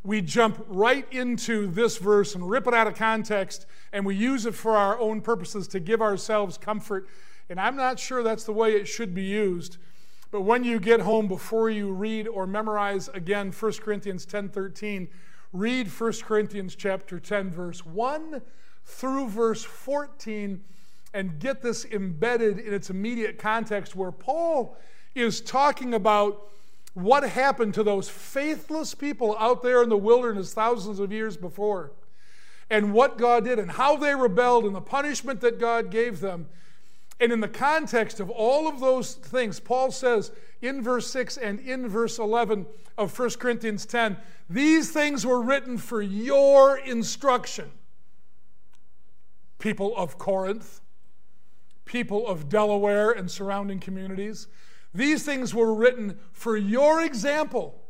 we 0.07 0.21
jump 0.21 0.65
right 0.69 1.05
into 1.11 1.67
this 1.67 1.97
verse 1.97 2.33
and 2.33 2.49
rip 2.49 2.65
it 2.65 2.73
out 2.73 2.87
of 2.87 2.95
context 2.95 3.65
and 3.91 4.05
we 4.05 4.15
use 4.15 4.45
it 4.45 4.55
for 4.55 4.77
our 4.77 4.97
own 4.99 5.19
purposes 5.19 5.67
to 5.67 5.81
give 5.81 6.01
ourselves 6.01 6.57
comfort. 6.57 7.09
And 7.49 7.59
I'm 7.59 7.75
not 7.75 7.99
sure 7.99 8.23
that's 8.23 8.45
the 8.45 8.53
way 8.53 8.71
it 8.71 8.87
should 8.87 9.13
be 9.13 9.23
used. 9.23 9.75
But 10.31 10.41
when 10.43 10.63
you 10.63 10.79
get 10.79 11.01
home 11.01 11.27
before 11.27 11.69
you 11.69 11.91
read 11.91 12.25
or 12.25 12.47
memorize 12.47 13.09
again 13.09 13.51
1 13.51 13.81
Corinthians 13.81 14.25
10:13, 14.25 15.09
read 15.51 15.89
1 15.89 16.13
Corinthians 16.23 16.73
chapter 16.73 17.19
10 17.19 17.51
verse 17.51 17.85
1 17.85 18.41
through 18.85 19.27
verse 19.27 19.65
14 19.65 20.63
and 21.13 21.37
get 21.37 21.61
this 21.61 21.83
embedded 21.83 22.59
in 22.59 22.73
its 22.73 22.89
immediate 22.89 23.37
context 23.37 23.93
where 23.93 24.13
Paul 24.13 24.77
is 25.15 25.41
talking 25.41 25.93
about 25.93 26.49
what 26.97 27.21
happened 27.21 27.75
to 27.75 27.83
those 27.83 28.09
faithless 28.09 28.95
people 28.95 29.35
out 29.37 29.61
there 29.61 29.83
in 29.83 29.89
the 29.89 29.95
wilderness 29.95 30.51
thousands 30.51 30.99
of 30.99 31.11
years 31.11 31.37
before, 31.37 31.91
and 32.71 32.91
what 32.91 33.19
God 33.19 33.43
did, 33.43 33.59
and 33.59 33.69
how 33.69 33.95
they 33.95 34.15
rebelled, 34.15 34.65
and 34.65 34.75
the 34.75 34.81
punishment 34.81 35.39
that 35.41 35.59
God 35.59 35.91
gave 35.91 36.21
them. 36.21 36.47
And 37.19 37.31
in 37.31 37.39
the 37.39 37.47
context 37.47 38.19
of 38.19 38.31
all 38.31 38.67
of 38.67 38.79
those 38.79 39.13
things, 39.13 39.59
Paul 39.59 39.91
says 39.91 40.31
in 40.63 40.81
verse 40.81 41.07
6 41.11 41.37
and 41.37 41.59
in 41.59 41.87
verse 41.87 42.17
11 42.17 42.65
of 42.97 43.17
1 43.17 43.29
Corinthians 43.31 43.85
10 43.85 44.17
these 44.49 44.91
things 44.91 45.23
were 45.23 45.41
written 45.41 45.77
for 45.77 46.01
your 46.01 46.77
instruction. 46.77 47.69
People 49.59 49.95
of 49.95 50.17
Corinth, 50.17 50.81
people 51.85 52.27
of 52.27 52.49
Delaware 52.49 53.11
and 53.11 53.29
surrounding 53.29 53.79
communities, 53.79 54.47
these 54.93 55.23
things 55.23 55.53
were 55.53 55.73
written 55.73 56.17
for 56.31 56.57
your 56.57 57.01
example, 57.01 57.83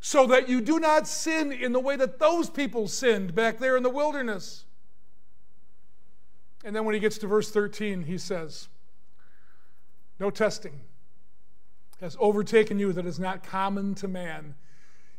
so 0.00 0.26
that 0.26 0.48
you 0.48 0.60
do 0.60 0.78
not 0.78 1.08
sin 1.08 1.50
in 1.52 1.72
the 1.72 1.80
way 1.80 1.96
that 1.96 2.18
those 2.18 2.48
people 2.48 2.86
sinned 2.86 3.34
back 3.34 3.58
there 3.58 3.76
in 3.76 3.82
the 3.82 3.90
wilderness. 3.90 4.64
And 6.64 6.74
then 6.74 6.84
when 6.84 6.94
he 6.94 7.00
gets 7.00 7.18
to 7.18 7.26
verse 7.26 7.50
13, 7.50 8.04
he 8.04 8.18
says, 8.18 8.68
No 10.18 10.30
testing 10.30 10.80
has 12.00 12.16
overtaken 12.20 12.78
you 12.78 12.92
that 12.92 13.06
is 13.06 13.18
not 13.18 13.42
common 13.42 13.94
to 13.96 14.08
man. 14.08 14.54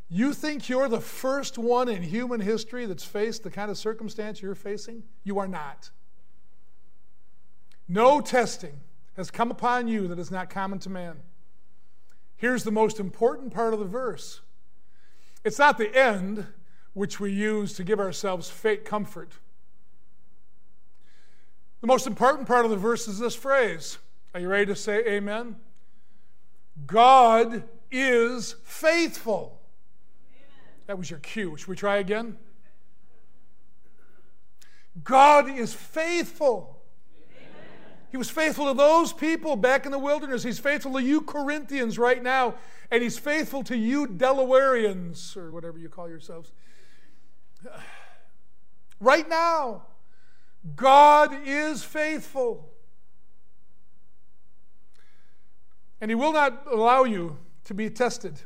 You 0.10 0.34
think 0.34 0.70
you're 0.70 0.88
the 0.88 1.02
first 1.02 1.58
one 1.58 1.90
in 1.90 2.04
human 2.04 2.40
history 2.40 2.86
that's 2.86 3.04
faced 3.04 3.44
the 3.44 3.52
kind 3.52 3.70
of 3.70 3.78
circumstance 3.78 4.42
you're 4.42 4.56
facing? 4.56 5.04
You 5.24 5.40
are 5.40 5.48
not. 5.48 5.90
No 7.90 8.22
testing 8.22 8.80
has 9.18 9.32
come 9.32 9.52
upon 9.52 9.88
you 9.88 10.08
that 10.08 10.20
is 10.20 10.32
not 10.32 10.50
common 10.50 10.80
to 10.80 10.90
man. 10.90 11.18
Here's 12.38 12.64
the 12.64 12.72
most 12.72 13.00
important 13.00 13.52
part 13.54 13.74
of 13.74 13.80
the 13.80 13.86
verse 13.86 14.42
it's 15.44 15.60
not 15.60 15.78
the 15.78 15.96
end, 15.96 16.46
which 16.94 17.20
we 17.20 17.32
use 17.32 17.74
to 17.74 17.84
give 17.84 18.00
ourselves 18.00 18.50
fake 18.50 18.86
comfort. 18.86 19.32
The 21.82 21.88
most 21.88 22.08
important 22.08 22.48
part 22.48 22.66
of 22.66 22.72
the 22.72 22.78
verse 22.78 23.08
is 23.08 23.20
this 23.20 23.36
phrase. 23.36 23.98
Are 24.34 24.40
you 24.40 24.50
ready 24.50 24.66
to 24.66 24.76
say 24.76 25.06
amen? 25.06 25.56
God 26.86 27.64
is 27.92 28.56
faithful. 28.64 29.62
That 30.88 30.98
was 30.98 31.10
your 31.10 31.20
cue. 31.20 31.56
Should 31.58 31.68
we 31.68 31.76
try 31.76 31.98
again? 31.98 32.38
God 35.04 35.50
is 35.50 35.74
faithful. 35.74 36.77
He 38.10 38.18
was 38.18 38.30
faithful 38.30 38.68
to 38.68 38.74
those 38.74 39.12
people 39.12 39.56
back 39.56 39.86
in 39.86 39.92
the 39.92 40.00
wilderness. 40.00 40.44
He's 40.44 40.60
faithful 40.60 40.94
to 40.94 41.02
you, 41.02 41.22
Corinthians, 41.22 42.00
right 42.00 42.24
now. 42.24 42.56
And 42.90 43.04
He's 43.04 43.18
faithful 43.18 43.64
to 43.66 43.78
you, 43.78 44.08
Delawareans, 44.08 45.36
or 45.36 45.52
whatever 45.52 45.78
you 45.78 45.90
call 45.90 46.10
yourselves. 46.10 46.52
Right 49.00 49.30
now, 49.30 49.84
God 50.76 51.32
is 51.46 51.84
faithful. 51.84 52.68
And 56.02 56.10
He 56.10 56.16
will 56.16 56.34
not 56.34 56.66
allow 56.66 57.04
you 57.04 57.38
to 57.66 57.76
be 57.76 57.92
tested 57.92 58.42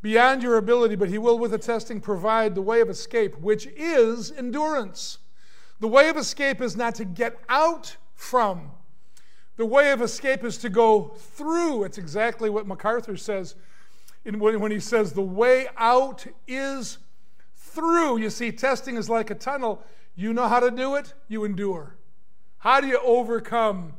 beyond 0.00 0.44
your 0.44 0.56
ability, 0.56 0.94
but 0.94 1.08
He 1.08 1.18
will, 1.18 1.36
with 1.36 1.50
the 1.50 1.58
testing, 1.58 2.00
provide 2.00 2.54
the 2.54 2.62
way 2.62 2.80
of 2.80 2.88
escape, 2.88 3.36
which 3.40 3.66
is 3.76 4.30
endurance. 4.30 5.18
The 5.80 5.88
way 5.88 6.08
of 6.08 6.16
escape 6.16 6.60
is 6.60 6.76
not 6.76 6.94
to 6.94 7.04
get 7.04 7.36
out 7.48 7.96
from 8.14 8.70
the 9.56 9.66
way 9.66 9.92
of 9.92 10.00
escape 10.00 10.44
is 10.44 10.58
to 10.58 10.68
go 10.68 11.14
through. 11.16 11.84
It's 11.84 11.98
exactly 11.98 12.48
what 12.48 12.66
MacArthur 12.66 13.16
says 13.16 13.54
when 14.24 14.70
he 14.70 14.80
says 14.80 15.12
the 15.12 15.20
way 15.20 15.68
out 15.76 16.26
is 16.46 16.98
through. 17.56 18.18
You 18.18 18.30
see, 18.30 18.52
testing 18.52 18.96
is 18.96 19.10
like 19.10 19.30
a 19.30 19.34
tunnel. 19.34 19.82
You 20.14 20.32
know 20.32 20.48
how 20.48 20.60
to 20.60 20.70
do 20.70 20.94
it, 20.94 21.14
you 21.28 21.44
endure. 21.44 21.96
How 22.58 22.80
do 22.80 22.86
you 22.86 23.00
overcome 23.02 23.94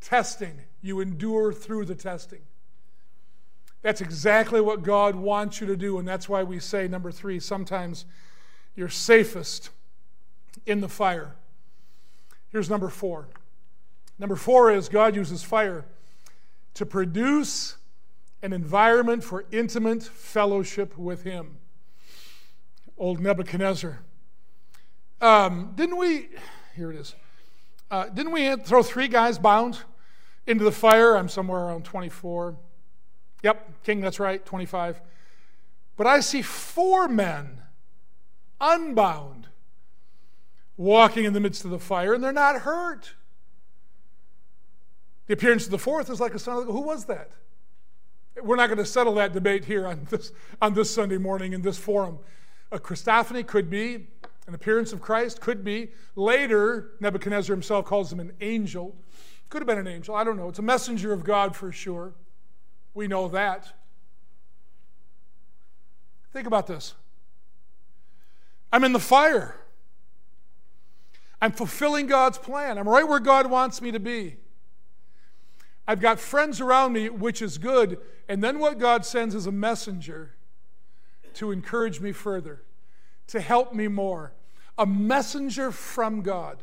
testing? 0.00 0.62
You 0.80 1.00
endure 1.00 1.52
through 1.52 1.86
the 1.86 1.94
testing. 1.94 2.40
That's 3.82 4.00
exactly 4.00 4.60
what 4.60 4.82
God 4.82 5.14
wants 5.14 5.60
you 5.60 5.66
to 5.66 5.76
do, 5.76 5.98
and 5.98 6.08
that's 6.08 6.28
why 6.28 6.42
we 6.42 6.58
say, 6.58 6.88
number 6.88 7.12
three, 7.12 7.38
sometimes 7.38 8.04
you're 8.74 8.88
safest 8.88 9.70
in 10.64 10.80
the 10.80 10.88
fire. 10.88 11.36
Here's 12.50 12.70
number 12.70 12.88
four 12.88 13.28
Number 14.18 14.36
four 14.36 14.70
is 14.70 14.88
God 14.88 15.14
uses 15.14 15.42
fire 15.42 15.84
to 16.74 16.86
produce 16.86 17.76
an 18.42 18.52
environment 18.52 19.24
for 19.24 19.44
intimate 19.50 20.02
fellowship 20.02 20.96
with 20.96 21.24
Him. 21.24 21.58
Old 22.98 23.20
Nebuchadnezzar. 23.20 24.00
Um, 25.20 25.72
didn't 25.74 25.96
we, 25.96 26.28
here 26.74 26.90
it 26.90 26.96
is, 26.96 27.14
uh, 27.90 28.08
didn't 28.08 28.32
we 28.32 28.56
throw 28.56 28.82
three 28.82 29.08
guys 29.08 29.38
bound 29.38 29.80
into 30.46 30.64
the 30.64 30.72
fire? 30.72 31.16
I'm 31.16 31.28
somewhere 31.28 31.60
around 31.60 31.84
24. 31.84 32.56
Yep, 33.42 33.84
King, 33.84 34.00
that's 34.00 34.20
right, 34.20 34.44
25. 34.44 35.00
But 35.96 36.06
I 36.06 36.20
see 36.20 36.42
four 36.42 37.08
men 37.08 37.62
unbound 38.60 39.48
walking 40.76 41.24
in 41.24 41.32
the 41.32 41.40
midst 41.40 41.64
of 41.64 41.70
the 41.70 41.78
fire, 41.78 42.14
and 42.14 42.22
they're 42.22 42.32
not 42.32 42.62
hurt. 42.62 43.14
The 45.26 45.34
appearance 45.34 45.64
of 45.64 45.70
the 45.70 45.78
fourth 45.78 46.10
is 46.10 46.20
like 46.20 46.34
a 46.34 46.38
son 46.38 46.58
of 46.58 46.66
the, 46.66 46.72
who 46.72 46.80
was 46.80 47.04
that? 47.06 47.32
We're 48.42 48.56
not 48.56 48.66
going 48.66 48.78
to 48.78 48.84
settle 48.84 49.14
that 49.14 49.32
debate 49.32 49.64
here 49.64 49.86
on 49.86 50.06
this, 50.10 50.32
on 50.60 50.74
this 50.74 50.90
Sunday 50.90 51.18
morning 51.18 51.52
in 51.52 51.62
this 51.62 51.78
forum. 51.78 52.18
A 52.70 52.78
Christophany 52.78 53.46
could 53.46 53.70
be, 53.70 54.08
an 54.46 54.54
appearance 54.54 54.92
of 54.92 55.00
Christ 55.00 55.40
could 55.40 55.64
be. 55.64 55.90
Later, 56.14 56.92
Nebuchadnezzar 57.00 57.54
himself 57.54 57.86
calls 57.86 58.12
him 58.12 58.20
an 58.20 58.32
angel. 58.40 58.94
Could 59.48 59.62
have 59.62 59.66
been 59.66 59.78
an 59.78 59.86
angel, 59.86 60.14
I 60.14 60.24
don't 60.24 60.36
know. 60.36 60.48
It's 60.48 60.58
a 60.58 60.62
messenger 60.62 61.12
of 61.12 61.24
God 61.24 61.56
for 61.56 61.72
sure. 61.72 62.14
We 62.94 63.08
know 63.08 63.28
that. 63.28 63.72
Think 66.32 66.46
about 66.46 66.66
this 66.66 66.94
I'm 68.72 68.84
in 68.84 68.92
the 68.92 69.00
fire. 69.00 69.56
I'm 71.40 71.52
fulfilling 71.52 72.06
God's 72.06 72.38
plan. 72.38 72.78
I'm 72.78 72.88
right 72.88 73.06
where 73.06 73.20
God 73.20 73.50
wants 73.50 73.82
me 73.82 73.90
to 73.92 74.00
be. 74.00 74.36
I've 75.88 76.00
got 76.00 76.18
friends 76.18 76.60
around 76.60 76.92
me, 76.92 77.08
which 77.08 77.40
is 77.40 77.58
good. 77.58 77.98
And 78.28 78.42
then 78.42 78.58
what 78.58 78.78
God 78.78 79.04
sends 79.04 79.34
is 79.34 79.46
a 79.46 79.52
messenger 79.52 80.32
to 81.34 81.52
encourage 81.52 82.00
me 82.00 82.12
further, 82.12 82.62
to 83.28 83.40
help 83.40 83.72
me 83.74 83.88
more. 83.88 84.32
A 84.78 84.86
messenger 84.86 85.70
from 85.70 86.22
God. 86.22 86.62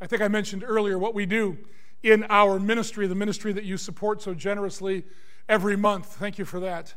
I 0.00 0.06
think 0.06 0.22
I 0.22 0.28
mentioned 0.28 0.64
earlier 0.66 0.98
what 0.98 1.14
we 1.14 1.26
do 1.26 1.58
in 2.02 2.24
our 2.28 2.60
ministry, 2.60 3.06
the 3.06 3.14
ministry 3.14 3.52
that 3.52 3.64
you 3.64 3.76
support 3.76 4.22
so 4.22 4.34
generously 4.34 5.04
every 5.48 5.76
month. 5.76 6.06
Thank 6.06 6.38
you 6.38 6.44
for 6.44 6.60
that. 6.60 6.94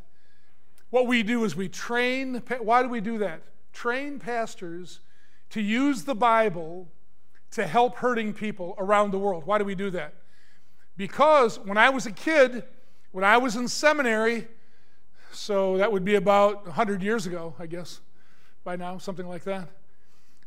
What 0.89 1.07
we 1.07 1.23
do 1.23 1.43
is 1.45 1.55
we 1.55 1.69
train, 1.69 2.43
why 2.59 2.83
do 2.83 2.89
we 2.89 3.01
do 3.01 3.17
that? 3.19 3.41
Train 3.73 4.19
pastors 4.19 4.99
to 5.51 5.61
use 5.61 6.03
the 6.03 6.15
Bible 6.15 6.89
to 7.51 7.65
help 7.65 7.95
hurting 7.97 8.33
people 8.33 8.75
around 8.77 9.11
the 9.11 9.17
world. 9.17 9.45
Why 9.45 9.57
do 9.57 9.65
we 9.65 9.75
do 9.75 9.89
that? 9.91 10.13
Because 10.97 11.59
when 11.59 11.77
I 11.77 11.89
was 11.89 12.05
a 12.05 12.11
kid, 12.11 12.63
when 13.11 13.23
I 13.23 13.37
was 13.37 13.55
in 13.55 13.67
seminary, 13.67 14.47
so 15.31 15.77
that 15.77 15.91
would 15.91 16.05
be 16.05 16.15
about 16.15 16.65
100 16.65 17.01
years 17.01 17.25
ago, 17.25 17.55
I 17.57 17.65
guess, 17.65 18.01
by 18.63 18.75
now, 18.75 18.97
something 18.97 19.27
like 19.27 19.43
that. 19.45 19.69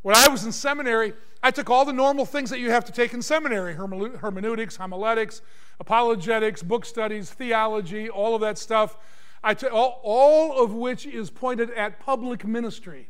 When 0.03 0.15
I 0.15 0.29
was 0.29 0.45
in 0.45 0.53
seminary, 0.53 1.15
I 1.43 1.51
took 1.51 1.71
all 1.71 1.85
the 1.85 1.93
normal 1.93 2.27
things 2.27 2.51
that 2.51 2.59
you 2.59 2.71
have 2.71 2.85
to 2.85 2.93
take 2.93 3.15
in 3.15 3.23
seminary 3.23 3.75
hermeneutics, 3.75 4.77
homiletics, 4.77 5.41
apologetics, 5.81 6.63
book 6.63 6.85
studies, 6.85 7.31
theology, 7.31 8.11
all 8.11 8.35
of 8.35 8.41
that 8.43 8.59
stuff. 8.59 8.99
I 9.43 9.55
all, 9.55 10.01
all 10.03 10.63
of 10.63 10.73
which 10.75 11.07
is 11.07 11.31
pointed 11.31 11.71
at 11.71 12.01
public 12.01 12.47
ministry. 12.47 13.09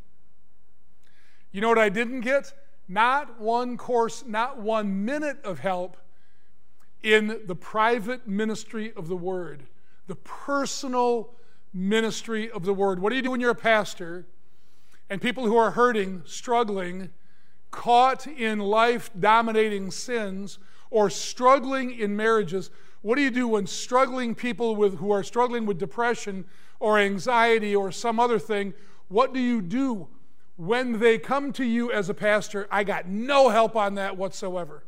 You 1.53 1.61
know 1.61 1.69
what 1.69 1.79
I 1.79 1.89
didn't 1.89 2.23
get? 2.23 2.53
Not 2.89 3.41
one 3.41 3.77
course, 3.77 4.25
not 4.27 4.59
one 4.59 5.05
minute 5.05 5.39
of 5.45 5.61
help 5.61 5.97
in 7.05 7.43
the 7.47 7.55
private 7.55 8.27
ministry 8.27 8.91
of 8.97 9.09
the 9.09 9.17
Word, 9.17 9.65
the 10.07 10.17
personal 10.17 11.35
ministry 11.75 12.51
of 12.51 12.65
the 12.65 12.73
Word. 12.73 12.99
What 12.99 13.11
do 13.11 13.17
you 13.17 13.23
do 13.23 13.31
when 13.31 13.41
you're 13.41 13.51
a 13.51 13.55
pastor 13.55 14.27
and 15.11 15.21
people 15.21 15.45
who 15.45 15.57
are 15.57 15.73
hurting, 15.73 16.23
struggling, 16.25 17.11
caught 17.71 18.27
in 18.27 18.59
life 18.59 19.11
dominating 19.21 19.91
sins, 19.91 20.59
or 20.91 21.11
struggling 21.11 21.91
in 21.91 22.17
marriages? 22.17 22.71
What 23.03 23.17
do 23.17 23.23
you 23.23 23.31
do 23.31 23.49
when 23.49 23.67
struggling 23.67 24.35
people 24.35 24.75
with, 24.75 24.97
who 24.97 25.11
are 25.11 25.23
struggling 25.23 25.67
with 25.67 25.77
depression 25.77 26.47
or 26.81 26.99
anxiety 26.99 27.77
or 27.77 27.93
some 27.93 28.19
other 28.19 28.39
thing? 28.39 28.73
What 29.09 29.35
do 29.35 29.41
you 29.41 29.61
do 29.61 30.09
when 30.57 31.01
they 31.01 31.19
come 31.19 31.53
to 31.53 31.65
you 31.65 31.93
as 31.93 32.09
a 32.09 32.15
pastor? 32.15 32.67
I 32.71 32.83
got 32.83 33.07
no 33.07 33.51
help 33.51 33.77
on 33.77 33.97
that 33.97 34.17
whatsoever. 34.17 34.85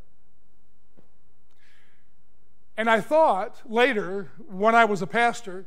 And 2.77 2.91
I 2.91 3.01
thought 3.01 3.63
later, 3.65 4.31
when 4.49 4.75
I 4.75 4.85
was 4.85 5.01
a 5.03 5.07
pastor, 5.07 5.67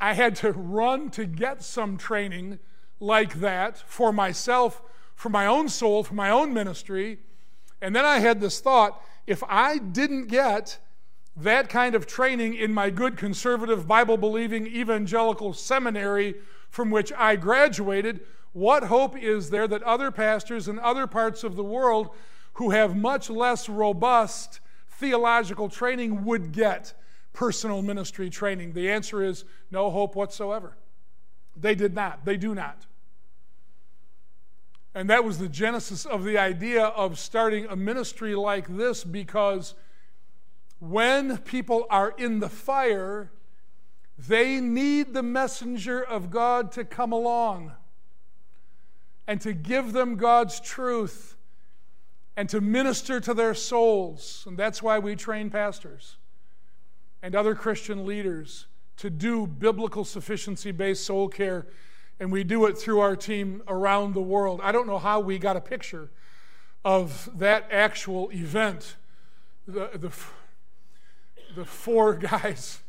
I 0.00 0.14
had 0.14 0.36
to 0.36 0.52
run 0.52 1.10
to 1.10 1.24
get 1.24 1.62
some 1.62 1.96
training 1.96 2.58
like 3.00 3.34
that 3.34 3.78
for 3.78 4.12
myself, 4.12 4.82
for 5.14 5.28
my 5.28 5.46
own 5.46 5.68
soul, 5.68 6.02
for 6.02 6.14
my 6.14 6.30
own 6.30 6.52
ministry. 6.52 7.18
And 7.80 7.94
then 7.94 8.04
I 8.04 8.18
had 8.18 8.40
this 8.40 8.60
thought 8.60 9.00
if 9.26 9.42
I 9.48 9.78
didn't 9.78 10.26
get 10.26 10.78
that 11.36 11.68
kind 11.68 11.94
of 11.94 12.06
training 12.06 12.54
in 12.54 12.72
my 12.72 12.90
good 12.90 13.16
conservative 13.16 13.88
Bible 13.88 14.16
believing 14.16 14.66
evangelical 14.66 15.52
seminary 15.52 16.36
from 16.68 16.90
which 16.90 17.12
I 17.16 17.36
graduated, 17.36 18.20
what 18.52 18.84
hope 18.84 19.16
is 19.16 19.50
there 19.50 19.66
that 19.66 19.82
other 19.82 20.10
pastors 20.10 20.68
in 20.68 20.78
other 20.78 21.06
parts 21.06 21.42
of 21.42 21.56
the 21.56 21.64
world 21.64 22.10
who 22.54 22.70
have 22.70 22.96
much 22.96 23.28
less 23.28 23.68
robust 23.68 24.60
theological 24.98 25.68
training 25.68 26.24
would 26.24 26.52
get 26.52 26.94
personal 27.32 27.82
ministry 27.82 28.30
training? 28.30 28.72
The 28.72 28.90
answer 28.90 29.22
is 29.22 29.44
no 29.70 29.90
hope 29.90 30.14
whatsoever. 30.14 30.76
They 31.56 31.74
did 31.74 31.94
not. 31.94 32.24
They 32.24 32.36
do 32.36 32.54
not. 32.54 32.86
And 34.94 35.10
that 35.10 35.24
was 35.24 35.38
the 35.38 35.48
genesis 35.48 36.06
of 36.06 36.24
the 36.24 36.38
idea 36.38 36.84
of 36.84 37.18
starting 37.18 37.66
a 37.66 37.74
ministry 37.74 38.34
like 38.34 38.68
this 38.76 39.02
because 39.02 39.74
when 40.78 41.38
people 41.38 41.86
are 41.90 42.14
in 42.16 42.38
the 42.38 42.48
fire, 42.48 43.32
they 44.16 44.60
need 44.60 45.12
the 45.12 45.22
messenger 45.22 46.02
of 46.02 46.30
God 46.30 46.70
to 46.72 46.84
come 46.84 47.12
along 47.12 47.72
and 49.26 49.40
to 49.40 49.52
give 49.52 49.92
them 49.92 50.16
God's 50.16 50.60
truth 50.60 51.36
and 52.36 52.48
to 52.48 52.60
minister 52.60 53.20
to 53.20 53.34
their 53.34 53.54
souls. 53.54 54.44
And 54.46 54.56
that's 54.56 54.82
why 54.82 54.98
we 54.98 55.16
train 55.16 55.50
pastors 55.50 56.16
and 57.22 57.34
other 57.34 57.54
Christian 57.54 58.04
leaders 58.04 58.66
to 58.96 59.10
do 59.10 59.46
biblical 59.46 60.04
sufficiency 60.04 60.72
based 60.72 61.04
soul 61.04 61.28
care. 61.28 61.66
And 62.20 62.30
we 62.30 62.44
do 62.44 62.66
it 62.66 62.78
through 62.78 63.00
our 63.00 63.16
team 63.16 63.62
around 63.66 64.14
the 64.14 64.22
world. 64.22 64.60
I 64.62 64.72
don't 64.72 64.86
know 64.86 64.98
how 64.98 65.20
we 65.20 65.38
got 65.38 65.56
a 65.56 65.60
picture 65.60 66.10
of 66.84 67.28
that 67.38 67.68
actual 67.70 68.30
event. 68.30 68.96
The, 69.66 69.90
the, 69.94 70.12
the 71.56 71.64
four 71.64 72.14
guys 72.14 72.80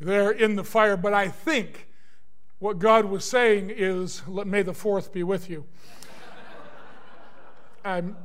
there 0.00 0.30
in 0.30 0.56
the 0.56 0.64
fire, 0.64 0.96
but 0.96 1.12
I 1.12 1.28
think 1.28 1.88
what 2.58 2.78
God 2.78 3.04
was 3.04 3.24
saying 3.24 3.70
is, 3.74 4.22
may 4.26 4.62
the 4.62 4.74
fourth 4.74 5.12
be 5.12 5.22
with 5.22 5.48
you. 5.50 5.64
I'm, 7.84 8.16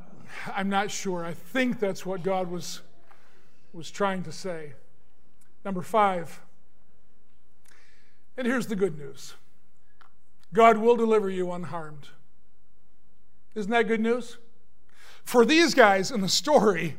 I'm 0.54 0.68
not 0.68 0.90
sure. 0.90 1.24
I 1.24 1.32
think 1.32 1.78
that's 1.78 2.04
what 2.04 2.22
God 2.22 2.50
was, 2.50 2.80
was 3.72 3.90
trying 3.90 4.22
to 4.24 4.32
say. 4.32 4.72
Number 5.64 5.82
five, 5.82 6.40
and 8.36 8.46
here's 8.46 8.66
the 8.66 8.76
good 8.76 8.98
news 8.98 9.34
God 10.52 10.78
will 10.78 10.96
deliver 10.96 11.30
you 11.30 11.52
unharmed. 11.52 12.08
Isn't 13.54 13.70
that 13.70 13.86
good 13.88 14.00
news? 14.00 14.38
For 15.24 15.44
these 15.44 15.74
guys 15.74 16.10
in 16.10 16.20
the 16.20 16.28
story, 16.28 16.96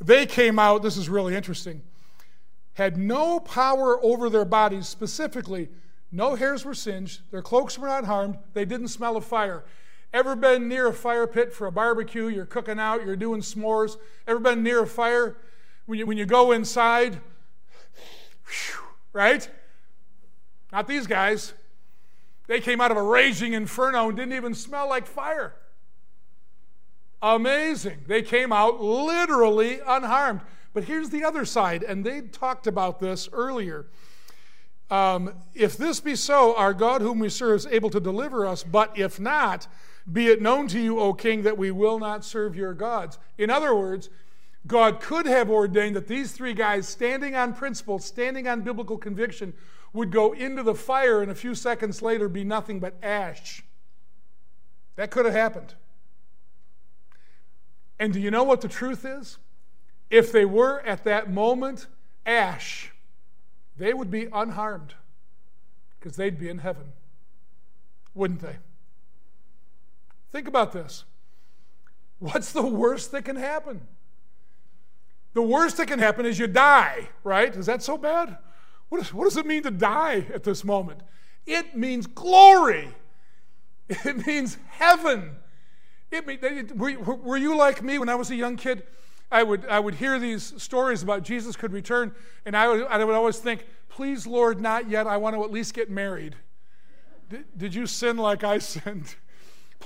they 0.00 0.26
came 0.26 0.58
out, 0.58 0.82
this 0.82 0.96
is 0.96 1.08
really 1.08 1.34
interesting, 1.34 1.82
had 2.74 2.98
no 2.98 3.40
power 3.40 4.02
over 4.04 4.28
their 4.28 4.44
bodies, 4.44 4.88
specifically, 4.88 5.68
no 6.12 6.34
hairs 6.34 6.64
were 6.64 6.74
singed, 6.74 7.22
their 7.30 7.42
cloaks 7.42 7.78
were 7.78 7.88
not 7.88 8.04
harmed, 8.04 8.36
they 8.52 8.64
didn't 8.64 8.88
smell 8.88 9.16
of 9.16 9.24
fire. 9.24 9.64
Ever 10.16 10.34
been 10.34 10.66
near 10.66 10.86
a 10.86 10.94
fire 10.94 11.26
pit 11.26 11.52
for 11.52 11.66
a 11.66 11.70
barbecue? 11.70 12.28
You're 12.28 12.46
cooking 12.46 12.78
out, 12.78 13.04
you're 13.04 13.16
doing 13.16 13.42
s'mores. 13.42 13.98
Ever 14.26 14.40
been 14.40 14.62
near 14.62 14.84
a 14.84 14.86
fire? 14.86 15.36
When 15.84 15.98
you, 15.98 16.06
when 16.06 16.16
you 16.16 16.24
go 16.24 16.52
inside, 16.52 17.20
right? 19.12 19.46
Not 20.72 20.88
these 20.88 21.06
guys. 21.06 21.52
They 22.46 22.60
came 22.60 22.80
out 22.80 22.90
of 22.90 22.96
a 22.96 23.02
raging 23.02 23.52
inferno 23.52 24.08
and 24.08 24.16
didn't 24.16 24.32
even 24.32 24.54
smell 24.54 24.88
like 24.88 25.06
fire. 25.06 25.54
Amazing. 27.20 27.98
They 28.06 28.22
came 28.22 28.54
out 28.54 28.80
literally 28.80 29.80
unharmed. 29.86 30.40
But 30.72 30.84
here's 30.84 31.10
the 31.10 31.24
other 31.24 31.44
side, 31.44 31.82
and 31.82 32.06
they 32.06 32.22
talked 32.22 32.66
about 32.66 33.00
this 33.00 33.28
earlier. 33.34 33.84
Um, 34.90 35.34
if 35.54 35.76
this 35.76 36.00
be 36.00 36.16
so, 36.16 36.56
our 36.56 36.72
God 36.72 37.02
whom 37.02 37.18
we 37.18 37.28
serve 37.28 37.56
is 37.56 37.66
able 37.66 37.90
to 37.90 38.00
deliver 38.00 38.46
us, 38.46 38.62
but 38.62 38.98
if 38.98 39.20
not, 39.20 39.68
be 40.10 40.28
it 40.28 40.40
known 40.40 40.68
to 40.68 40.78
you, 40.78 41.00
O 41.00 41.12
king, 41.12 41.42
that 41.42 41.58
we 41.58 41.70
will 41.70 41.98
not 41.98 42.24
serve 42.24 42.56
your 42.56 42.74
gods. 42.74 43.18
In 43.38 43.50
other 43.50 43.74
words, 43.74 44.08
God 44.66 45.00
could 45.00 45.26
have 45.26 45.50
ordained 45.50 45.96
that 45.96 46.08
these 46.08 46.32
three 46.32 46.54
guys, 46.54 46.88
standing 46.88 47.34
on 47.34 47.54
principle, 47.54 47.98
standing 47.98 48.48
on 48.48 48.62
biblical 48.62 48.98
conviction, 48.98 49.52
would 49.92 50.10
go 50.10 50.32
into 50.32 50.62
the 50.62 50.74
fire 50.74 51.22
and 51.22 51.30
a 51.30 51.34
few 51.34 51.54
seconds 51.54 52.02
later 52.02 52.28
be 52.28 52.44
nothing 52.44 52.80
but 52.80 52.94
ash. 53.02 53.62
That 54.96 55.10
could 55.10 55.24
have 55.24 55.34
happened. 55.34 55.74
And 57.98 58.12
do 58.12 58.20
you 58.20 58.30
know 58.30 58.44
what 58.44 58.60
the 58.60 58.68
truth 58.68 59.04
is? 59.04 59.38
If 60.10 60.30
they 60.30 60.44
were 60.44 60.80
at 60.80 61.04
that 61.04 61.30
moment 61.32 61.86
ash, 62.24 62.92
they 63.76 63.92
would 63.92 64.10
be 64.10 64.28
unharmed 64.32 64.94
because 65.98 66.16
they'd 66.16 66.38
be 66.38 66.48
in 66.48 66.58
heaven, 66.58 66.92
wouldn't 68.14 68.40
they? 68.40 68.56
Think 70.36 70.48
about 70.48 70.70
this. 70.70 71.06
What's 72.18 72.52
the 72.52 72.60
worst 72.60 73.10
that 73.12 73.24
can 73.24 73.36
happen? 73.36 73.80
The 75.32 75.40
worst 75.40 75.78
that 75.78 75.88
can 75.88 75.98
happen 75.98 76.26
is 76.26 76.38
you 76.38 76.46
die, 76.46 77.08
right? 77.24 77.56
Is 77.56 77.64
that 77.64 77.82
so 77.82 77.96
bad? 77.96 78.36
What, 78.90 79.00
is, 79.00 79.14
what 79.14 79.24
does 79.24 79.38
it 79.38 79.46
mean 79.46 79.62
to 79.62 79.70
die 79.70 80.26
at 80.34 80.44
this 80.44 80.62
moment? 80.62 81.00
It 81.46 81.74
means 81.74 82.06
glory. 82.06 82.94
It 83.88 84.26
means 84.26 84.58
heaven. 84.68 85.36
It, 86.10 86.28
it, 86.28 86.76
were, 86.76 86.98
were 86.98 87.38
you 87.38 87.56
like 87.56 87.82
me 87.82 87.98
when 87.98 88.10
I 88.10 88.14
was 88.14 88.30
a 88.30 88.36
young 88.36 88.56
kid? 88.56 88.82
I 89.32 89.42
would, 89.42 89.64
I 89.64 89.80
would 89.80 89.94
hear 89.94 90.18
these 90.18 90.62
stories 90.62 91.02
about 91.02 91.22
Jesus 91.22 91.56
could 91.56 91.72
return, 91.72 92.14
and 92.44 92.54
I 92.54 92.68
would, 92.68 92.86
I 92.88 93.02
would 93.02 93.14
always 93.14 93.38
think, 93.38 93.64
please, 93.88 94.26
Lord, 94.26 94.60
not 94.60 94.90
yet. 94.90 95.06
I 95.06 95.16
want 95.16 95.34
to 95.34 95.42
at 95.44 95.50
least 95.50 95.72
get 95.72 95.88
married. 95.88 96.36
Did 97.56 97.74
you 97.74 97.86
sin 97.86 98.18
like 98.18 98.44
I 98.44 98.58
sinned? 98.58 99.16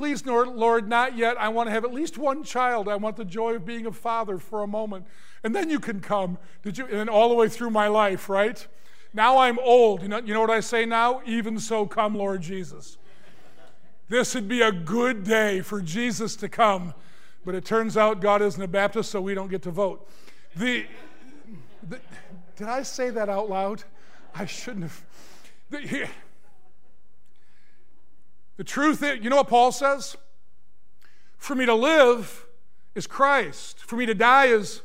Please, 0.00 0.24
Lord, 0.24 0.88
not 0.88 1.16
yet. 1.16 1.36
I 1.38 1.48
want 1.48 1.66
to 1.66 1.70
have 1.72 1.84
at 1.84 1.92
least 1.92 2.16
one 2.16 2.42
child. 2.42 2.88
I 2.88 2.96
want 2.96 3.16
the 3.16 3.24
joy 3.24 3.54
of 3.56 3.66
being 3.66 3.84
a 3.84 3.92
father 3.92 4.38
for 4.38 4.62
a 4.62 4.66
moment. 4.66 5.04
And 5.44 5.54
then 5.54 5.68
you 5.68 5.78
can 5.78 6.00
come. 6.00 6.38
Did 6.62 6.78
you? 6.78 6.86
And 6.86 7.10
all 7.10 7.28
the 7.28 7.34
way 7.34 7.50
through 7.50 7.70
my 7.70 7.88
life, 7.88 8.30
right? 8.30 8.66
Now 9.12 9.38
I'm 9.38 9.58
old. 9.58 10.00
You 10.00 10.08
know, 10.08 10.18
you 10.18 10.32
know 10.32 10.40
what 10.40 10.48
I 10.48 10.60
say 10.60 10.86
now? 10.86 11.20
Even 11.26 11.58
so, 11.58 11.84
come, 11.84 12.14
Lord 12.14 12.40
Jesus. 12.40 12.96
This 14.08 14.34
would 14.34 14.48
be 14.48 14.62
a 14.62 14.72
good 14.72 15.22
day 15.22 15.60
for 15.60 15.82
Jesus 15.82 16.34
to 16.36 16.48
come 16.48 16.94
but 17.44 17.54
it 17.54 17.64
turns 17.64 17.96
out 17.96 18.20
God 18.20 18.42
isn't 18.42 18.62
a 18.62 18.68
Baptist, 18.68 19.10
so 19.10 19.20
we 19.20 19.34
don't 19.34 19.48
get 19.48 19.62
to 19.62 19.70
vote. 19.70 20.08
The, 20.56 20.86
the 21.88 21.98
did 22.56 22.68
I 22.68 22.82
say 22.82 23.10
that 23.10 23.28
out 23.28 23.48
loud? 23.48 23.82
I 24.34 24.46
shouldn't 24.46 24.84
have. 24.84 25.04
The, 25.70 26.08
the 28.60 28.64
truth 28.64 29.02
is, 29.02 29.24
you 29.24 29.30
know 29.30 29.36
what 29.36 29.48
Paul 29.48 29.72
says? 29.72 30.18
For 31.38 31.54
me 31.54 31.64
to 31.64 31.74
live 31.74 32.44
is 32.94 33.06
Christ. 33.06 33.80
For 33.80 33.96
me 33.96 34.04
to 34.04 34.12
die 34.12 34.48
is. 34.48 34.82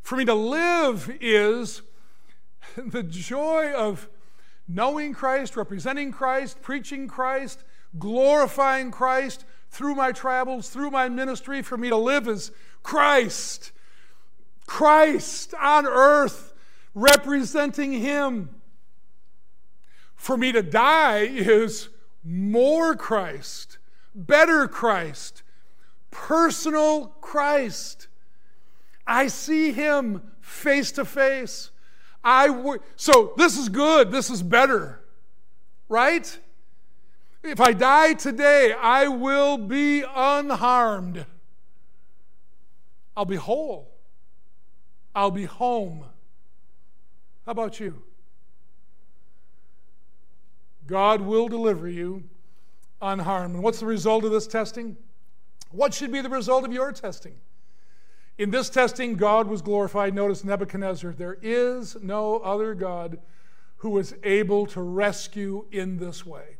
For 0.00 0.16
me 0.16 0.24
to 0.24 0.32
live 0.32 1.14
is 1.20 1.82
the 2.78 3.02
joy 3.02 3.74
of 3.74 4.08
knowing 4.66 5.12
Christ, 5.12 5.54
representing 5.54 6.12
Christ, 6.12 6.62
preaching 6.62 7.08
Christ, 7.08 7.62
glorifying 7.98 8.90
Christ, 8.90 9.44
through 9.68 9.94
my 9.94 10.10
travels, 10.10 10.70
through 10.70 10.92
my 10.92 11.10
ministry, 11.10 11.60
for 11.60 11.76
me 11.76 11.90
to 11.90 11.96
live 11.96 12.26
is 12.26 12.52
Christ. 12.82 13.70
Christ 14.66 15.52
on 15.60 15.84
earth, 15.84 16.54
representing 16.94 17.92
Him. 17.92 18.48
For 20.16 20.38
me 20.38 20.52
to 20.52 20.62
die 20.62 21.24
is 21.24 21.90
more 22.24 22.94
Christ, 22.94 23.78
better 24.14 24.68
Christ, 24.68 25.42
personal 26.10 27.08
Christ. 27.20 28.08
I 29.06 29.28
see 29.28 29.72
Him 29.72 30.22
face 30.40 30.92
to 30.92 31.04
face. 31.04 31.70
I 32.22 32.76
so 32.96 33.32
this 33.36 33.56
is 33.56 33.68
good. 33.68 34.10
This 34.10 34.30
is 34.30 34.42
better, 34.42 35.00
right? 35.88 36.38
If 37.42 37.60
I 37.60 37.72
die 37.72 38.12
today, 38.12 38.72
I 38.72 39.08
will 39.08 39.56
be 39.56 40.04
unharmed. 40.14 41.24
I'll 43.16 43.24
be 43.24 43.36
whole. 43.36 43.90
I'll 45.14 45.30
be 45.30 45.44
home. 45.44 46.04
How 47.46 47.52
about 47.52 47.80
you? 47.80 48.02
God 50.90 51.20
will 51.20 51.46
deliver 51.46 51.88
you 51.88 52.24
unharmed. 53.00 53.54
And 53.54 53.62
what's 53.62 53.78
the 53.78 53.86
result 53.86 54.24
of 54.24 54.32
this 54.32 54.48
testing? 54.48 54.96
What 55.70 55.94
should 55.94 56.10
be 56.10 56.20
the 56.20 56.28
result 56.28 56.64
of 56.64 56.72
your 56.72 56.90
testing? 56.90 57.36
In 58.38 58.50
this 58.50 58.68
testing, 58.68 59.14
God 59.14 59.46
was 59.46 59.62
glorified. 59.62 60.14
Notice 60.14 60.42
Nebuchadnezzar. 60.42 61.12
There 61.12 61.38
is 61.40 61.96
no 62.02 62.38
other 62.38 62.74
God 62.74 63.20
who 63.76 63.96
is 63.98 64.16
able 64.24 64.66
to 64.66 64.82
rescue 64.82 65.64
in 65.70 65.98
this 65.98 66.26
way. 66.26 66.56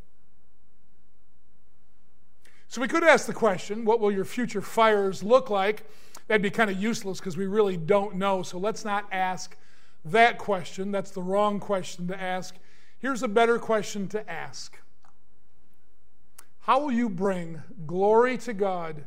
So 2.69 2.81
we 2.81 2.87
could 2.87 3.03
ask 3.03 3.27
the 3.27 3.35
question 3.35 3.85
what 3.85 3.99
will 3.99 4.13
your 4.13 4.25
future 4.25 4.63
fires 4.63 5.25
look 5.25 5.51
like? 5.51 5.91
That'd 6.29 6.41
be 6.41 6.51
kind 6.51 6.71
of 6.71 6.81
useless 6.81 7.19
because 7.19 7.37
we 7.37 7.47
really 7.47 7.77
don't 7.77 8.15
know. 8.15 8.45
So 8.45 8.59
let's 8.59 8.85
not 8.85 9.07
ask 9.11 9.57
that 10.05 10.39
question. 10.39 10.93
That's 10.93 11.11
the 11.11 11.23
wrong 11.23 11.59
question 11.59 12.07
to 12.07 12.21
ask. 12.21 12.55
Here's 13.01 13.23
a 13.23 13.29
better 13.29 13.59
question 13.59 14.09
to 14.09 14.31
ask 14.31 14.79
How 16.61 16.81
will 16.81 16.93
you 16.93 17.09
bring 17.09 17.63
glory 17.87 18.37
to 18.39 18.53
God 18.53 19.05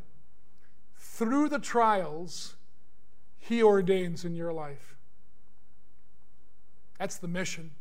through 0.97 1.49
the 1.49 1.59
trials 1.59 2.55
He 3.37 3.61
ordains 3.61 4.25
in 4.25 4.35
your 4.35 4.51
life? 4.51 4.97
That's 6.97 7.17
the 7.17 7.27
mission. 7.27 7.71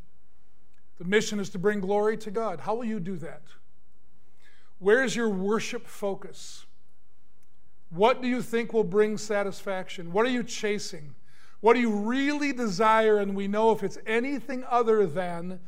The 0.99 1.05
mission 1.05 1.41
is 1.41 1.49
to 1.51 1.59
bring 1.59 1.81
glory 1.81 2.17
to 2.19 2.31
God. 2.31 2.61
How 2.61 2.75
will 2.75 2.85
you 2.85 3.01
do 3.01 3.17
that? 3.17 3.43
Where's 4.79 5.17
your 5.17 5.31
worship 5.31 5.87
focus? 5.87 6.67
What 7.89 8.21
do 8.21 8.29
you 8.29 8.43
think 8.43 8.73
will 8.73 8.85
bring 8.85 9.17
satisfaction? 9.17 10.13
What 10.13 10.27
are 10.27 10.31
you 10.31 10.43
chasing? 10.43 11.15
What 11.61 11.75
do 11.75 11.81
you 11.81 11.91
really 11.91 12.53
desire? 12.53 13.19
And 13.19 13.35
we 13.35 13.49
know 13.49 13.71
if 13.71 13.83
it's 13.83 13.99
anything 14.07 14.65
other 14.69 15.07
than 15.07 15.61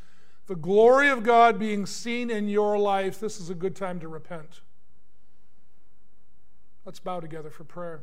the 0.46 0.56
glory 0.56 1.08
of 1.08 1.22
God 1.22 1.58
being 1.58 1.86
seen 1.86 2.30
in 2.30 2.48
your 2.48 2.78
life, 2.78 3.18
this 3.18 3.40
is 3.40 3.48
a 3.48 3.54
good 3.54 3.74
time 3.74 3.98
to 4.00 4.08
repent. 4.08 4.60
Let's 6.84 7.00
bow 7.00 7.20
together 7.20 7.50
for 7.50 7.64
prayer. 7.64 8.02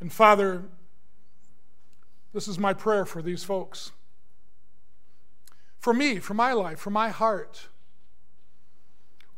And 0.00 0.12
Father, 0.12 0.64
this 2.34 2.46
is 2.46 2.58
my 2.58 2.74
prayer 2.74 3.06
for 3.06 3.22
these 3.22 3.42
folks. 3.42 3.92
For 5.78 5.94
me, 5.94 6.18
for 6.18 6.34
my 6.34 6.52
life, 6.52 6.78
for 6.78 6.90
my 6.90 7.08
heart. 7.08 7.68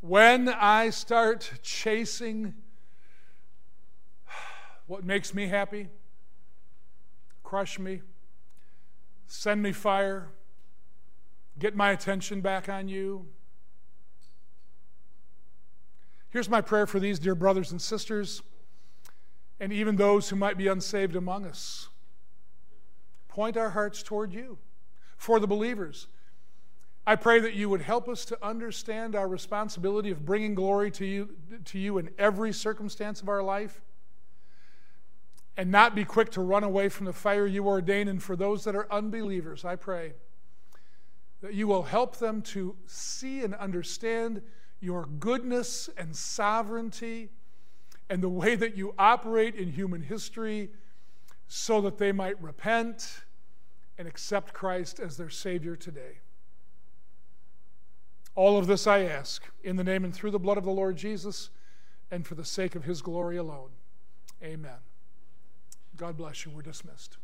When 0.01 0.49
I 0.49 0.91
start 0.91 1.53
chasing 1.63 2.55
what 4.87 5.05
makes 5.05 5.33
me 5.33 5.47
happy, 5.47 5.89
crush 7.45 7.79
me, 7.79 8.01
send 9.29 9.63
me 9.63 9.71
fire, 9.73 10.31
get 11.61 11.77
my 11.77 11.91
attention 11.91 12.41
back 12.41 12.69
on 12.69 12.89
you. 12.89 13.27
Here's 16.31 16.49
my 16.49 16.61
prayer 16.61 16.87
for 16.87 16.99
these 16.99 17.19
dear 17.19 17.35
brothers 17.35 17.71
and 17.71 17.81
sisters, 17.81 18.43
and 19.61 19.73
even 19.73 19.97
those 19.97 20.31
who 20.31 20.37
might 20.37 20.57
be 20.57 20.69
unsaved 20.69 21.15
among 21.15 21.45
us. 21.45 21.89
Point 23.29 23.57
our 23.57 23.71
hearts 23.71 24.03
toward 24.03 24.33
you. 24.33 24.59
For 25.17 25.39
the 25.39 25.47
believers, 25.47 26.07
I 27.07 27.17
pray 27.17 27.41
that 27.41 27.53
you 27.53 27.69
would 27.69 27.83
help 27.83 28.09
us 28.09 28.25
to 28.27 28.39
understand 28.45 29.15
our 29.15 29.29
responsibility 29.29 30.11
of 30.11 30.25
bringing 30.25 30.55
glory 30.55 30.91
to 30.93 31.05
you, 31.05 31.29
to 31.67 31.79
you 31.79 31.99
in 31.99 32.11
every 32.19 32.53
circumstance 32.53 33.21
of 33.21 33.29
our 33.29 33.43
life 33.43 33.83
and 35.57 35.71
not 35.71 35.95
be 35.95 36.05
quick 36.05 36.31
to 36.31 36.41
run 36.41 36.65
away 36.65 36.89
from 36.89 37.05
the 37.05 37.13
fire 37.13 37.47
you 37.47 37.67
ordain. 37.67 38.09
And 38.09 38.23
for 38.23 38.35
those 38.35 38.65
that 38.65 38.75
are 38.75 38.91
unbelievers, 38.91 39.65
I 39.65 39.77
pray 39.77 40.15
that 41.41 41.55
you 41.55 41.67
will 41.67 41.83
help 41.83 42.17
them 42.17 42.43
to 42.43 42.77
see 42.87 43.43
and 43.43 43.55
understand 43.55 44.43
your 44.81 45.07
goodness 45.07 45.89
and 45.97 46.15
sovereignty 46.15 47.31
and 48.09 48.23
the 48.23 48.29
way 48.29 48.57
that 48.57 48.77
you 48.77 48.95
operate 48.99 49.55
in 49.55 49.71
human 49.73 50.03
history 50.03 50.71
so 51.49 51.81
that 51.81 51.99
they 51.99 52.13
might 52.13 52.41
repent 52.43 53.23
and 53.99 54.09
accept 54.09 54.53
Christ 54.53 55.01
as 55.01 55.17
their 55.17 55.31
Savior 55.31 55.77
today. 55.77 56.19
All 58.35 58.57
of 58.57 58.67
this 58.67 58.87
I 58.87 59.01
ask 59.01 59.45
in 59.63 59.77
the 59.77 59.85
name 59.85 60.05
and 60.05 60.15
through 60.15 60.31
the 60.31 60.39
blood 60.39 60.59
of 60.59 60.65
the 60.65 60.71
Lord 60.71 60.97
Jesus 60.97 61.51
and 62.11 62.27
for 62.27 62.35
the 62.35 62.45
sake 62.45 62.75
of 62.75 62.85
his 62.85 63.03
glory 63.03 63.37
alone. 63.37 63.71
Amen. 64.43 64.79
God 65.97 66.17
bless 66.17 66.45
you. 66.45 66.51
We're 66.51 66.63
dismissed. 66.63 67.19